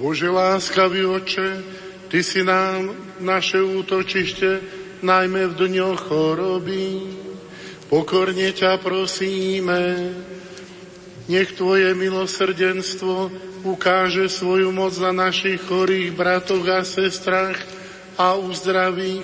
Bože 0.00 0.32
láskavý 0.32 1.04
oče, 1.04 1.60
Ty 2.08 2.24
si 2.24 2.40
nám 2.40 2.96
naše 3.20 3.60
útočište, 3.60 4.64
najmä 5.04 5.52
v 5.52 5.54
dňoch 5.60 6.08
choroby. 6.08 7.04
Pokorne 7.92 8.48
ťa 8.48 8.80
prosíme, 8.80 10.08
nech 11.28 11.52
Tvoje 11.52 11.92
milosrdenstvo 11.92 13.28
ukáže 13.68 14.24
svoju 14.32 14.72
moc 14.72 14.96
na 15.04 15.12
našich 15.12 15.68
chorých 15.68 16.16
bratoch 16.16 16.64
a 16.64 16.80
sestrach 16.80 17.60
a 18.16 18.40
uzdraví 18.40 19.20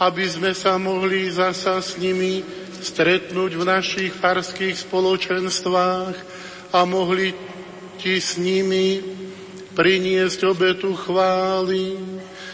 aby 0.00 0.24
sme 0.26 0.50
sa 0.56 0.74
mohli 0.74 1.30
zasa 1.30 1.78
s 1.78 1.94
nimi 2.02 2.42
stretnúť 2.84 3.56
v 3.56 3.64
našich 3.64 4.12
farských 4.12 4.76
spoločenstvách 4.76 6.16
a 6.76 6.78
mohli 6.84 7.32
Ti 7.96 8.20
s 8.20 8.36
nimi 8.36 9.00
priniesť 9.72 10.44
obetu 10.44 10.92
chvály 10.92 11.96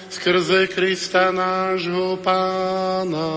skrze 0.06 0.70
Krista 0.70 1.34
nášho 1.34 2.16
Pána. 2.22 3.28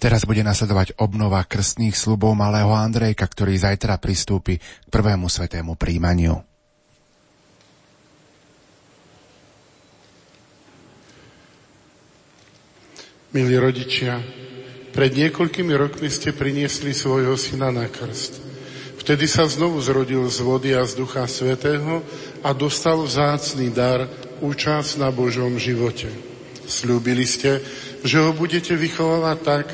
Teraz 0.00 0.24
bude 0.24 0.40
nasledovať 0.40 0.96
obnova 0.96 1.44
krstných 1.44 1.92
slubov 1.92 2.32
malého 2.32 2.72
Andrejka, 2.72 3.28
ktorý 3.28 3.52
zajtra 3.60 4.00
pristúpi 4.00 4.56
k 4.56 4.88
prvému 4.88 5.28
svetému 5.28 5.76
príjmaniu. 5.76 6.40
Milí 13.36 13.54
rodičia, 13.60 14.24
pred 14.96 15.12
niekoľkými 15.12 15.76
rokmi 15.76 16.08
ste 16.08 16.32
priniesli 16.32 16.96
svojho 16.96 17.36
syna 17.36 17.68
na 17.68 17.84
krst. 17.84 18.40
Vtedy 19.04 19.28
sa 19.28 19.44
znovu 19.44 19.84
zrodil 19.84 20.24
z 20.32 20.40
vody 20.40 20.72
a 20.72 20.80
z 20.88 20.96
Ducha 20.96 21.28
Svetého 21.28 22.00
a 22.40 22.56
dostal 22.56 23.04
vzácný 23.04 23.68
dar 23.68 24.08
účasť 24.40 24.96
na 24.96 25.12
Božom 25.12 25.60
živote. 25.60 26.08
Sľúbili 26.64 27.28
ste, 27.28 27.60
že 28.00 28.16
ho 28.16 28.32
budete 28.32 28.72
vychovávať 28.80 29.38
tak, 29.44 29.66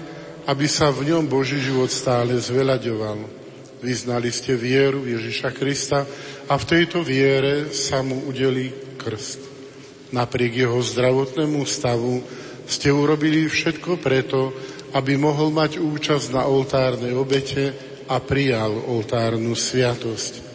aby 0.47 0.67
sa 0.71 0.95
v 0.95 1.11
ňom 1.11 1.27
Boží 1.27 1.59
život 1.59 1.91
stále 1.91 2.39
zveľaďoval. 2.39 3.47
Vyznali 3.83 4.31
ste 4.31 4.55
vieru 4.55 5.05
Ježiša 5.05 5.51
Krista 5.53 6.07
a 6.47 6.55
v 6.55 6.65
tejto 6.65 7.03
viere 7.03 7.75
sa 7.75 8.01
mu 8.01 8.31
udeli 8.31 8.73
krst. 8.97 9.43
Napriek 10.15 10.65
jeho 10.65 10.79
zdravotnému 10.79 11.67
stavu 11.67 12.23
ste 12.67 12.95
urobili 12.95 13.51
všetko 13.51 13.99
preto, 13.99 14.55
aby 14.95 15.19
mohol 15.19 15.51
mať 15.51 15.83
účasť 15.83 16.33
na 16.33 16.47
oltárnej 16.47 17.13
obete 17.13 17.75
a 18.07 18.23
prijal 18.23 18.71
oltárnu 18.87 19.53
sviatosť. 19.59 20.47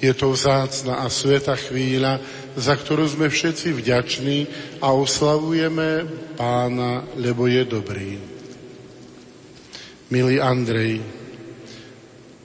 Je 0.00 0.12
to 0.16 0.32
vzácna 0.32 1.04
a 1.04 1.06
sveta 1.08 1.56
chvíľa, 1.56 2.20
za 2.56 2.74
ktorú 2.76 3.06
sme 3.08 3.28
všetci 3.28 3.76
vďační 3.76 4.38
a 4.80 4.92
oslavujeme 4.92 6.04
pána, 6.36 7.06
lebo 7.16 7.48
je 7.48 7.62
dobrý. 7.64 8.33
Milý 10.12 10.36
Andrej, 10.36 11.00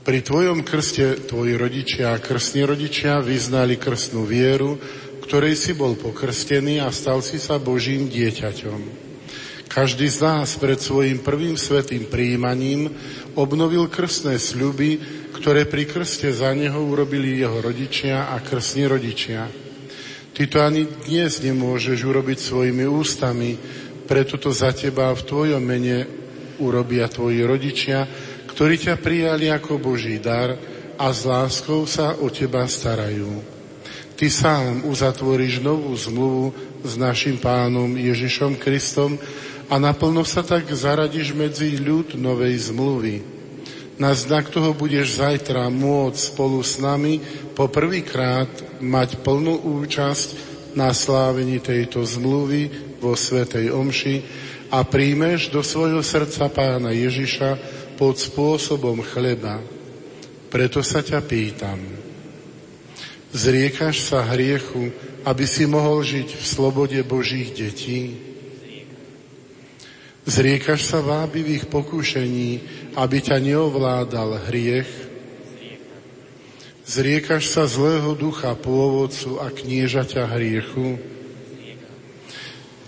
pri 0.07 0.23
tvojom 0.23 0.63
krste 0.63 1.27
tvoji 1.27 1.59
rodičia 1.59 2.15
a 2.15 2.21
krstní 2.23 2.63
rodičia 2.63 3.19
vyznali 3.19 3.75
krstnú 3.75 4.23
vieru, 4.23 4.79
ktorej 5.27 5.59
si 5.59 5.75
bol 5.75 5.99
pokrstený 5.99 6.79
a 6.79 6.87
stal 6.87 7.19
si 7.19 7.35
sa 7.35 7.59
Božím 7.59 8.07
dieťaťom. 8.07 9.11
Každý 9.67 10.07
z 10.07 10.23
nás 10.23 10.55
pred 10.55 10.79
svojim 10.79 11.19
prvým 11.19 11.59
svetým 11.59 12.07
príjmaním 12.07 12.95
obnovil 13.35 13.91
krstné 13.91 14.39
sľuby, 14.39 14.97
ktoré 15.35 15.67
pri 15.67 15.83
krste 15.83 16.31
za 16.31 16.55
neho 16.55 16.79
urobili 16.79 17.43
jeho 17.43 17.59
rodičia 17.59 18.31
a 18.31 18.39
krstní 18.39 18.87
rodičia. 18.87 19.51
Ty 20.31 20.43
to 20.47 20.63
ani 20.63 20.87
dnes 21.11 21.43
nemôžeš 21.43 22.07
urobiť 22.07 22.39
svojimi 22.39 22.87
ústami, 22.87 23.59
preto 24.07 24.39
to 24.39 24.55
za 24.55 24.71
teba 24.71 25.11
v 25.11 25.27
tvojom 25.27 25.59
mene 25.59 26.18
urobia 26.59 27.07
tvoji 27.07 27.41
rodičia, 27.43 28.05
ktorí 28.51 28.75
ťa 28.75 28.95
prijali 28.99 29.47
ako 29.47 29.79
Boží 29.79 30.19
dar 30.19 30.53
a 30.99 31.05
s 31.15 31.23
láskou 31.23 31.87
sa 31.87 32.19
o 32.19 32.27
teba 32.27 32.67
starajú. 32.67 33.39
Ty 34.19 34.27
sám 34.27 34.83
uzatvoríš 34.83 35.63
novú 35.63 35.95
zmluvu 35.95 36.51
s 36.83 36.99
našim 36.99 37.39
pánom 37.39 37.95
Ježišom 37.95 38.59
Kristom 38.59 39.15
a 39.71 39.79
naplno 39.79 40.27
sa 40.27 40.43
tak 40.43 40.67
zaradíš 40.67 41.31
medzi 41.31 41.79
ľud 41.79 42.19
novej 42.19 42.67
zmluvy. 42.67 43.39
Na 43.99 44.15
znak 44.15 44.51
toho 44.51 44.75
budeš 44.75 45.19
zajtra 45.19 45.71
môcť 45.71 46.19
spolu 46.19 46.59
s 46.63 46.79
nami 46.83 47.19
poprvýkrát 47.55 48.79
mať 48.79 49.23
plnú 49.23 49.59
účasť 49.59 50.27
na 50.75 50.91
slávení 50.95 51.59
tejto 51.59 52.03
zmluvy 52.03 52.95
vo 52.99 53.15
Svetej 53.15 53.71
Omši, 53.71 54.15
a 54.69 54.85
príjmeš 54.85 55.49
do 55.49 55.65
svojho 55.65 56.01
srdca 56.05 56.45
pána 56.49 56.93
Ježiša 56.93 57.57
pod 57.97 58.21
spôsobom 58.21 59.01
chleba. 59.01 59.61
Preto 60.49 60.85
sa 60.85 61.01
ťa 61.01 61.19
pýtam. 61.25 61.77
Zriekaš 63.29 64.09
sa 64.09 64.25
hriechu, 64.25 64.89
aby 65.25 65.45
si 65.45 65.69
mohol 65.69 66.01
žiť 66.01 66.29
v 66.33 66.43
slobode 66.45 66.97
Božích 67.05 67.53
detí? 67.53 68.17
Zriekaš 70.25 70.85
sa 70.85 71.01
vábivých 71.01 71.69
pokušení, 71.69 72.61
aby 72.97 73.17
ťa 73.21 73.37
neovládal 73.41 74.49
hriech? 74.49 74.89
Zriekaš 76.89 77.53
sa 77.53 77.69
zlého 77.69 78.17
ducha 78.17 78.53
pôvodcu 78.57 79.37
a 79.41 79.53
kniežaťa 79.53 80.25
hriechu? 80.25 80.97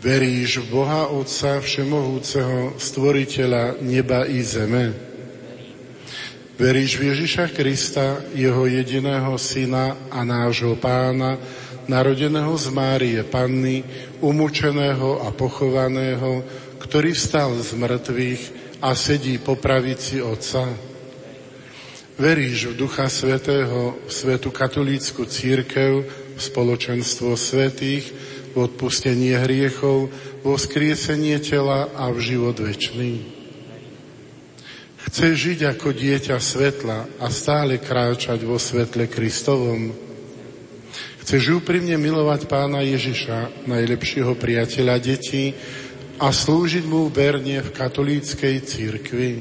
Veríš 0.01 0.65
v 0.65 0.81
Boha 0.81 1.13
Otca 1.13 1.61
Všemohúceho, 1.61 2.73
Stvoriteľa 2.81 3.85
neba 3.85 4.25
i 4.25 4.41
zeme? 4.41 4.97
Veríš 6.57 6.97
v 6.97 7.13
Ježiša 7.13 7.53
Krista, 7.53 8.17
Jeho 8.33 8.65
jediného 8.65 9.37
Syna 9.37 10.09
a 10.09 10.25
nášho 10.25 10.73
Pána, 10.81 11.37
narodeného 11.85 12.49
z 12.57 12.73
Márie 12.73 13.21
Panny, 13.21 13.85
umúčeného 14.25 15.21
a 15.21 15.29
pochovaného, 15.29 16.41
ktorý 16.81 17.13
vstal 17.13 17.53
z 17.61 17.77
mŕtvych 17.77 18.41
a 18.81 18.97
sedí 18.97 19.37
po 19.37 19.53
pravici 19.53 20.17
Otca? 20.17 20.65
Veríš 22.17 22.73
v 22.73 22.89
Ducha 22.89 23.05
Svetého, 23.05 24.01
v 24.01 24.09
Svetu 24.09 24.49
katolícku 24.49 25.29
církev, 25.29 26.09
v 26.09 26.41
spoločenstvo 26.41 27.37
svetých, 27.37 28.30
v 28.51 28.67
odpustenie 28.67 29.35
hriechov, 29.39 30.11
vo 30.43 30.53
skriesenie 30.59 31.39
tela 31.39 31.89
a 31.95 32.11
v 32.11 32.19
život 32.19 32.59
väčší. 32.59 33.41
Chceš 35.11 35.33
žiť 35.33 35.59
ako 35.75 35.91
dieťa 35.91 36.37
svetla 36.39 37.19
a 37.19 37.27
stále 37.27 37.81
kráčať 37.81 38.47
vo 38.47 38.55
svetle 38.55 39.11
Kristovom. 39.11 39.91
Chceš 41.25 41.61
úprimne 41.61 41.99
milovať 41.99 42.47
pána 42.47 42.79
Ježiša, 42.85 43.67
najlepšieho 43.67 44.33
priateľa 44.39 44.95
detí, 45.03 45.53
a 46.21 46.29
slúžiť 46.29 46.85
mu 46.85 47.09
verne 47.09 47.65
v 47.65 47.69
katolíckej 47.73 48.55
církvi. 48.61 49.31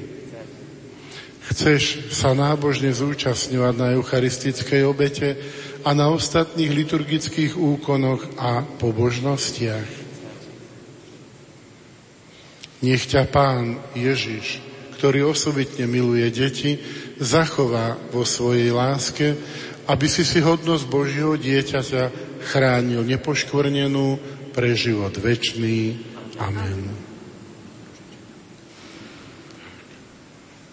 Chceš 1.52 2.08
sa 2.14 2.32
nábožne 2.32 2.88
zúčastňovať 2.88 3.74
na 3.76 3.86
eucharistickej 4.00 4.80
obete 4.88 5.36
a 5.84 5.90
na 5.96 6.12
ostatných 6.12 6.72
liturgických 6.72 7.56
úkonoch 7.56 8.36
a 8.36 8.62
pobožnostiach. 8.64 9.88
Nech 12.80 13.04
ťa 13.04 13.28
Pán 13.28 13.76
Ježiš, 13.92 14.60
ktorý 14.96 15.32
osobitne 15.32 15.84
miluje 15.84 16.28
deti, 16.32 16.80
zachová 17.20 17.96
vo 18.12 18.24
svojej 18.24 18.72
láske, 18.72 19.36
aby 19.84 20.06
si 20.08 20.24
si 20.24 20.40
hodnosť 20.40 20.84
Božieho 20.88 21.36
dieťaťa 21.36 22.02
chránil 22.40 23.04
nepoškvrnenú 23.04 24.16
pre 24.56 24.72
život 24.72 25.12
večný. 25.20 26.00
Amen. 26.40 26.88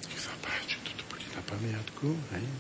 Nech 0.08 0.22
sa 0.22 0.32
páči, 0.40 0.80
toto 0.88 1.04
bude 1.12 1.28
na 1.36 1.44
pamiatku. 1.44 2.08
Hej? 2.36 2.57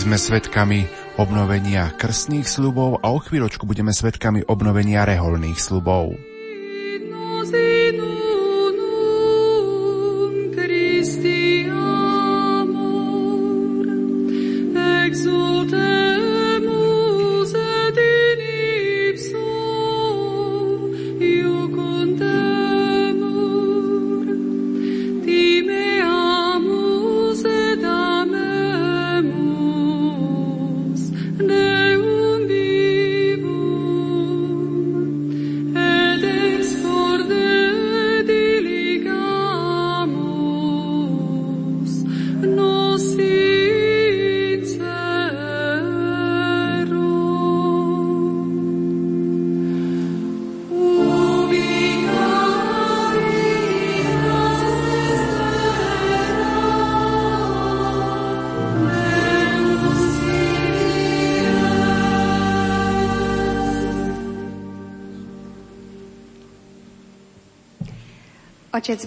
Sme 0.00 0.16
svetkami 0.16 0.88
obnovenia 1.20 1.92
krstných 1.92 2.48
slubov 2.48 3.04
a 3.04 3.12
o 3.12 3.20
chvíľočku 3.20 3.68
budeme 3.68 3.92
svetkami 3.92 4.48
obnovenia 4.48 5.04
reholných 5.04 5.60
slubov. 5.60 6.29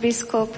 Biskup. 0.03 0.51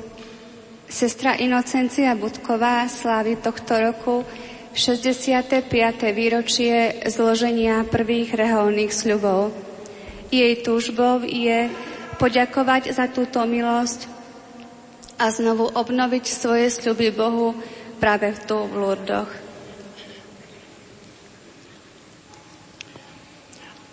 Sestra 0.90 1.38
Inocencia 1.38 2.18
Budková 2.18 2.90
slávi 2.90 3.38
tohto 3.38 3.78
roku 3.78 4.26
65. 4.74 5.70
výročie 6.10 7.06
zloženia 7.06 7.86
prvých 7.86 8.34
reholných 8.34 8.90
sľubov. 8.90 9.54
Jej 10.34 10.66
túžbou 10.66 11.22
je 11.22 11.70
poďakovať 12.18 12.90
za 12.90 13.06
túto 13.06 13.38
milosť 13.46 14.10
a 15.22 15.30
znovu 15.30 15.70
obnoviť 15.70 16.26
svoje 16.26 16.74
sľuby 16.74 17.14
Bohu 17.14 17.54
práve 18.02 18.34
tu 18.50 18.58
v 18.66 18.74
Lurdoch. 18.74 19.30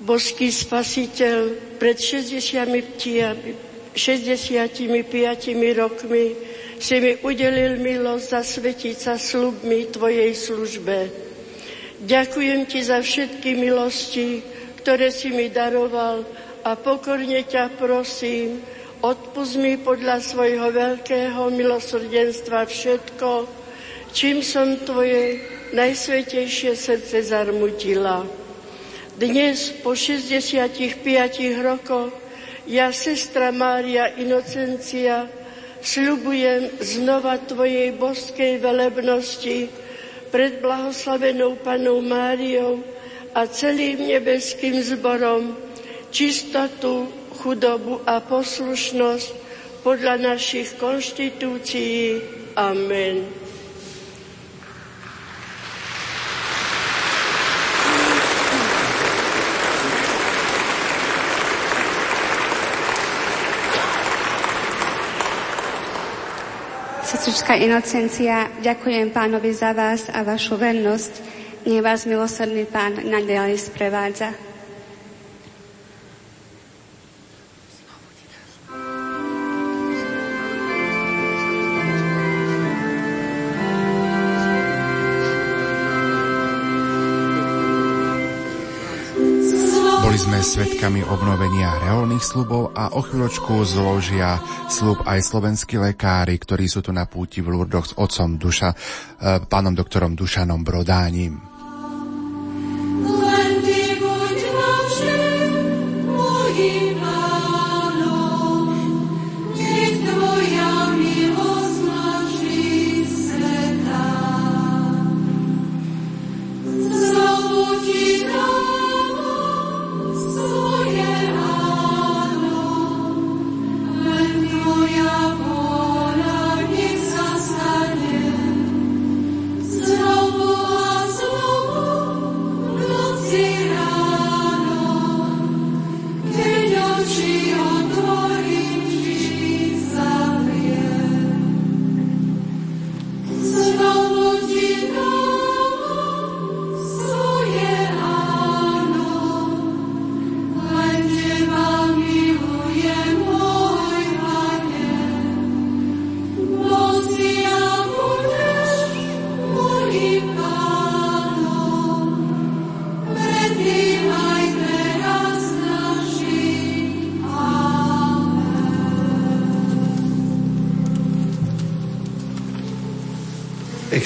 Božský 0.00 0.48
spasiteľ 0.48 1.36
pred 1.78 1.94
60 1.94 3.71
65 3.92 4.88
rokmi 5.76 6.26
si 6.80 6.96
mi 6.98 7.12
udelil 7.20 7.78
milosť 7.78 8.26
zasvetiť 8.40 8.96
sa 8.96 9.14
slubmi 9.20 9.86
Tvojej 9.92 10.32
službe. 10.32 10.98
Ďakujem 12.02 12.66
Ti 12.66 12.80
za 12.82 12.98
všetky 12.98 13.54
milosti, 13.54 14.42
ktoré 14.82 15.12
si 15.14 15.30
mi 15.30 15.46
daroval 15.52 16.26
a 16.66 16.74
pokorne 16.74 17.44
ťa 17.46 17.78
prosím, 17.78 18.58
odpust 19.02 19.58
mi 19.58 19.78
podľa 19.78 20.18
svojho 20.22 20.72
veľkého 20.74 21.50
milosrdenstva 21.54 22.66
všetko, 22.66 23.46
čím 24.10 24.42
som 24.42 24.78
Tvoje 24.82 25.42
najsvetejšie 25.76 26.74
srdce 26.74 27.22
zarmutila. 27.22 28.26
Dnes, 29.18 29.70
po 29.84 29.92
65 29.92 30.56
rokoch, 31.60 32.21
ja, 32.68 32.94
sestra 32.94 33.50
Mária 33.50 34.14
Inocencia, 34.18 35.26
sľubujem 35.82 36.78
znova 36.78 37.42
Tvojej 37.42 37.90
boskej 37.98 38.62
velebnosti 38.62 39.66
pred 40.30 40.62
blahoslavenou 40.62 41.58
Panou 41.60 41.98
Máriou 42.00 42.80
a 43.34 43.44
celým 43.50 44.06
nebeským 44.06 44.78
zborom 44.80 45.58
čistotu, 46.14 47.10
chudobu 47.42 48.00
a 48.06 48.22
poslušnosť 48.22 49.28
podľa 49.82 50.14
našich 50.36 50.78
konštitúcií. 50.78 52.22
Amen. 52.54 53.41
Sestrička 67.12 67.52
Inocencia, 67.60 68.48
ďakujem 68.64 69.12
pánovi 69.12 69.52
za 69.52 69.76
vás 69.76 70.08
a 70.08 70.24
vašu 70.24 70.56
vernosť. 70.56 71.12
Nech 71.68 71.84
vás 71.84 72.08
milosrdný 72.08 72.64
pán 72.64 73.04
nadalej 73.04 73.60
sprevádza. 73.60 74.32
Svetkami 90.42 91.06
obnovenia 91.06 91.78
reálnych 91.86 92.18
slubov 92.18 92.74
a 92.74 92.90
o 92.98 93.00
chvíľočku 93.00 93.62
zložia 93.62 94.42
slub 94.66 94.98
aj 95.06 95.22
slovenskí 95.22 95.78
lekári, 95.78 96.34
ktorí 96.34 96.66
sú 96.66 96.82
tu 96.82 96.90
na 96.90 97.06
púti 97.06 97.38
v 97.38 97.54
Lurdoch 97.54 97.86
s 97.86 97.94
otcom 97.94 98.42
Duša, 98.42 98.74
eh, 98.74 99.38
pánom 99.46 99.70
doktorom 99.70 100.18
Dušanom 100.18 100.66
Brodánim. 100.66 101.52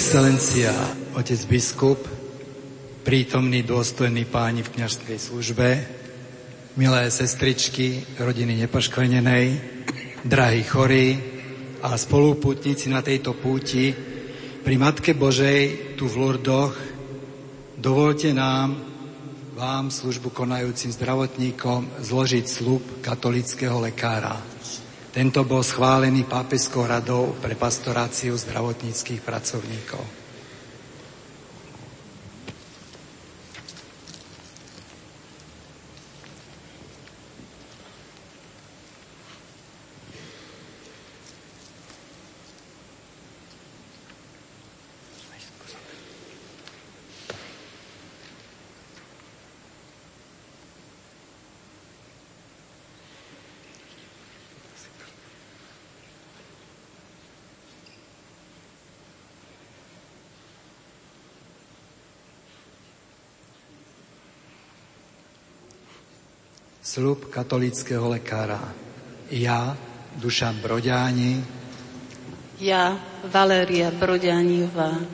Excelencia, 0.07 0.71
otec 1.19 1.41
biskup, 1.51 1.99
prítomný 3.03 3.67
dôstojný 3.67 4.23
páni 4.31 4.63
v 4.63 4.79
kniažskej 4.79 5.19
službe, 5.19 5.69
milé 6.79 7.03
sestričky 7.11 8.15
rodiny 8.15 8.55
nepoškvrnenej, 8.55 9.47
drahí 10.23 10.63
chorí 10.63 11.19
a 11.83 11.99
spolupútnici 11.99 12.87
na 12.87 13.03
tejto 13.03 13.35
púti, 13.35 13.91
pri 14.63 14.79
Matke 14.79 15.11
Božej 15.11 15.99
tu 15.99 16.07
v 16.07 16.23
Lurdoch, 16.23 16.79
dovolte 17.75 18.31
nám, 18.31 18.79
vám, 19.59 19.91
službu 19.91 20.31
konajúcim 20.31 20.95
zdravotníkom, 20.95 21.99
zložiť 21.99 22.47
slub 22.47 23.03
katolického 23.03 23.83
lekára. 23.83 24.39
Tento 25.17 25.49
bol 25.49 25.65
schválený 25.65 26.29
pápeskou 26.29 26.85
radou 26.85 27.33
pre 27.41 27.57
pastoráciu 27.57 28.37
zdravotníckých 28.37 29.25
pracovníkov. 29.25 30.26
Slub 66.97 67.29
katolického 67.29 68.09
lekára. 68.09 68.73
Ja, 69.29 69.77
Dušan 70.17 70.65
Broďáni. 70.65 71.45
Ja, 72.57 72.97
Valéria 73.29 73.93
Broďániová. 73.93 75.05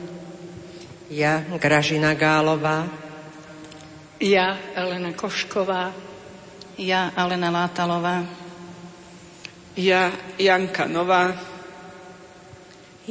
Ja, 1.11 1.43
Gražina 1.59 2.15
Gálová. 2.15 2.87
Ja, 4.23 4.55
Elena 4.79 5.11
Košková. 5.11 5.91
Ja, 6.79 7.11
Alena 7.19 7.51
Látalová. 7.51 8.31
Ja, 9.75 10.15
Janka 10.39 10.87
Nová. 10.87 11.35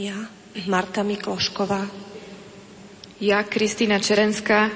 Ja, 0.00 0.16
Marta 0.64 1.04
Miklošková. 1.04 1.92
Ja, 3.20 3.44
Kristýna 3.44 4.00
Čerenská. 4.00 4.72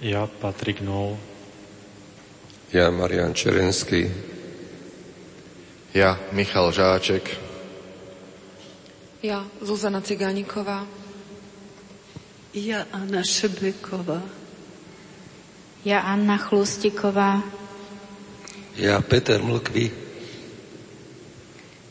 Ja, 0.00 0.24
Patrik 0.40 0.80
Nol. 0.80 1.20
Ja, 2.68 2.90
Marian 2.92 3.32
Čerenský. 3.32 4.12
Ja, 5.96 6.20
Michal 6.36 6.68
Žáček. 6.68 7.24
Ja, 9.24 9.48
Zuzana 9.64 10.04
Cigániková. 10.04 10.84
Ja, 12.52 12.84
Anna 12.92 13.24
Šebeková. 13.24 14.20
Ja, 15.80 16.00
Anna 16.12 16.36
Chlustiková. 16.36 17.40
Ja, 18.76 19.00
Peter 19.00 19.40
Mlkvý. 19.40 19.88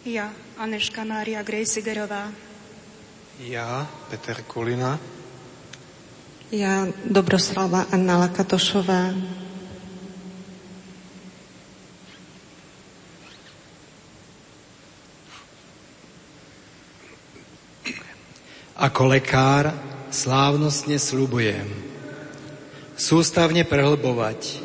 Ja, 0.05 0.29
Aneška 0.61 1.03
Mária 1.03 1.41
Grejsigerová. 1.41 2.29
Ja, 3.41 3.89
Peter 4.13 4.45
Kulina. 4.45 5.01
Ja, 6.53 6.85
Dobroslava 7.01 7.89
Anna 7.89 8.29
Lakatošová. 8.29 9.17
Ako 18.77 19.09
lekár 19.09 19.73
slávnostne 20.13 21.01
slubujem 21.01 21.65
sústavne 22.93 23.65
prehlbovať 23.65 24.61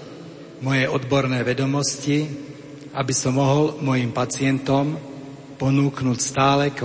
moje 0.60 0.84
odborné 0.84 1.40
vedomosti, 1.40 2.28
aby 2.92 3.08
som 3.16 3.40
mohol 3.40 3.80
mojim 3.80 4.12
pacientom 4.12 5.00
ponúknuť 5.56 6.18
stále 6.20 6.76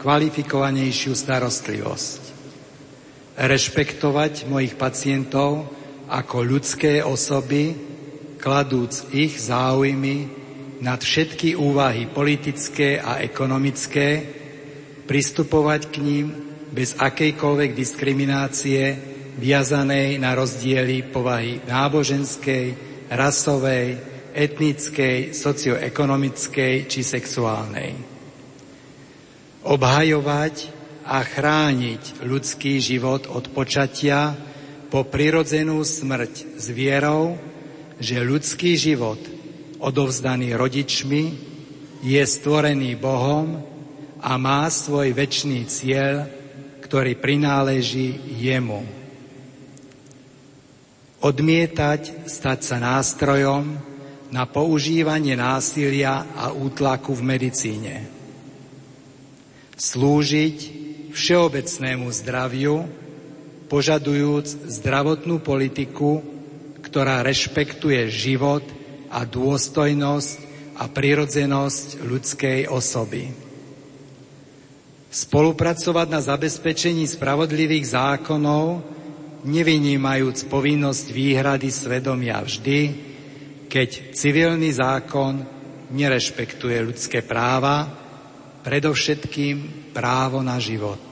kvalifikovanejšiu 0.00 1.12
starostlivosť. 1.12 2.20
Rešpektovať 3.36 4.48
mojich 4.48 4.80
pacientov 4.80 5.68
ako 6.08 6.48
ľudské 6.48 7.04
osoby, 7.04 7.76
kladúc 8.40 9.04
ich 9.12 9.36
záujmy 9.36 10.32
nad 10.80 11.04
všetky 11.04 11.60
úvahy 11.60 12.08
politické 12.08 12.96
a 12.96 13.20
ekonomické, 13.20 14.40
pristupovať 15.06 15.82
k 15.90 15.96
ním 16.02 16.26
bez 16.72 16.96
akejkoľvek 16.96 17.70
diskriminácie 17.76 18.82
viazanej 19.36 20.20
na 20.20 20.36
rozdiely 20.36 21.08
povahy 21.08 21.60
náboženskej, 21.64 22.76
rasovej, 23.12 24.00
etnickej, 24.32 25.36
socioekonomickej 25.36 26.74
či 26.88 27.00
sexuálnej. 27.04 27.92
Obhajovať 29.62 30.54
a 31.04 31.20
chrániť 31.20 32.24
ľudský 32.24 32.80
život 32.80 33.28
od 33.28 33.52
počatia 33.52 34.34
po 34.88 35.04
prirodzenú 35.04 35.84
smrť 35.84 36.56
s 36.56 36.66
vierou, 36.72 37.36
že 38.00 38.22
ľudský 38.22 38.74
život 38.80 39.20
odovzdaný 39.78 40.54
rodičmi 40.56 41.22
je 42.02 42.22
stvorený 42.22 42.98
Bohom 42.98 43.71
a 44.22 44.38
má 44.38 44.70
svoj 44.70 45.10
väčší 45.10 45.66
cieľ, 45.66 46.30
ktorý 46.86 47.18
prináleží 47.18 48.38
jemu. 48.38 48.86
Odmietať 51.18 52.30
stať 52.30 52.58
sa 52.62 52.78
nástrojom 52.78 53.78
na 54.30 54.46
používanie 54.46 55.34
násilia 55.34 56.22
a 56.38 56.54
útlaku 56.54 57.18
v 57.18 57.22
medicíne. 57.34 57.96
Slúžiť 59.74 60.58
všeobecnému 61.10 62.06
zdraviu, 62.14 62.86
požadujúc 63.66 64.70
zdravotnú 64.70 65.42
politiku, 65.42 66.22
ktorá 66.78 67.26
rešpektuje 67.26 68.06
život 68.06 68.62
a 69.10 69.26
dôstojnosť 69.26 70.38
a 70.78 70.86
prirodzenosť 70.86 71.86
ľudskej 72.06 72.70
osoby 72.70 73.41
spolupracovať 75.12 76.08
na 76.08 76.24
zabezpečení 76.24 77.04
spravodlivých 77.04 77.92
zákonov, 77.92 78.80
nevynímajúc 79.44 80.48
povinnosť 80.48 81.06
výhrady 81.12 81.68
svedomia 81.68 82.40
vždy, 82.40 82.80
keď 83.68 84.16
civilný 84.16 84.72
zákon 84.72 85.44
nerešpektuje 85.92 86.80
ľudské 86.80 87.20
práva, 87.20 87.92
predovšetkým 88.64 89.92
právo 89.92 90.40
na 90.40 90.56
život. 90.56 91.02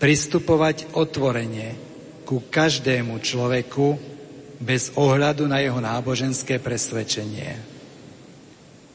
Pristupovať 0.00 0.96
otvorene 0.96 1.76
ku 2.24 2.48
každému 2.48 3.20
človeku 3.20 3.86
bez 4.56 4.96
ohľadu 4.96 5.44
na 5.44 5.60
jeho 5.60 5.76
náboženské 5.76 6.56
presvedčenie. 6.56 7.60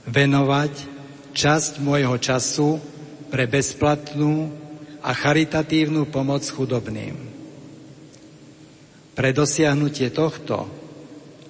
Venovať 0.10 0.74
časť 1.36 1.84
môjho 1.84 2.16
času 2.18 2.95
pre 3.36 3.52
bezplatnú 3.52 4.48
a 5.04 5.12
charitatívnu 5.12 6.08
pomoc 6.08 6.48
chudobným. 6.48 7.20
Pre 9.12 9.30
dosiahnutie 9.36 10.08
tohto 10.16 10.64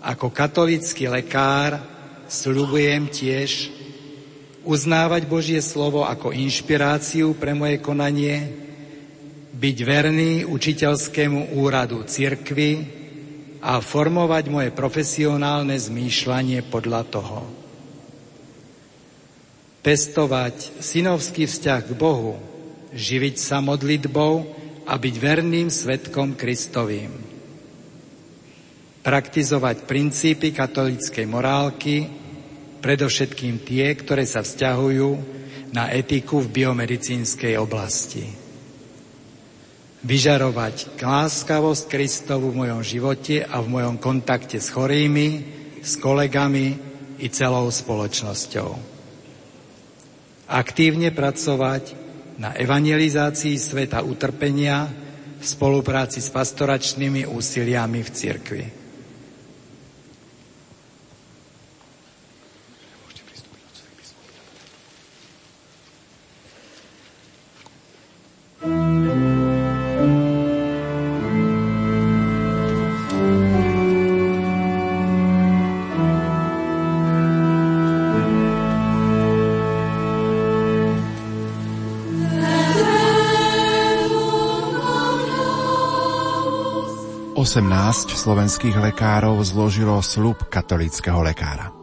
ako 0.02 0.34
katolický 0.34 1.06
lekár 1.06 1.78
slubujem 2.26 3.06
tiež 3.06 3.70
uznávať 4.66 5.30
Božie 5.30 5.62
slovo 5.62 6.02
ako 6.10 6.34
inšpiráciu 6.34 7.38
pre 7.38 7.53
moje 7.53 7.78
konanie, 7.78 8.49
byť 9.53 9.78
verný 9.86 10.41
učiteľskému 10.41 11.53
úradu 11.53 12.02
cirkvy 12.02 12.82
a 13.62 13.78
formovať 13.78 14.49
moje 14.49 14.74
profesionálne 14.74 15.78
zmýšľanie 15.78 16.66
podľa 16.66 17.02
toho 17.14 17.55
pestovať 19.86 20.82
synovský 20.82 21.45
vzťah 21.45 21.82
k 21.86 21.94
Bohu, 21.94 22.41
živiť 22.90 23.36
sa 23.38 23.62
modlitbou 23.62 24.34
a 24.90 24.98
byť 24.98 25.16
verným 25.22 25.70
svetkom 25.70 26.34
Kristovým. 26.34 27.14
Praktizovať 29.06 29.86
princípy 29.86 30.49
katolíckej 30.49 31.30
morálky, 31.30 32.10
predovšetkým 32.82 33.62
tie, 33.62 33.94
ktoré 33.94 34.26
sa 34.26 34.41
vzťahujú 34.41 35.38
na 35.78 35.94
etiku 35.94 36.41
v 36.41 36.66
biomedicínskej 36.66 37.53
oblasti. 37.62 38.26
Vyžarovať 40.02 40.98
láskavosť 40.98 41.86
Kristovu 41.86 42.49
v 42.49 42.66
mojom 42.66 42.82
živote 42.82 43.45
a 43.45 43.62
v 43.62 43.70
mojom 43.70 44.02
kontakte 44.02 44.57
s 44.57 44.74
chorými, 44.74 45.45
s 45.86 46.02
kolegami 46.02 46.74
i 47.22 47.30
celou 47.30 47.70
spoločnosťou 47.70 48.94
aktívne 50.47 51.09
pracovať 51.09 51.97
na 52.38 52.53
evangelizácii 52.53 53.55
sveta 53.55 54.03
utrpenia 54.03 54.88
v 55.39 55.45
spolupráci 55.45 56.19
s 56.22 56.30
pastoračnými 56.30 57.26
úsiliami 57.27 57.99
v 58.03 58.09
cirkvi. 58.09 58.85
Slovenských 88.09 88.73
lekárov 88.73 89.38
zložilo 89.45 90.01
slub 90.01 90.49
katolického 90.49 91.22
lekára. 91.22 91.74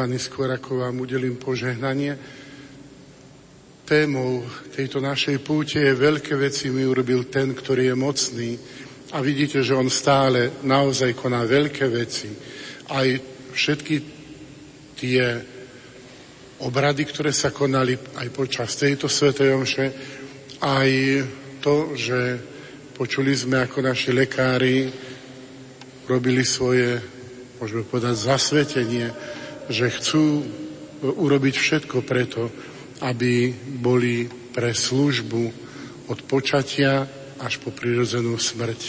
Milovaný 0.00 0.24
skôr 0.32 0.48
ako 0.48 0.80
vám 0.80 0.96
udelím 1.04 1.36
požehnanie, 1.36 2.16
témou 3.84 4.40
tejto 4.72 4.96
našej 4.96 5.44
púte 5.44 5.76
je 5.76 5.92
veľké 5.92 6.40
veci 6.40 6.72
mi 6.72 6.88
urobil 6.88 7.28
ten, 7.28 7.52
ktorý 7.52 7.92
je 7.92 7.96
mocný. 8.00 8.50
A 9.12 9.20
vidíte, 9.20 9.60
že 9.60 9.76
on 9.76 9.92
stále 9.92 10.56
naozaj 10.64 11.12
koná 11.12 11.44
veľké 11.44 11.84
veci. 11.92 12.32
Aj 12.88 13.04
všetky 13.52 13.94
tie 14.96 15.20
obrady, 16.64 17.04
ktoré 17.04 17.28
sa 17.36 17.52
konali 17.52 17.92
aj 17.92 18.28
počas 18.32 18.72
tejto 18.80 19.04
svetej 19.04 19.52
omše, 19.52 19.86
aj 20.64 20.90
to, 21.60 21.92
že 21.92 22.40
počuli 22.96 23.36
sme, 23.36 23.68
ako 23.68 23.84
naši 23.84 24.16
lekári 24.16 24.88
robili 26.08 26.40
svoje, 26.40 26.96
môžeme 27.60 27.84
povedať, 27.84 28.16
zasvetenie, 28.16 29.29
že 29.70 29.86
chcú 29.86 30.42
urobiť 31.00 31.54
všetko 31.54 32.02
preto, 32.02 32.50
aby 33.00 33.54
boli 33.78 34.26
pre 34.50 34.74
službu 34.74 35.42
od 36.10 36.18
počatia 36.26 37.06
až 37.38 37.62
po 37.62 37.70
prirodzenú 37.70 38.34
smrť. 38.36 38.80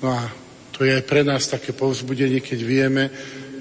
No 0.00 0.16
a 0.16 0.32
to 0.72 0.88
je 0.88 0.96
aj 0.96 1.04
pre 1.04 1.22
nás 1.22 1.44
také 1.46 1.76
povzbudenie, 1.76 2.40
keď 2.40 2.60
vieme, 2.64 3.12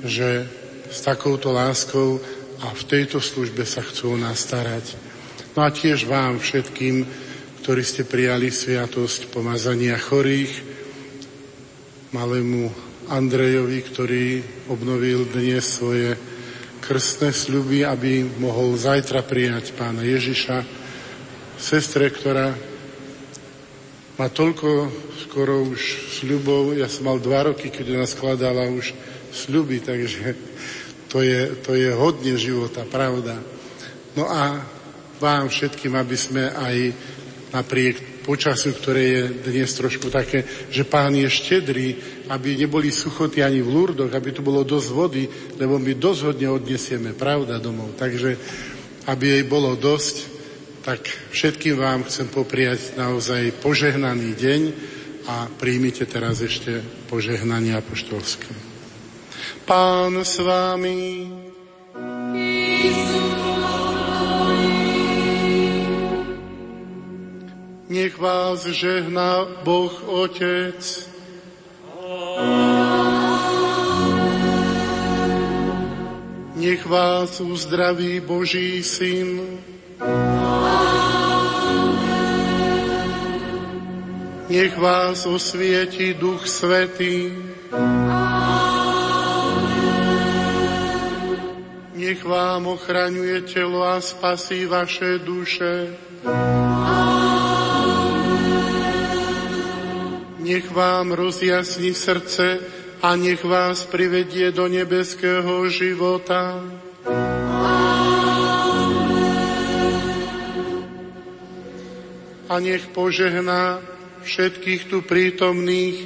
že 0.07 0.47
s 0.89 1.03
takouto 1.03 1.51
láskou 1.51 2.17
a 2.63 2.71
v 2.71 2.83
tejto 2.87 3.19
službe 3.19 3.67
sa 3.67 3.83
chcú 3.83 4.15
o 4.15 4.17
nás 4.17 4.39
starať. 4.39 4.95
No 5.53 5.67
a 5.67 5.69
tiež 5.69 6.07
vám 6.07 6.39
všetkým, 6.39 7.03
ktorí 7.61 7.83
ste 7.83 8.07
prijali 8.07 8.47
sviatosť 8.47 9.29
pomazania 9.29 9.99
chorých, 9.99 10.49
malému 12.15 12.71
Andrejovi, 13.11 13.79
ktorý 13.85 14.25
obnovil 14.71 15.29
dnes 15.29 15.65
svoje 15.67 16.17
krstné 16.79 17.29
sľuby, 17.35 17.85
aby 17.85 18.25
mohol 18.39 18.73
zajtra 18.73 19.21
prijať 19.21 19.75
pána 19.77 20.01
Ježiša, 20.01 20.63
sestre, 21.59 22.07
ktorá 22.09 22.55
má 24.19 24.27
toľko 24.27 24.91
skoro 25.27 25.63
už 25.63 25.79
sľubov. 26.19 26.75
Ja 26.75 26.91
som 26.91 27.07
mal 27.07 27.23
dva 27.23 27.51
roky, 27.51 27.71
keď 27.71 27.95
ona 27.95 28.07
skladala 28.07 28.67
už 28.67 28.91
sľuby, 29.31 29.79
takže 29.79 30.35
to 31.07 31.21
je, 31.21 31.55
to 31.61 31.77
je 31.77 31.93
hodne 31.93 32.33
života, 32.35 32.83
pravda. 32.83 33.39
No 34.17 34.27
a 34.27 34.59
vám 35.21 35.47
všetkým, 35.51 35.93
aby 35.95 36.17
sme 36.17 36.49
aj 36.49 36.75
napriek 37.53 38.08
počasiu, 38.29 38.77
ktoré 38.77 39.01
je 39.09 39.21
dnes 39.49 39.65
trošku 39.65 40.13
také, 40.13 40.45
že 40.69 40.85
pán 40.85 41.17
je 41.17 41.25
štedrý, 41.25 41.97
aby 42.29 42.61
neboli 42.61 42.93
suchoty 42.93 43.41
ani 43.41 43.65
v 43.65 43.73
Lurdoch, 43.73 44.13
aby 44.13 44.29
tu 44.29 44.45
bolo 44.45 44.61
dosť 44.61 44.89
vody, 44.93 45.25
lebo 45.57 45.81
my 45.81 45.97
dosť 45.97 46.19
hodne 46.29 46.53
odnesieme, 46.53 47.17
pravda, 47.17 47.57
domov. 47.57 47.97
Takže, 47.97 48.37
aby 49.09 49.25
jej 49.33 49.45
bolo 49.49 49.73
dosť, 49.73 50.15
tak 50.85 51.09
všetkým 51.33 51.81
vám 51.81 52.05
chcem 52.05 52.29
popriať 52.29 52.93
naozaj 53.01 53.65
požehnaný 53.65 54.37
deň 54.37 54.61
a 55.25 55.49
príjmite 55.49 56.05
teraz 56.05 56.45
ešte 56.45 56.85
požehnanie 57.09 57.73
apoštolské. 57.73 58.53
Pán 59.65 60.21
s 60.21 60.37
vámi. 60.37 61.25
Nech 67.89 68.17
vás 68.17 68.65
žehná 68.65 69.45
Boh 69.63 70.03
Otec, 70.05 71.09
Nech 76.55 76.85
vás 76.85 77.41
uzdraví 77.41 78.19
Boží 78.19 78.83
Syn. 78.83 79.41
Nech 84.49 84.77
vás 84.77 85.25
osvieti 85.25 86.13
Duch 86.13 86.47
Svetý. 86.47 87.33
Nech 91.95 92.25
vám 92.25 92.67
ochraňuje 92.67 93.41
telo 93.41 93.83
a 93.83 94.01
spasí 94.01 94.65
vaše 94.65 95.17
duše. 95.17 95.97
Nech 100.49 100.71
vám 100.71 101.11
rozjasní 101.11 101.93
srdce 101.93 102.59
a 103.01 103.15
nech 103.15 103.45
vás 103.45 103.85
privedie 103.85 104.51
do 104.51 104.65
nebeského 104.65 105.69
života. 105.69 106.57
A 112.49 112.53
nech 112.57 112.89
požehná 112.89 113.77
všetkých 114.25 114.89
tu 114.89 115.05
prítomných 115.05 115.97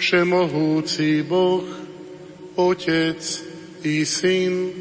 všemohúci 0.00 1.20
Boh, 1.20 1.68
Otec 2.56 3.20
i 3.84 4.08
Syn 4.08 4.72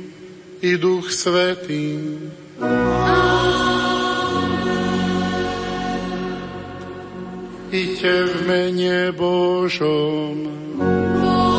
i 0.63 0.71
Duch 0.79 1.11
Svetý. 1.11 1.99
Amen. 2.63 3.70
Iďte 7.71 8.13
v 8.27 8.35
mene 8.51 9.15
Božom. 9.15 10.35
Milí 10.75 11.50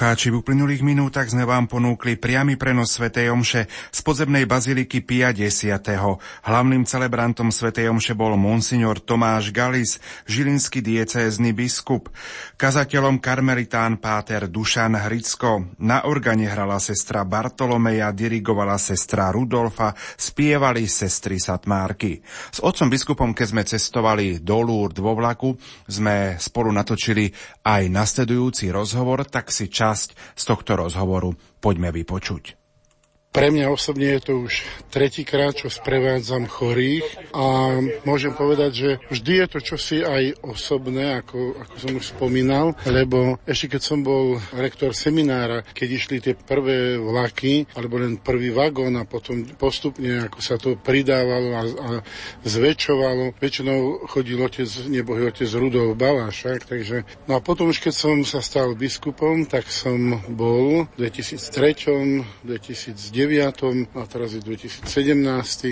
poslucháči, 0.00 0.32
v 0.32 0.40
uplynulých 0.40 0.80
minútach 0.80 1.28
sme 1.28 1.44
vám 1.44 1.68
ponúkli 1.68 2.16
priamy 2.16 2.56
prenos 2.56 2.96
Sv. 2.96 3.12
Omše 3.12 3.68
z 3.68 4.00
podzemnej 4.00 4.48
baziliky 4.48 5.04
Pia 5.04 5.28
X. 5.28 5.68
Hlavným 6.48 6.88
celebrantom 6.88 7.52
Sv. 7.52 7.68
Omše 7.84 8.16
bol 8.16 8.32
monsignor 8.40 9.04
Tomáš 9.04 9.52
Galis, 9.52 10.00
žilinský 10.24 10.80
diecézny 10.80 11.52
biskup. 11.52 12.08
Kazateľom 12.56 13.20
karmelitán 13.20 14.00
páter 14.00 14.48
Dušan 14.48 14.96
Hricko. 14.96 15.76
Na 15.84 16.08
organe 16.08 16.48
hrala 16.48 16.80
sestra 16.80 17.20
Bartolomeja, 17.28 18.08
dirigovala 18.16 18.80
sestra 18.80 19.28
Rudolfa, 19.28 19.92
spievali 20.16 20.88
sestry 20.88 21.36
Satmárky. 21.36 22.24
S 22.48 22.64
otcom 22.64 22.88
biskupom, 22.88 23.36
keď 23.36 23.46
sme 23.52 23.68
cestovali 23.68 24.40
do 24.40 24.64
Lourdes 24.64 25.04
vo 25.04 25.12
vlaku, 25.12 25.52
sme 25.84 26.40
spolu 26.40 26.72
natočili 26.72 27.28
aj 27.68 27.92
nasledujúci 27.92 28.72
rozhovor, 28.72 29.28
tak 29.28 29.52
si 29.52 29.68
časť 29.90 30.38
z 30.38 30.44
tohto 30.46 30.78
rozhovoru 30.78 31.34
poďme 31.58 31.90
vypočuť. 31.90 32.59
Pre 33.30 33.46
mňa 33.46 33.70
osobne 33.70 34.18
je 34.18 34.26
to 34.26 34.32
už 34.42 34.66
tretíkrát, 34.90 35.54
čo 35.54 35.70
sprevádzam 35.70 36.50
chorých 36.50 37.30
a 37.30 37.78
môžem 38.02 38.34
povedať, 38.34 38.70
že 38.74 38.90
vždy 39.06 39.32
je 39.38 39.46
to 39.46 39.58
čosi 39.62 39.98
aj 40.02 40.42
osobné, 40.42 41.22
ako, 41.22 41.54
ako 41.62 41.74
som 41.78 41.92
už 41.94 42.10
spomínal, 42.10 42.74
lebo 42.90 43.38
ešte 43.46 43.78
keď 43.78 43.82
som 43.86 44.02
bol 44.02 44.42
rektor 44.50 44.98
seminára, 44.98 45.62
keď 45.62 45.88
išli 45.94 46.18
tie 46.18 46.34
prvé 46.34 46.98
vlaky, 46.98 47.70
alebo 47.78 48.02
len 48.02 48.18
prvý 48.18 48.50
vagón 48.50 48.98
a 48.98 49.06
potom 49.06 49.46
postupne, 49.54 50.26
ako 50.26 50.38
sa 50.42 50.58
to 50.58 50.74
pridávalo 50.74 51.54
a, 51.54 51.62
a 51.62 51.88
zväčšovalo, 52.42 53.38
väčšinou 53.38 54.10
chodil 54.10 54.42
otec, 54.42 54.66
nebohý 54.90 55.30
otec 55.30 55.46
Rudolf 55.54 55.94
Balášak, 55.94 56.66
takže 56.66 57.06
no 57.30 57.38
a 57.38 57.40
potom 57.40 57.70
už 57.70 57.78
keď 57.78 57.94
som 57.94 58.26
sa 58.26 58.42
stal 58.42 58.74
biskupom, 58.74 59.46
tak 59.46 59.70
som 59.70 60.18
bol 60.34 60.90
v 60.98 61.06
2003, 61.06 62.26
2009 62.42 63.19
a 63.96 64.02
teraz 64.08 64.32
je 64.32 64.40
2017, 64.40 64.86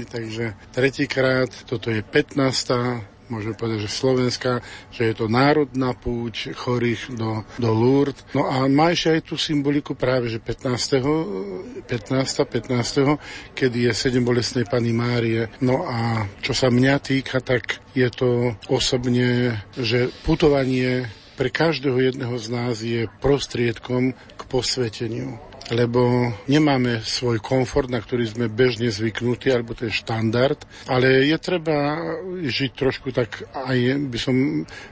takže 0.05 0.59
tretíkrát, 0.73 1.49
toto 1.65 1.89
je 1.89 2.03
15 2.03 3.19
môžeme 3.29 3.55
povedať, 3.55 3.85
že 3.87 3.91
Slovenska, 3.93 4.51
že 4.89 5.13
je 5.13 5.15
to 5.15 5.29
národná 5.29 5.93
púč 5.93 6.49
chorých 6.57 7.13
do, 7.13 7.45
do 7.61 7.71
Lourdes. 7.71 8.25
No 8.33 8.49
a 8.49 8.65
má 8.67 8.91
ešte 8.93 9.21
aj 9.21 9.23
tú 9.29 9.37
symboliku 9.37 9.93
práve, 9.93 10.33
že 10.33 10.41
15. 10.41 11.85
15. 11.85 11.85
15. 11.85 13.53
kedy 13.53 13.79
je 13.89 13.93
sedem 13.93 14.25
bolestnej 14.25 14.65
Pany 14.65 14.97
Márie. 14.97 15.53
No 15.61 15.85
a 15.85 16.25
čo 16.41 16.57
sa 16.57 16.73
mňa 16.73 16.95
týka, 17.05 17.45
tak 17.45 17.85
je 17.93 18.09
to 18.09 18.57
osobne, 18.73 19.61
že 19.77 20.09
putovanie 20.25 21.09
pre 21.39 21.55
každého 21.55 22.03
jedného 22.03 22.35
z 22.35 22.47
nás 22.51 22.83
je 22.83 23.07
prostriedkom 23.23 24.11
k 24.11 24.41
posveteniu 24.51 25.48
lebo 25.73 26.33
nemáme 26.49 27.05
svoj 27.05 27.41
komfort, 27.41 27.93
na 27.93 28.01
ktorý 28.01 28.25
sme 28.29 28.47
bežne 28.49 28.89
zvyknutí, 28.89 29.53
alebo 29.53 29.77
to 29.77 29.89
je 29.89 29.93
štandard, 29.95 30.59
ale 30.89 31.29
je 31.29 31.37
treba 31.37 31.77
žiť 32.45 32.71
trošku 32.73 33.13
tak 33.13 33.45
aj, 33.53 33.79
by 34.09 34.19
som 34.19 34.35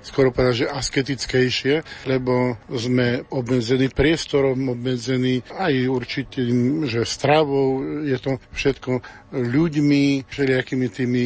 skoro 0.05 0.33
povedal, 0.33 0.67
že 0.67 0.73
asketickejšie, 0.73 2.07
lebo 2.09 2.61
sme 2.73 3.25
obmedzení 3.33 3.89
priestorom, 3.93 4.73
obmedzení 4.73 5.41
aj 5.53 5.75
určitým, 5.89 6.85
že 6.89 7.09
stravou, 7.09 7.81
je 8.05 8.19
to 8.21 8.37
všetko 8.53 9.01
ľuďmi, 9.33 10.31
všelijakými 10.31 10.87
tými 10.91 11.25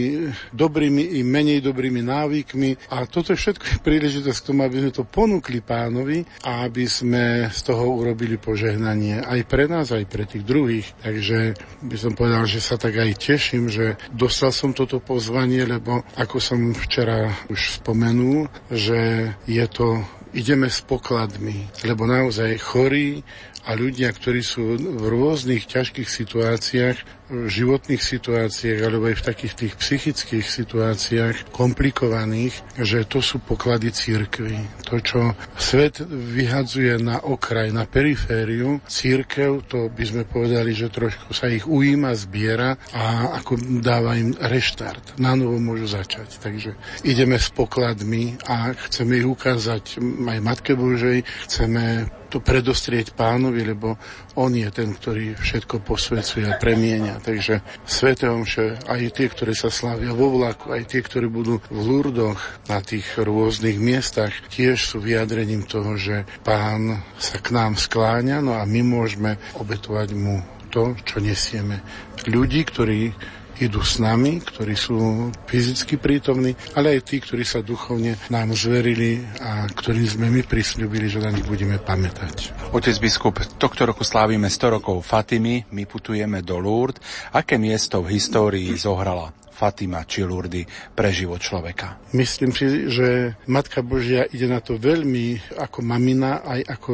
dobrými 0.57 1.19
i 1.19 1.21
menej 1.21 1.61
dobrými 1.61 2.01
návykmi 2.01 2.93
a 2.93 3.05
toto 3.05 3.37
je 3.37 3.41
všetko 3.41 3.85
príležitosť 3.85 4.39
k 4.41 4.49
tomu, 4.49 4.61
aby 4.65 4.77
sme 4.81 4.93
to 4.93 5.05
ponúkli 5.05 5.61
pánovi 5.61 6.25
a 6.45 6.65
aby 6.65 6.89
sme 6.89 7.49
z 7.53 7.61
toho 7.61 7.85
urobili 7.93 8.41
požehnanie 8.41 9.21
aj 9.21 9.41
pre 9.45 9.69
nás, 9.69 9.93
aj 9.93 10.05
pre 10.09 10.25
tých 10.25 10.45
druhých. 10.47 10.89
Takže 11.05 11.55
by 11.85 11.97
som 12.01 12.13
povedal, 12.17 12.49
že 12.49 12.65
sa 12.65 12.81
tak 12.81 12.97
aj 12.97 13.21
teším, 13.21 13.69
že 13.69 14.01
dostal 14.13 14.51
som 14.51 14.73
toto 14.73 14.99
pozvanie, 15.03 15.69
lebo 15.69 16.01
ako 16.17 16.37
som 16.41 16.73
včera 16.73 17.29
už 17.53 17.83
spomenul, 17.85 18.49
že 18.73 19.33
je 19.45 19.67
to 19.69 20.01
ideme 20.31 20.71
s 20.71 20.81
pokladmi, 20.87 21.67
lebo 21.83 22.07
naozaj 22.07 22.63
chorí 22.63 23.27
a 23.67 23.77
ľudia, 23.77 24.09
ktorí 24.15 24.41
sú 24.41 24.79
v 24.79 25.05
rôznych 25.05 25.69
ťažkých 25.69 26.09
situáciách, 26.09 26.97
životných 27.31 28.03
situáciách 28.03 28.81
alebo 28.83 29.09
aj 29.11 29.17
v 29.23 29.27
takých 29.27 29.55
tých 29.55 29.75
psychických 29.79 30.47
situáciách 30.47 31.37
komplikovaných, 31.55 32.55
že 32.79 33.07
to 33.07 33.23
sú 33.23 33.39
poklady 33.39 33.95
církvy. 33.95 34.59
To, 34.91 34.99
čo 34.99 35.21
svet 35.55 36.03
vyhadzuje 36.11 36.99
na 36.99 37.23
okraj, 37.23 37.71
na 37.71 37.87
perifériu, 37.87 38.83
církev, 38.91 39.63
to 39.71 39.89
by 39.91 40.05
sme 40.05 40.23
povedali, 40.27 40.75
že 40.75 40.91
trošku 40.91 41.31
sa 41.31 41.47
ich 41.47 41.65
ujíma, 41.65 42.13
zbiera 42.19 42.75
a 42.91 43.37
ako 43.39 43.81
dáva 43.81 44.19
im 44.19 44.35
reštart. 44.35 45.23
Na 45.23 45.39
novo 45.39 45.63
môžu 45.63 45.87
začať. 45.87 46.43
Takže 46.43 46.75
ideme 47.07 47.39
s 47.39 47.49
pokladmi 47.55 48.41
a 48.47 48.75
chceme 48.75 49.23
ich 49.23 49.29
ukázať 49.29 50.03
aj 50.03 50.39
Matke 50.43 50.75
Božej, 50.75 51.23
chceme 51.47 52.11
to 52.31 52.39
predostrieť 52.39 53.11
pánovi, 53.19 53.75
lebo 53.75 53.99
on 54.41 54.57
je 54.57 54.69
ten, 54.73 54.97
ktorý 54.97 55.37
všetko 55.37 55.85
posvedcuje 55.85 56.49
a 56.49 56.57
premienia. 56.57 57.21
Takže 57.21 57.61
Svete 57.85 58.33
Omše, 58.33 58.89
aj 58.89 59.13
tie, 59.13 59.29
ktoré 59.29 59.53
sa 59.53 59.69
slavia 59.69 60.17
vo 60.17 60.33
vlaku, 60.33 60.73
aj 60.73 60.89
tie, 60.89 61.05
ktorí 61.05 61.29
budú 61.29 61.61
v 61.69 61.81
Lurdoch 61.85 62.41
na 62.65 62.81
tých 62.81 63.05
rôznych 63.21 63.77
miestach, 63.77 64.33
tiež 64.49 64.81
sú 64.81 65.05
vyjadrením 65.05 65.69
toho, 65.69 66.01
že 66.01 66.25
pán 66.41 67.05
sa 67.21 67.37
k 67.37 67.53
nám 67.53 67.77
skláňa, 67.77 68.41
no 68.41 68.57
a 68.57 68.65
my 68.65 68.81
môžeme 68.81 69.37
obetovať 69.61 70.17
mu 70.17 70.41
to, 70.73 70.97
čo 71.05 71.21
nesieme. 71.21 71.85
Ľudí, 72.25 72.65
ktorí 72.65 73.13
idú 73.61 73.85
s 73.85 74.01
nami, 74.01 74.41
ktorí 74.41 74.73
sú 74.73 75.29
fyzicky 75.45 76.01
prítomní, 76.01 76.57
ale 76.73 76.97
aj 76.97 77.01
tí, 77.05 77.17
ktorí 77.21 77.45
sa 77.45 77.61
duchovne 77.61 78.17
nám 78.33 78.57
zverili 78.57 79.21
a 79.39 79.69
ktorým 79.69 80.09
sme 80.09 80.27
my 80.33 80.43
prislúbili, 80.49 81.13
že 81.13 81.21
na 81.21 81.29
nich 81.29 81.45
budeme 81.45 81.77
pamätať. 81.77 82.73
Otec 82.73 82.97
biskup, 82.97 83.37
tohto 83.61 83.85
roku 83.85 84.01
slávime 84.01 84.49
100 84.49 84.81
rokov 84.81 85.05
Fatimy, 85.05 85.69
my 85.77 85.85
putujeme 85.85 86.41
do 86.41 86.57
Lourdes. 86.57 87.05
Aké 87.37 87.61
miesto 87.61 88.01
v 88.01 88.17
histórii 88.17 88.73
zohrala 88.81 89.37
Fatima 89.53 90.09
či 90.09 90.25
Lourdes 90.25 90.65
pre 90.97 91.13
život 91.13 91.45
človeka? 91.45 92.01
Myslím 92.17 92.57
si, 92.57 92.89
že 92.89 93.37
Matka 93.45 93.85
Božia 93.85 94.25
ide 94.33 94.49
na 94.49 94.65
to 94.65 94.81
veľmi 94.81 95.53
ako 95.61 95.85
mamina, 95.85 96.41
aj 96.41 96.61
ako 96.81 96.93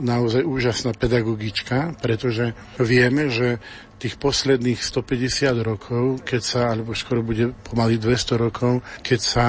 naozaj 0.00 0.40
úžasná 0.48 0.96
pedagogička, 0.96 2.00
pretože 2.00 2.56
vieme, 2.80 3.28
že 3.28 3.60
tých 4.00 4.16
posledných 4.16 4.80
150 4.80 5.60
rokov, 5.60 6.24
keď 6.24 6.40
sa, 6.40 6.60
alebo 6.72 6.96
skoro 6.96 7.20
bude 7.20 7.52
pomaly 7.68 8.00
200 8.00 8.40
rokov, 8.40 8.80
keď 9.04 9.20
sa 9.20 9.46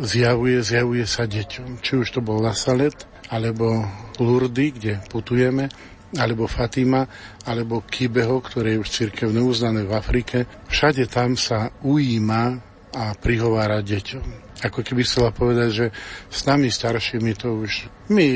zjavuje, 0.00 0.64
zjavuje 0.64 1.04
sa 1.04 1.28
deťom. 1.28 1.84
Či 1.84 1.92
už 2.00 2.08
to 2.16 2.20
bol 2.24 2.40
Lasalet, 2.40 2.96
alebo 3.28 3.84
Lurdy, 4.16 4.72
kde 4.72 5.04
putujeme, 5.12 5.68
alebo 6.16 6.48
Fatima, 6.48 7.06
alebo 7.44 7.84
Kibeho, 7.84 8.40
ktoré 8.40 8.74
je 8.74 8.82
už 8.82 8.88
cirkevne 8.88 9.44
uznané 9.44 9.84
v 9.84 9.94
Afrike. 9.94 10.48
Všade 10.66 11.06
tam 11.06 11.36
sa 11.36 11.70
ujíma 11.84 12.42
a 12.90 13.14
prihovára 13.14 13.84
deťom. 13.84 14.50
Ako 14.60 14.84
keby 14.84 15.06
chcela 15.06 15.30
povedať, 15.32 15.68
že 15.70 15.86
s 16.28 16.44
nami 16.44 16.68
staršími 16.68 17.32
to 17.38 17.64
už... 17.64 17.88
My 18.12 18.26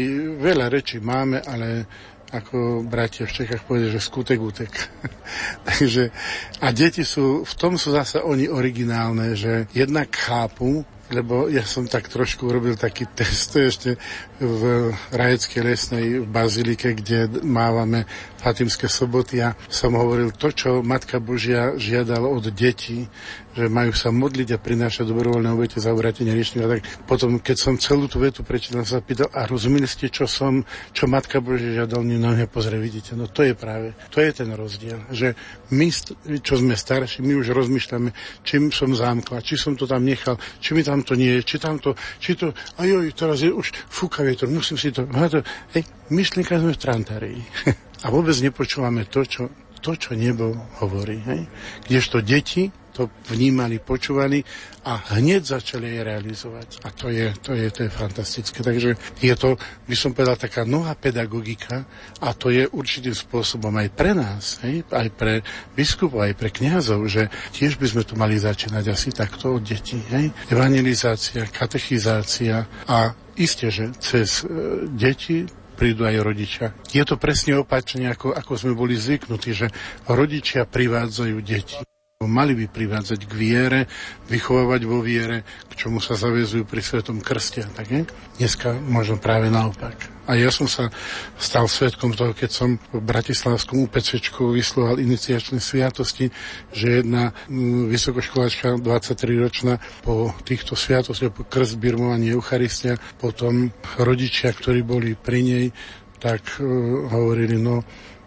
veľa 0.41 0.73
rečí 0.73 1.03
máme, 1.03 1.43
ale 1.43 1.85
ako 2.35 2.82
bratia 2.82 3.31
v 3.31 3.36
Čechách 3.39 3.62
povedia, 3.62 3.94
že 3.94 4.02
skutek 4.02 4.39
utek. 4.43 4.73
Takže, 5.70 6.11
a 6.59 6.66
deti 6.74 7.06
sú, 7.06 7.47
v 7.47 7.55
tom 7.55 7.78
sú 7.78 7.94
zase 7.94 8.19
oni 8.19 8.51
originálne, 8.51 9.39
že 9.39 9.70
jednak 9.70 10.11
chápu, 10.11 10.82
lebo 11.15 11.47
ja 11.47 11.62
som 11.62 11.86
tak 11.86 12.11
trošku 12.11 12.51
urobil 12.51 12.74
taký 12.74 13.06
test 13.19 13.55
ešte 13.55 13.94
v 14.43 14.90
Rajeckej 15.15 15.62
lesnej 15.62 16.06
Bazilike, 16.27 16.98
kde 16.98 17.31
mávame 17.47 18.02
Fatimské 18.43 18.90
soboty 18.90 19.40
a 19.40 19.55
som 19.70 19.94
hovoril 19.94 20.35
to, 20.35 20.51
čo 20.51 20.82
Matka 20.82 21.23
Božia 21.23 21.78
žiadala 21.78 22.27
od 22.27 22.51
detí, 22.51 23.06
že 23.55 23.70
majú 23.70 23.94
sa 23.94 24.11
modliť 24.11 24.48
a 24.52 24.59
prinášať 24.59 25.06
dobrovoľné 25.06 25.55
obete 25.55 25.78
za 25.78 25.94
obrátenie 25.94 26.35
riešenia. 26.35 26.66
Tak 26.66 27.06
potom, 27.06 27.39
keď 27.39 27.56
som 27.56 27.78
celú 27.78 28.11
tú 28.11 28.19
vetu 28.19 28.43
prečítal, 28.43 28.82
sa 28.82 28.98
pýtal, 28.98 29.31
a 29.31 29.47
rozumeli 29.47 29.86
ste, 29.86 30.11
čo 30.11 30.27
som, 30.27 30.66
čo 30.90 31.06
Matka 31.06 31.39
Božia 31.39 31.86
žiadal, 31.86 32.02
na 32.02 32.35
mňa 32.35 32.51
pozrie, 32.51 32.77
vidíte, 32.82 33.15
no 33.15 33.31
to 33.31 33.47
je 33.47 33.55
práve, 33.55 33.94
to 34.11 34.19
je 34.19 34.31
ten 34.35 34.51
rozdiel, 34.51 35.06
že 35.15 35.39
my, 35.70 35.89
čo 36.43 36.59
sme 36.59 36.74
starší, 36.74 37.23
my 37.23 37.39
už 37.39 37.55
rozmýšľame, 37.55 38.11
čím 38.43 38.74
som 38.74 38.90
zámkla, 38.90 39.40
či 39.40 39.55
som 39.55 39.78
to 39.78 39.86
tam 39.86 40.02
nechal, 40.02 40.36
či 40.59 40.74
mi 40.74 40.82
tam 40.82 41.06
to 41.06 41.15
nie 41.15 41.39
je, 41.39 41.43
či 41.47 41.56
tam 41.62 41.78
to, 41.78 41.94
či 42.19 42.35
to, 42.35 42.51
ajoj, 42.77 43.09
teraz 43.15 43.40
je 43.40 43.55
už 43.55 43.70
fúka 43.86 44.23
vietor, 44.24 44.48
musím 44.48 44.76
si 44.80 44.90
to, 44.90 45.05
hej, 45.76 45.84
myšlienka 46.09 46.56
sme 46.56 46.72
v 46.72 46.80
trantárii. 46.80 47.40
a 48.05 48.06
vôbec 48.12 48.36
nepočúvame 48.40 49.09
to, 49.09 49.24
čo, 49.24 49.48
to, 49.80 49.96
čo 49.96 50.12
nebo 50.12 50.52
hovorí. 50.80 51.20
Hej? 51.24 51.40
Kdežto 51.88 52.20
deti 52.20 52.68
to 52.94 53.10
vnímali, 53.26 53.82
počúvali 53.82 54.46
a 54.86 55.18
hneď 55.18 55.59
začali 55.59 55.98
jej 55.98 56.02
realizovať. 56.06 56.86
A 56.86 56.94
to 56.94 57.10
je, 57.10 57.34
to 57.42 57.51
je, 57.51 57.66
to 57.74 57.80
je 57.84 57.90
fantastické. 57.90 58.62
Takže 58.62 58.94
je 59.18 59.34
to, 59.34 59.59
by 59.90 59.96
som 59.98 60.14
povedal, 60.14 60.38
taká 60.38 60.62
nová 60.62 60.94
pedagogika 60.94 61.82
a 62.22 62.30
to 62.38 62.55
je 62.55 62.70
určitým 62.70 63.10
spôsobom 63.10 63.74
aj 63.74 63.88
pre 63.98 64.14
nás, 64.14 64.62
hej? 64.62 64.86
aj 64.94 65.10
pre 65.10 65.42
biskupov, 65.74 66.22
aj 66.22 66.38
pre 66.38 66.55
kňazov, 66.55 67.02
že 67.10 67.26
tiež 67.51 67.82
by 67.82 67.86
sme 67.90 68.02
tu 68.06 68.14
mali 68.14 68.38
začínať 68.38 68.84
asi 68.94 69.10
takto 69.10 69.59
od 69.59 69.66
detí. 69.66 69.98
Hej? 70.14 70.30
Evangelizácia, 70.55 71.51
katechizácia 71.51 72.62
a 72.86 73.23
isté, 73.36 73.70
že 73.70 73.90
cez 73.98 74.43
e, 74.43 74.86
deti 74.90 75.47
prídu 75.74 76.06
aj 76.06 76.16
rodičia. 76.23 76.66
Je 76.94 77.02
to 77.02 77.19
presne 77.19 77.59
opačne, 77.59 78.06
ako, 78.06 78.31
ako 78.31 78.52
sme 78.55 78.73
boli 78.78 78.94
zvyknutí, 78.94 79.51
že 79.51 79.66
rodičia 80.06 80.65
privádzajú 80.70 81.36
deti. 81.43 81.82
Mali 82.24 82.56
by 82.56 82.70
privádzať 82.70 83.20
k 83.27 83.32
viere, 83.36 83.81
vychovávať 84.32 84.81
vo 84.89 85.05
viere, 85.05 85.44
k 85.69 85.73
čomu 85.77 86.01
sa 86.01 86.16
zavezujú 86.16 86.65
pri 86.65 86.81
Svetom 86.81 87.20
krste. 87.20 87.66
Tak 87.74 87.90
nie? 87.90 88.09
Dneska 88.40 88.73
možno 88.81 89.20
práve 89.20 89.52
naopak. 89.52 90.14
A 90.24 90.40
ja 90.40 90.48
som 90.48 90.64
sa 90.64 90.88
stal 91.36 91.68
svetkom 91.68 92.16
toho, 92.16 92.32
keď 92.32 92.51
som 92.51 92.68
v 92.92 93.01
Bratislavskom 93.05 93.84
UPCčku 93.84 94.56
vysloval 94.56 94.96
iniciačné 94.96 95.60
sviatosti, 95.60 96.32
že 96.72 97.05
jedna 97.05 97.36
mm, 97.52 97.92
vysokoškoláčka 97.92 98.80
23-ročná 98.80 99.76
po 100.01 100.32
týchto 100.48 100.72
sviatostiach, 100.74 101.32
po 101.32 101.44
krst, 101.44 101.76
birmovanie 101.76 102.32
Eucharistia, 102.32 102.96
potom 103.20 103.68
rodičia, 104.01 104.56
ktorí 104.56 104.80
boli 104.80 105.12
pri 105.12 105.40
nej, 105.44 105.66
tak 106.24 106.56
uh, 106.56 106.64
hovorili, 107.12 107.60
no 107.60 107.84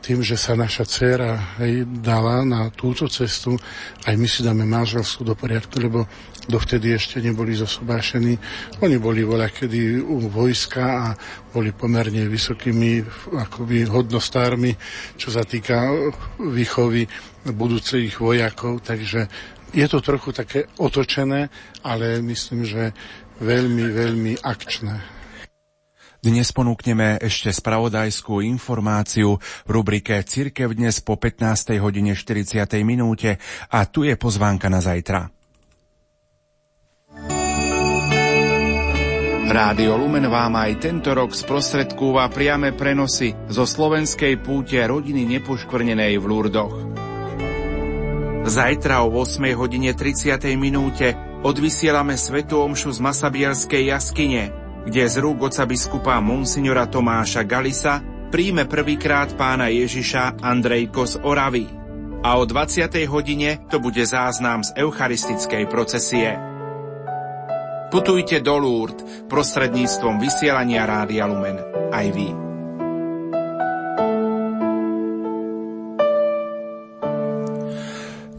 tým, 0.08 0.24
že 0.24 0.40
sa 0.40 0.56
naša 0.56 0.88
dcéra 0.88 1.60
hej, 1.60 1.84
dala 2.00 2.48
na 2.48 2.72
túto 2.72 3.12
cestu, 3.12 3.60
aj 4.08 4.16
my 4.16 4.24
si 4.24 4.40
dáme 4.40 4.64
manželstvo 4.64 5.28
do 5.28 5.36
poriadku, 5.36 5.84
lebo 5.84 6.08
dovtedy 6.48 6.96
ešte 6.96 7.20
neboli 7.20 7.52
zosobášení. 7.52 8.40
Oni 8.80 8.96
boli 9.04 9.28
voľa 9.28 9.52
kedy 9.52 10.00
u 10.00 10.32
vojska 10.32 10.84
a 10.88 11.06
boli 11.52 11.76
pomerne 11.76 12.24
vysokými 12.24 13.04
akoby 13.36 13.84
hodnostármi, 13.84 14.72
čo 15.20 15.28
sa 15.28 15.44
týka 15.44 15.92
výchovy 16.40 17.04
budúcich 17.52 18.16
vojakov, 18.16 18.80
takže 18.88 19.28
je 19.76 19.86
to 19.92 20.00
trochu 20.00 20.32
také 20.32 20.72
otočené, 20.80 21.52
ale 21.84 22.24
myslím, 22.24 22.64
že 22.64 22.96
veľmi, 23.44 23.84
veľmi 23.92 24.34
akčné. 24.40 25.16
Dnes 26.18 26.49
ponúkneme 26.49 27.22
ešte 27.22 27.53
spravodajskú 27.53 28.41
informáciu 28.41 29.38
v 29.38 29.69
rubrike 29.69 30.18
Cirkev 30.26 30.73
dnes 30.73 30.98
po 31.06 31.14
15. 31.14 31.77
hodine 31.77 32.18
40. 32.18 32.57
minúte 32.81 33.38
a 33.69 33.85
tu 33.85 34.02
je 34.02 34.18
pozvánka 34.18 34.65
na 34.65 34.81
zajtra. 34.81 35.30
Rádio 39.48 39.94
Lumen 39.94 40.26
vám 40.26 40.57
aj 40.57 40.72
tento 40.81 41.14
rok 41.14 41.38
sprostredkúva 41.38 42.34
priame 42.34 42.73
prenosy 42.73 43.38
zo 43.53 43.69
slovenskej 43.69 44.41
púte 44.41 44.81
rodiny 44.81 45.22
nepoškvrnenej 45.38 46.18
v 46.18 46.26
Lurdoch. 46.26 46.76
Zajtra 48.49 49.06
o 49.06 49.14
8 49.22 49.53
hodine 49.53 49.94
30. 49.94 50.41
minúte 50.57 51.14
odvysielame 51.45 52.18
Svetu 52.18 52.57
Omšu 52.57 52.89
z 52.89 52.99
Masabielskej 53.06 53.94
jaskyne, 53.94 54.66
kde 54.88 55.04
z 55.04 55.20
rúk 55.20 55.52
oca 55.52 55.68
biskupa 55.68 56.16
Monsignora 56.24 56.88
Tomáša 56.88 57.44
Galisa 57.44 58.00
príjme 58.32 58.64
prvýkrát 58.64 59.36
pána 59.36 59.68
Ježiša 59.68 60.40
Andrejko 60.40 61.04
z 61.04 61.16
Oravy. 61.28 61.68
A 62.24 62.40
o 62.40 62.48
20. 62.48 62.88
hodine 63.12 63.68
to 63.68 63.84
bude 63.84 64.02
záznam 64.08 64.64
z 64.64 64.80
eucharistickej 64.80 65.68
procesie. 65.68 66.40
Putujte 67.92 68.40
do 68.40 68.56
Lourdes 68.60 69.28
prostredníctvom 69.28 70.24
vysielania 70.24 70.88
Rádia 70.88 71.28
Lumen. 71.28 71.60
Aj 71.92 72.08
vy. 72.08 72.47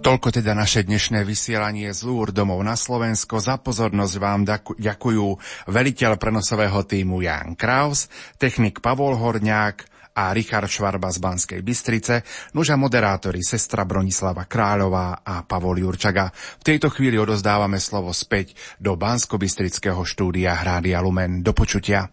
Toľko 0.09 0.41
teda 0.41 0.57
naše 0.57 0.89
dnešné 0.89 1.21
vysielanie 1.21 1.93
z 1.93 2.01
Lúr 2.09 2.33
domov 2.33 2.65
na 2.65 2.81
Slovensko. 2.81 3.45
Za 3.45 3.61
pozornosť 3.61 4.15
vám 4.17 4.41
ďakujú 4.81 5.27
veliteľ 5.69 6.17
prenosového 6.17 6.81
týmu 6.81 7.21
Jan 7.21 7.53
Kraus, 7.53 8.09
technik 8.41 8.81
Pavol 8.81 9.21
Horňák 9.21 9.77
a 10.17 10.33
Richard 10.33 10.73
Švarba 10.73 11.13
z 11.13 11.21
Banskej 11.21 11.61
Bystrice, 11.61 12.25
noža 12.57 12.81
moderátori 12.81 13.45
sestra 13.45 13.85
Bronislava 13.85 14.49
Kráľová 14.49 15.21
a 15.21 15.45
Pavol 15.45 15.85
Jurčaga. 15.85 16.33
V 16.33 16.65
tejto 16.65 16.89
chvíli 16.89 17.21
odozdávame 17.21 17.77
slovo 17.77 18.09
späť 18.17 18.57
do 18.81 18.97
Bansko-Bystrického 18.97 20.01
štúdia 20.09 20.57
Hrádia 20.57 21.05
Lumen. 21.05 21.45
Do 21.45 21.53
počutia. 21.53 22.09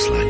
poslaním. 0.00 0.29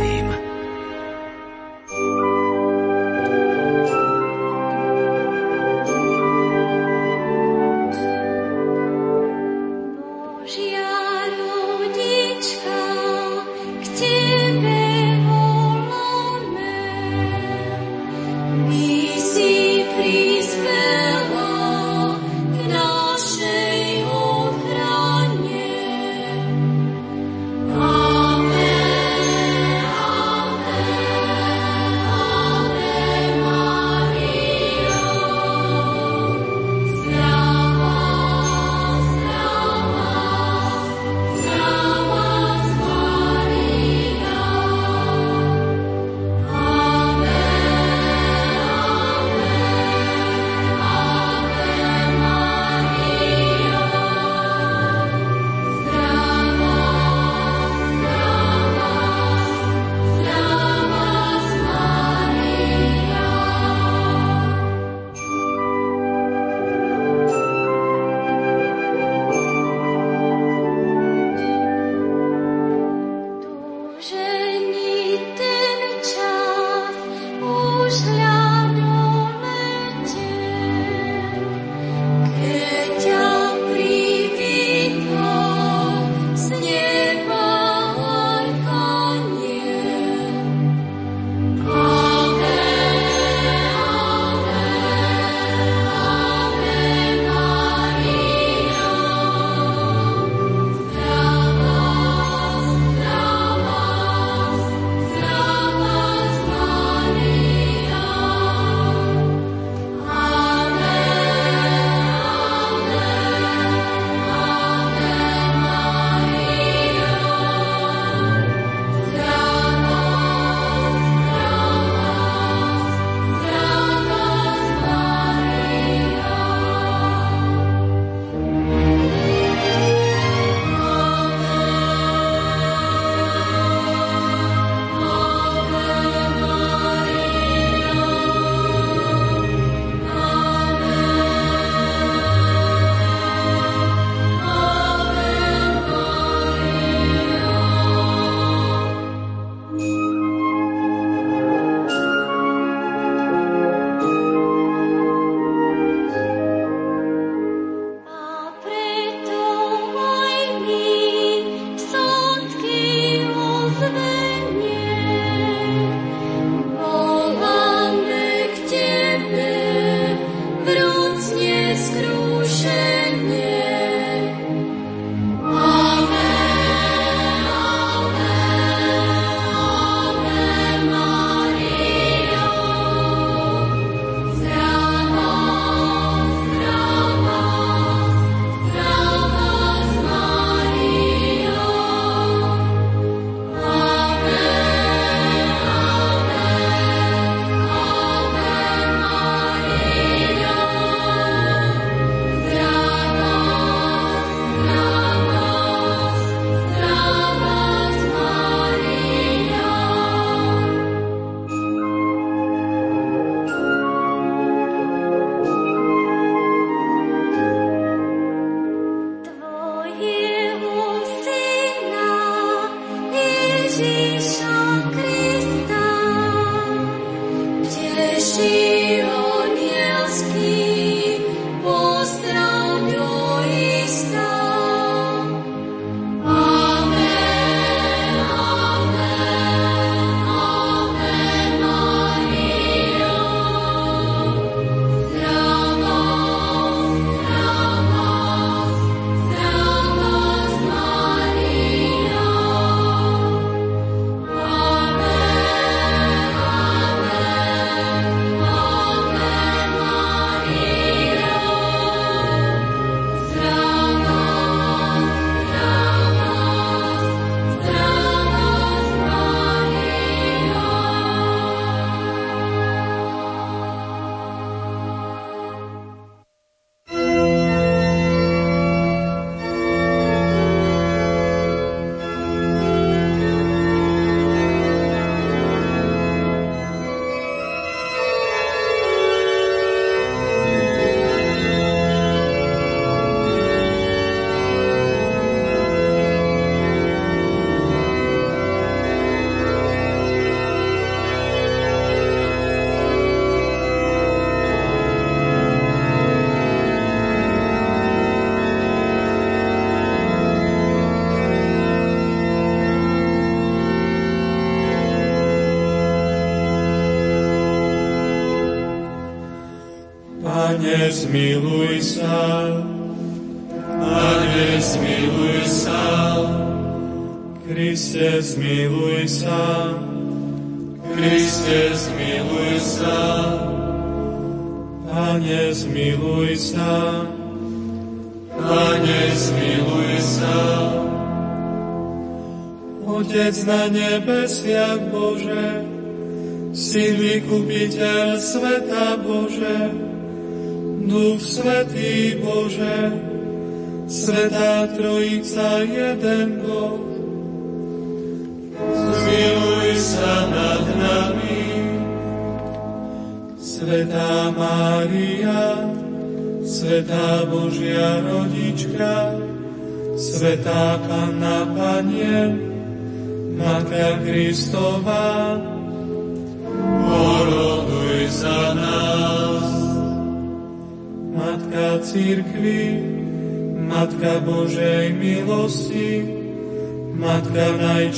смилуй. 320.93 321.60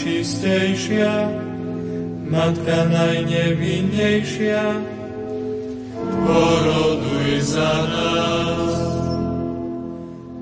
najčistejšia, 0.03 1.15
Matka 2.27 2.91
najnevinnejšia, 2.91 4.66
poroduj 6.27 7.31
za 7.39 7.74
nás. 7.87 8.74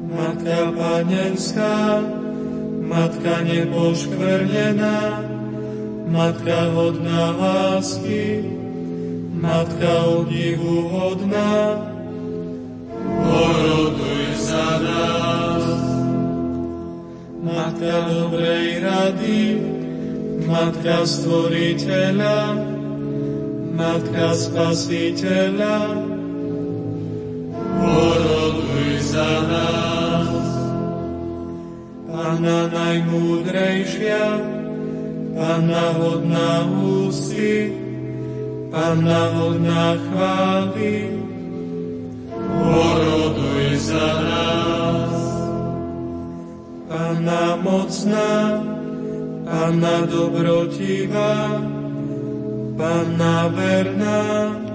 Matka 0.09 0.59
panenská, 0.73 2.01
Matka 2.89 3.35
nepoškvrnená, 3.45 5.29
Matka 6.09 6.61
hodná 6.73 7.25
a 7.37 7.50
Matka 21.01 21.17
Stvoriteľa, 21.17 22.61
Matka 23.73 24.37
Spasiteľa, 24.37 25.77
Panna 52.81 53.53
verná, 53.53 54.70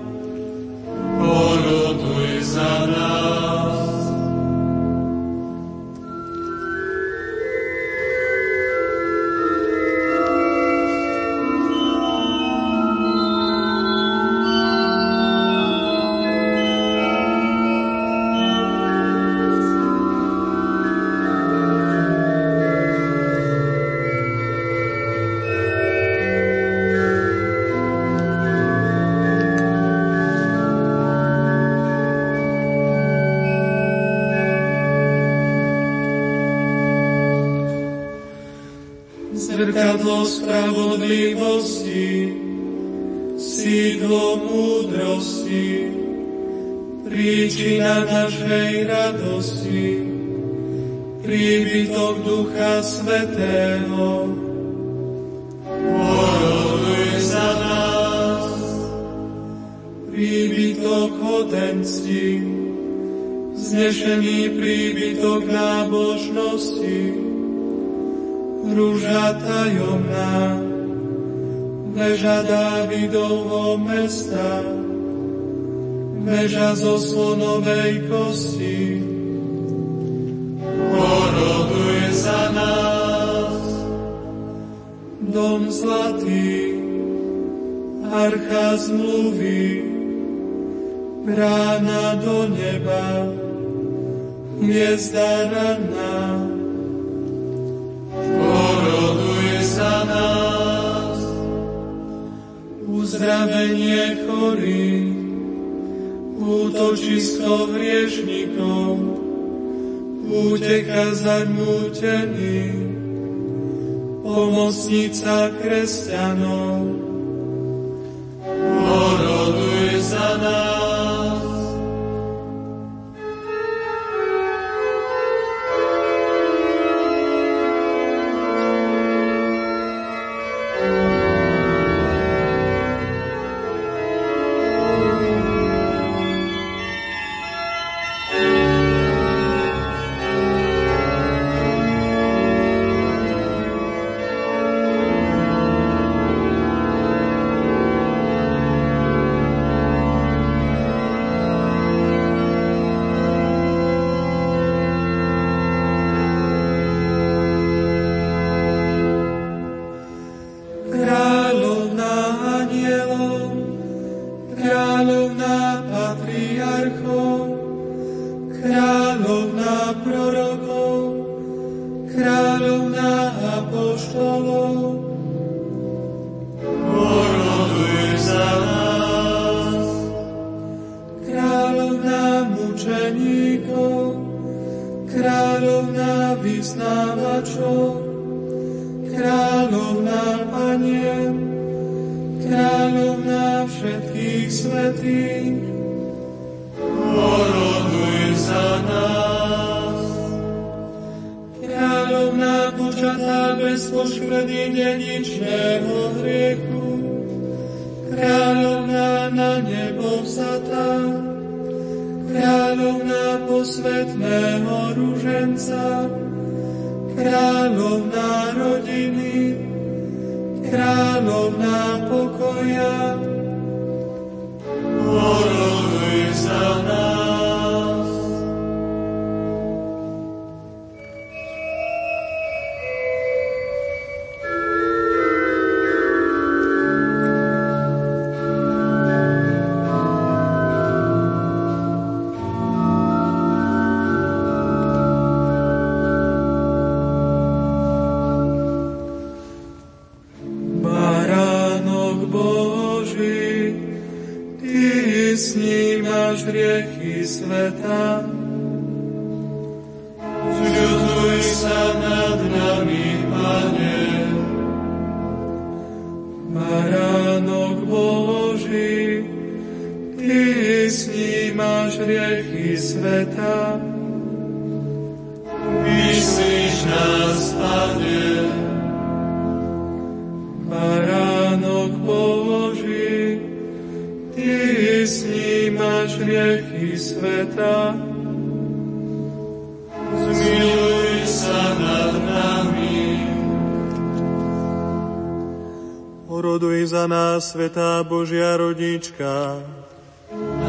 Svetá 297.65 298.05
Božia 298.05 298.61
rodička, 298.61 299.57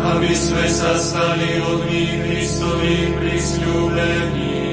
aby 0.00 0.32
sme 0.32 0.64
sa 0.64 0.96
stali 0.96 1.60
hodní 1.60 2.24
Kristových 2.24 3.08
prisľúbení. 3.20 4.64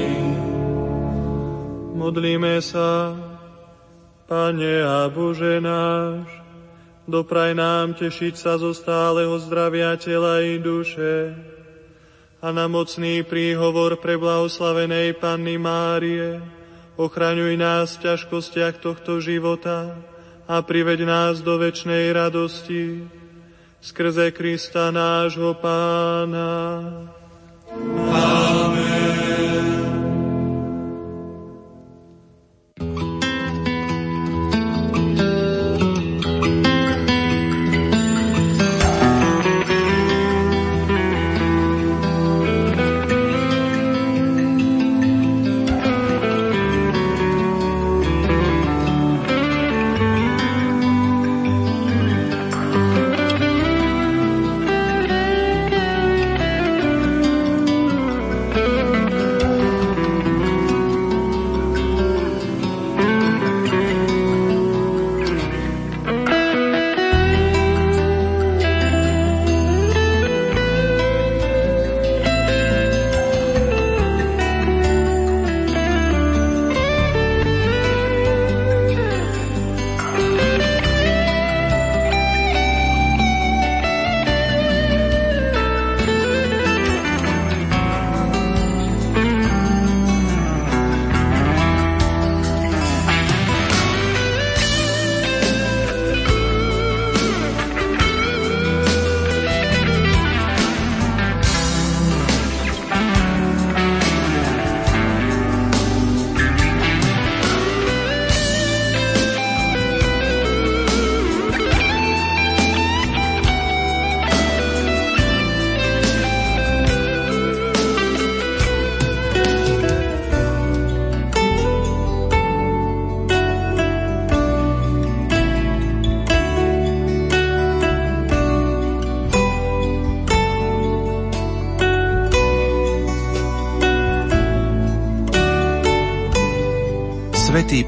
Modlíme 1.92 2.64
sa, 2.64 3.12
Pane 4.24 4.80
a 4.80 5.12
Bože 5.12 5.60
náš, 5.60 6.24
dopraj 7.04 7.52
nám 7.52 7.92
tešiť 7.92 8.40
sa 8.40 8.56
zo 8.56 8.72
stáleho 8.72 9.36
zdravia 9.44 9.92
tela 10.00 10.40
i 10.40 10.56
duše 10.56 11.36
a 12.40 12.48
na 12.56 12.72
mocný 12.72 13.20
príhovor 13.20 14.00
pre 14.00 14.16
blahoslavenej 14.16 15.20
Panny 15.20 15.60
Márie, 15.60 16.40
ochraňuj 16.96 17.52
nás 17.60 18.00
v 18.00 18.08
ťažkostiach 18.08 18.80
tohto 18.80 19.20
života, 19.20 19.92
a 20.48 20.62
priveď 20.62 21.04
nás 21.08 21.40
do 21.40 21.58
večnej 21.58 22.12
radosti 22.12 23.08
skrze 23.80 24.30
Krista 24.30 24.90
nášho 24.90 25.54
Pána. 25.54 26.72
Amen. 28.12 29.03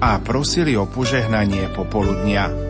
a 0.00 0.20
prosili 0.20 0.76
o 0.76 0.84
požehnanie 0.84 1.72
popoludnia. 1.72 2.65